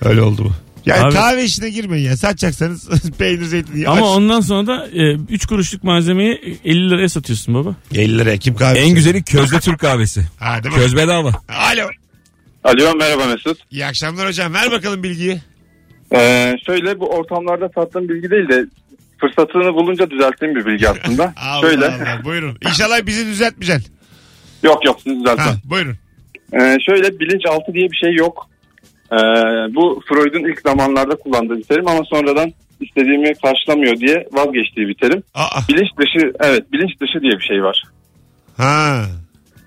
Öyle 0.05 0.23
oldu 0.23 0.45
bu. 0.45 0.53
Yani 0.87 1.03
Abi- 1.03 1.15
kahve 1.15 1.45
işine 1.45 1.71
girmeyin 1.71 2.07
ya. 2.07 2.17
Satacaksanız 2.17 2.89
peynir 3.19 3.45
zeytin. 3.45 3.85
Ama 3.85 3.97
aç. 3.97 4.03
ondan 4.17 4.41
sonra 4.41 4.67
da 4.67 4.89
3 5.31 5.47
kuruşluk 5.47 5.85
malzemeyi 5.85 6.59
50 6.65 6.91
liraya 6.91 7.09
satıyorsun 7.09 7.55
baba. 7.55 7.75
50 7.95 8.19
liraya 8.19 8.39
kim 8.39 8.55
kahve 8.55 8.79
en 8.79 8.95
güzeli 8.95 9.23
közde 9.23 9.61
Türk 9.61 9.79
kahvesi. 9.81 10.21
Ha 10.39 10.63
değil 10.65 10.75
mi? 10.75 10.81
Köz 10.81 10.97
bedava. 10.97 11.33
Alo. 11.49 11.89
Alo 12.65 12.95
merhaba 12.97 13.27
Mesut. 13.27 13.59
İyi 13.71 13.87
akşamlar 13.87 14.29
hocam. 14.29 14.55
Ver 14.55 14.71
bakalım 14.71 15.03
bilgiyi. 15.03 15.41
Ee, 16.15 16.53
şöyle 16.67 17.01
bu 17.01 17.09
ortamlarda 17.09 17.71
sattığım 17.75 18.09
bilgi 18.09 18.31
değil 18.31 18.49
de 18.49 18.65
fırsatını 19.27 19.75
bulunca 19.75 20.11
düzelttiğim 20.11 20.55
bir 20.55 20.67
bilgi 20.67 20.89
aslında. 20.89 21.33
Allah 21.43 21.61
şöyle. 21.61 21.87
Allah. 21.87 22.25
Buyurun. 22.25 22.59
İnşallah 22.69 23.07
bizi 23.07 23.27
düzeltmeyeceksin. 23.27 23.95
Yok 24.63 24.85
yok 24.87 25.01
siz 25.05 25.19
düzeltin. 25.19 25.43
Ha, 25.43 25.55
buyurun. 25.65 25.97
Ee, 26.53 26.77
şöyle 26.87 27.19
bilinçaltı 27.19 27.75
diye 27.75 27.91
bir 27.91 27.97
şey 27.97 28.15
yok. 28.15 28.49
Ee, 29.13 29.17
bu 29.75 30.03
Freud'un 30.09 30.51
ilk 30.51 30.61
zamanlarda 30.61 31.17
kullandığı 31.17 31.59
bir 31.59 31.63
terim 31.63 31.89
ama 31.89 32.05
sonradan 32.05 32.53
istediğimi 32.81 33.35
karşılamıyor 33.35 33.97
diye 33.97 34.29
vazgeçtiği 34.33 34.89
bir 34.89 34.95
terim. 34.95 35.23
Aa. 35.35 35.61
Bilinç 35.69 35.89
dışı 35.99 36.33
evet 36.41 36.73
bilinç 36.73 37.01
dışı 37.01 37.21
diye 37.21 37.33
bir 37.33 37.45
şey 37.45 37.63
var. 37.63 37.83
Ha. 38.57 39.05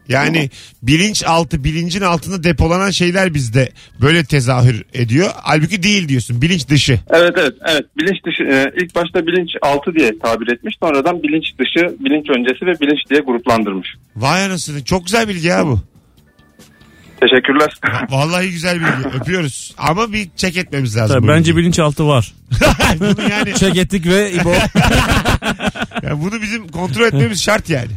Yani 0.10 0.50
bilinç 0.84 1.24
altı 1.26 1.64
bilincin 1.64 2.02
altında 2.02 2.44
depolanan 2.44 2.92
şeyler 2.92 3.34
bizde 3.34 3.70
böyle 4.02 4.24
tezahür 4.24 4.84
ediyor. 4.94 5.30
Halbuki 5.36 5.84
değil 5.84 6.08
diyorsun. 6.08 6.42
Bilinç 6.42 6.70
dışı. 6.70 7.00
Evet 7.10 7.34
evet 7.38 7.54
evet 7.70 7.86
bilinç 7.98 8.26
dışı 8.26 8.44
e, 8.44 8.72
ilk 8.84 8.96
başta 8.96 9.28
bilinç 9.28 9.50
altı 9.62 9.96
diye 9.96 10.20
tabir 10.20 10.54
etmiş 10.54 10.76
sonradan 10.84 11.24
bilinç 11.24 11.46
dışı 11.60 11.96
bilinç 12.00 12.30
öncesi 12.30 12.66
ve 12.66 12.80
bilinç 12.82 13.00
diye 13.10 13.20
gruplandırmış. 13.20 13.88
Vay 14.16 14.46
anasını. 14.46 14.84
Çok 14.84 15.06
güzel 15.06 15.28
bilgi 15.28 15.48
ya 15.48 15.66
bu. 15.66 15.80
Teşekkürler. 17.22 17.74
Vallahi 18.10 18.52
güzel 18.52 18.80
bilgi. 18.80 19.18
Öpüyoruz. 19.22 19.76
Ama 19.78 20.14
bir 20.14 20.30
çek 20.36 20.58
etmemiz 20.58 20.98
lazım. 20.98 21.20
Tabii, 21.20 21.28
bence 21.28 21.56
bilinçaltı 21.56 22.08
var. 22.08 22.34
bunu 23.00 23.30
yani 23.30 23.54
Çek 23.54 23.78
ettik 23.78 24.08
ve 24.08 24.32
İbo. 24.32 24.54
ya 26.04 26.22
bunu 26.22 26.42
bizim 26.42 26.68
kontrol 26.68 27.06
etmemiz 27.06 27.44
şart 27.44 27.70
yani. 27.70 27.92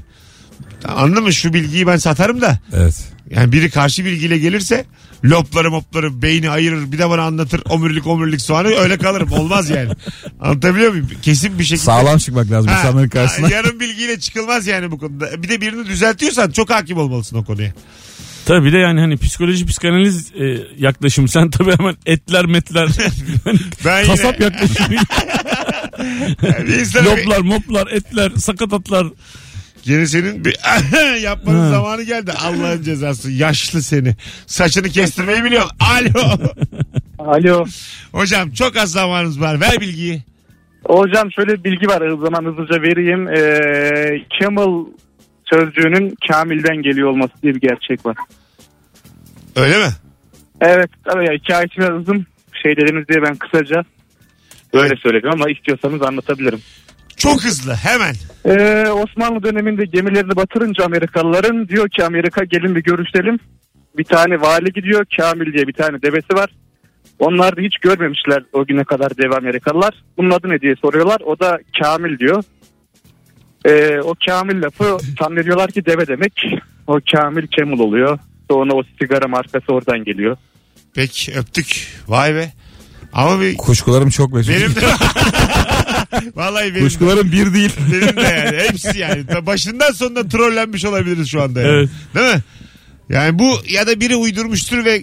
Anladın 0.85 1.23
mı? 1.23 1.33
Şu 1.33 1.55
bilgiyi 1.55 1.87
ben 1.87 1.97
satarım 1.97 2.41
da. 2.41 2.59
evet. 2.73 2.95
Yani 3.31 3.53
biri 3.53 3.71
karşı 3.71 4.05
bilgiyle 4.05 4.39
gelirse 4.39 4.85
lopları 5.25 5.71
mopları 5.71 6.23
beyni 6.23 6.51
ayırır 6.51 6.93
bir 6.93 6.99
de 6.99 7.11
bana 7.11 7.23
anlatır 7.23 7.63
omurilik 7.69 8.07
omurilik 8.07 8.41
soğanı 8.41 8.69
öyle 8.69 8.99
kalırım. 8.99 9.33
Olmaz 9.33 9.71
yani. 9.71 9.91
Anlatabiliyor 10.41 10.91
muyum? 10.91 11.11
Kesin 11.23 11.59
bir 11.59 11.65
şekilde. 11.65 11.85
Sağlam 11.85 12.19
çıkmak 12.19 12.51
lazım 12.51 12.71
Ha, 12.71 12.79
insanların 12.79 13.09
karşısına. 13.09 13.49
Yarım 13.49 13.81
bilgiyle 13.81 14.21
çıkılmaz 14.21 14.67
yani 14.67 14.91
bu 14.91 14.99
konuda. 14.99 15.43
Bir 15.43 15.49
de 15.49 15.61
birini 15.61 15.87
düzeltiyorsan 15.87 16.51
çok 16.51 16.71
hakim 16.71 16.99
olmalısın 16.99 17.37
o 17.37 17.45
konuya. 17.45 17.73
Tabii 18.47 18.65
bir 18.65 18.73
de 18.73 18.79
yani 18.79 19.01
hani 19.01 19.17
psikoloji 19.17 19.67
psikanaliz 19.67 20.33
e, 20.35 20.45
yaklaşım. 20.79 21.29
Sen 21.29 21.51
tabii 21.51 21.79
hemen 21.79 21.97
etler 22.07 22.47
metler. 22.47 22.89
Ben 23.85 24.07
kasap 24.07 24.35
yine 24.41 24.45
yaklaşımı. 24.45 24.97
Loplar 27.05 27.41
moplar 27.41 27.87
etler 27.87 28.33
sakatatlar. 28.37 29.07
Gene 29.83 30.07
senin 30.07 30.45
bir 30.45 30.57
yapmanın 31.23 31.61
Ha. 31.61 31.71
zamanı 31.71 32.03
geldi. 32.03 32.33
Allah'ın 32.33 32.83
cezası. 32.83 33.31
Yaşlı 33.31 33.83
seni. 33.83 34.15
Saçını 34.47 34.89
kestirmeyi 34.89 35.45
biliyorsun. 35.45 35.71
Alo. 35.81 36.37
Alo. 37.19 37.65
Hocam 38.13 38.51
çok 38.51 38.77
az 38.77 38.93
zamanımız 38.93 39.41
var. 39.41 39.61
Ver 39.61 39.81
bilgiyi. 39.81 40.23
Hocam 40.85 41.33
şöyle 41.33 41.53
bir 41.53 41.65
bilgi 41.65 41.87
var. 41.87 42.01
O 42.01 42.17
zaman 42.17 42.45
hızlıca 42.45 42.83
vereyim. 42.83 43.29
Ee, 43.29 44.25
camel 44.41 44.85
sözcüğünün 45.45 46.17
kamilden 46.29 46.77
geliyor 46.83 47.09
olması 47.09 47.33
diye 47.43 47.55
bir 47.55 47.61
gerçek 47.61 48.07
var. 48.07 48.17
Öyle 49.57 49.79
mi? 49.79 49.91
Evet. 50.61 50.91
Tabii 51.05 51.25
ya 51.27 51.33
hikayesi 51.33 51.77
biraz 51.79 51.91
uzun. 52.01 52.27
Şey 52.63 52.77
dediniz 52.77 53.09
diye 53.09 53.23
ben 53.23 53.37
kısaca 53.37 53.85
öyle 54.73 54.95
söyledim 54.97 55.31
ama 55.33 55.51
istiyorsanız 55.51 56.03
anlatabilirim. 56.03 56.61
Çok 57.21 57.45
hızlı. 57.45 57.75
Hemen. 57.75 58.15
Ee, 58.45 58.89
Osmanlı 58.89 59.43
döneminde 59.43 59.85
gemilerini 59.85 60.37
batırınca 60.37 60.85
Amerikalıların 60.85 61.69
diyor 61.69 61.89
ki 61.89 62.05
Amerika 62.05 62.45
gelin 62.45 62.75
bir 62.75 62.83
görüşelim. 62.83 63.39
Bir 63.99 64.05
tane 64.05 64.41
vali 64.41 64.73
gidiyor 64.73 65.05
Kamil 65.17 65.53
diye 65.53 65.67
bir 65.69 65.73
tane 65.73 66.03
devesi 66.03 66.35
var. 66.35 66.51
Onlar 67.19 67.57
da 67.57 67.61
hiç 67.61 67.79
görmemişler 67.79 68.43
o 68.53 68.67
güne 68.67 68.85
kadar 68.85 69.17
dev 69.17 69.31
Amerikalılar. 69.33 69.95
Bunun 70.19 70.31
adı 70.31 70.49
ne 70.49 70.61
diye 70.61 70.75
soruyorlar. 70.83 71.21
O 71.21 71.39
da 71.39 71.59
Kamil 71.83 72.19
diyor. 72.19 72.43
Ee, 73.65 74.01
o 74.05 74.15
Kamil 74.27 74.63
lafı 74.63 74.97
zannediyorlar 75.21 75.71
ki 75.71 75.87
deve 75.87 76.07
demek. 76.07 76.33
O 76.87 76.99
Kamil 77.13 77.47
Camel 77.59 77.79
oluyor. 77.81 78.19
Sonra 78.51 78.75
o 78.75 78.83
sigara 79.01 79.29
markası 79.29 79.73
oradan 79.73 80.05
geliyor. 80.05 80.37
Peki 80.95 81.33
öptük. 81.39 81.87
Vay 82.09 82.35
be. 82.35 82.53
Ama 83.13 83.41
bir 83.41 83.57
Kuşkularım 83.57 84.11
çok 84.11 84.33
meşhur. 84.33 84.53
benim 84.53 84.75
de 84.77 84.81
Vallahi 86.35 86.65
benim 86.65 86.75
de, 86.75 86.81
Kuşkularım 86.81 87.33
bir 87.33 87.55
değil. 87.55 87.71
benim 87.93 88.17
de 88.17 88.21
yani 88.47 88.59
hepsi 88.69 88.99
yani. 88.99 89.27
Ta 89.27 89.47
Başından 89.47 89.93
sonuna 89.93 90.29
trollenmiş 90.29 90.85
olabiliriz 90.85 91.29
şu 91.31 91.43
anda 91.43 91.61
yani. 91.61 91.71
Evet. 91.73 91.89
Değil 92.15 92.35
mi? 92.35 92.43
Yani 93.09 93.39
bu 93.39 93.57
ya 93.69 93.87
da 93.87 94.01
biri 94.01 94.17
uydurmuştur 94.17 94.85
ve 94.85 95.03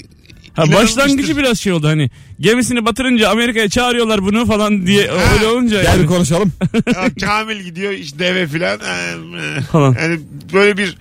Ha, 0.54 0.72
başlangıcı 0.74 1.38
biraz 1.38 1.60
şey 1.60 1.74
oldu 1.74 1.88
hani 1.88 2.10
gemisini 2.40 2.86
batırınca 2.86 3.30
Amerika'ya 3.30 3.70
çağırıyorlar 3.70 4.22
bunu 4.24 4.46
falan 4.46 4.88
diye 4.88 5.10
öyle 5.12 5.48
olunca 5.48 5.82
Gel 5.82 5.90
yani. 5.92 6.02
bir 6.02 6.08
konuşalım. 6.08 6.54
Ya 6.96 7.10
Kamil 7.22 7.60
gidiyor 7.62 7.92
işte 7.92 8.20
deve 8.20 8.48
filan. 8.48 8.80
Ee, 8.80 9.62
Falan. 9.62 9.96
Yani 10.02 10.20
böyle 10.54 10.78
bir 10.78 10.98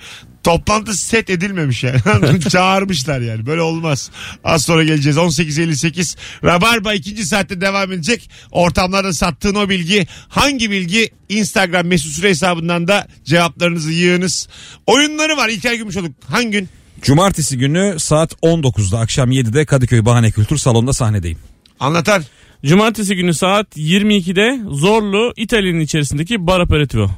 toplantı 0.47 0.95
set 0.95 1.31
edilmemiş 1.31 1.85
yani. 1.85 2.01
Çağırmışlar 2.51 3.21
yani. 3.21 3.47
Böyle 3.47 3.61
olmaz. 3.61 4.11
Az 4.45 4.65
sonra 4.65 4.85
geleceğiz. 4.85 5.17
18.58 5.17 6.17
Rabarba 6.45 6.95
ikinci 6.95 7.27
saatte 7.27 7.61
devam 7.61 7.93
edecek. 7.93 8.31
Ortamlarda 8.51 9.13
sattığın 9.13 9.55
o 9.55 9.69
bilgi 9.69 10.07
hangi 10.29 10.71
bilgi? 10.71 11.11
Instagram 11.29 11.87
mesut 11.87 12.13
süre 12.13 12.29
hesabından 12.29 12.89
da 12.89 13.07
cevaplarınızı 13.25 13.93
yığınız. 13.93 14.49
Oyunları 14.87 15.37
var. 15.37 15.49
İlker 15.49 15.75
Gümüşoluk. 15.75 16.13
Hangi 16.29 16.51
gün? 16.51 16.69
Cumartesi 17.03 17.59
günü 17.59 17.95
saat 17.99 18.33
19'da 18.33 18.99
akşam 18.99 19.33
7'de 19.33 19.65
Kadıköy 19.65 20.05
Bahane 20.05 20.31
Kültür 20.31 20.57
Salonu'nda 20.57 20.93
sahnedeyim. 20.93 21.39
Anlatan. 21.81 22.23
Cumartesi 22.65 23.17
günü 23.17 23.35
saat 23.35 23.77
22'de 23.77 24.61
Zorlu 24.71 25.33
İtalya'nın 25.37 25.81
içerisindeki 25.81 26.47
bar 26.47 26.61
aperitivo. 26.61 27.11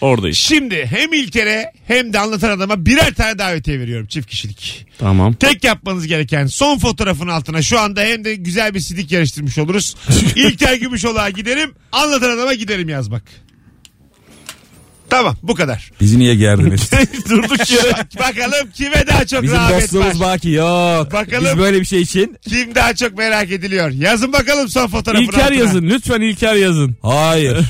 Oradayız. 0.00 0.38
Şimdi 0.38 0.86
hem 0.86 1.12
İlker'e 1.12 1.72
hem 1.86 2.12
de 2.12 2.18
anlatan 2.18 2.50
adama 2.50 2.86
birer 2.86 3.14
tane 3.14 3.38
davetiye 3.38 3.80
veriyorum 3.80 4.06
çift 4.06 4.30
kişilik. 4.30 4.86
Tamam. 4.98 5.34
Tek 5.34 5.64
yapmanız 5.64 6.06
gereken 6.06 6.46
son 6.46 6.78
fotoğrafın 6.78 7.28
altına 7.28 7.62
şu 7.62 7.80
anda 7.80 8.00
hem 8.00 8.24
de 8.24 8.34
güzel 8.34 8.74
bir 8.74 8.80
sidik 8.80 9.12
yarıştırmış 9.12 9.58
oluruz. 9.58 9.96
İlker 10.36 10.74
Gümüşoluk'a 10.74 11.30
giderim 11.30 11.74
anlatan 11.92 12.30
adama 12.30 12.54
giderim 12.54 12.88
yazmak. 12.88 13.22
Tamam 15.10 15.36
bu 15.42 15.54
kadar. 15.54 15.90
Bizi 16.00 16.18
niye 16.18 16.34
gerdi 16.34 16.62
Mesut? 16.70 16.92
Durduk 17.30 17.70
yere. 17.70 17.92
Bakalım 18.18 18.68
kime 18.74 19.06
daha 19.06 19.26
çok 19.26 19.42
Bizim 19.42 19.56
rağbet 19.56 19.74
var. 19.74 19.80
dostluğumuz 19.82 20.20
baki 20.20 20.50
yok. 20.50 21.12
Bakalım. 21.12 21.44
Biz 21.44 21.58
böyle 21.58 21.80
bir 21.80 21.84
şey 21.86 22.00
için 22.00 22.36
Kim 22.48 22.74
daha 22.74 22.94
çok 22.94 23.18
merak 23.18 23.50
ediliyor. 23.50 23.90
Yazın 23.90 24.32
bakalım 24.32 24.68
son 24.68 24.86
fotoğrafın 24.86 25.24
İlker 25.24 25.40
altına. 25.42 25.58
yazın. 25.58 25.82
Lütfen 25.82 26.20
İlker 26.20 26.54
yazın. 26.54 26.96
hayır. 27.02 27.56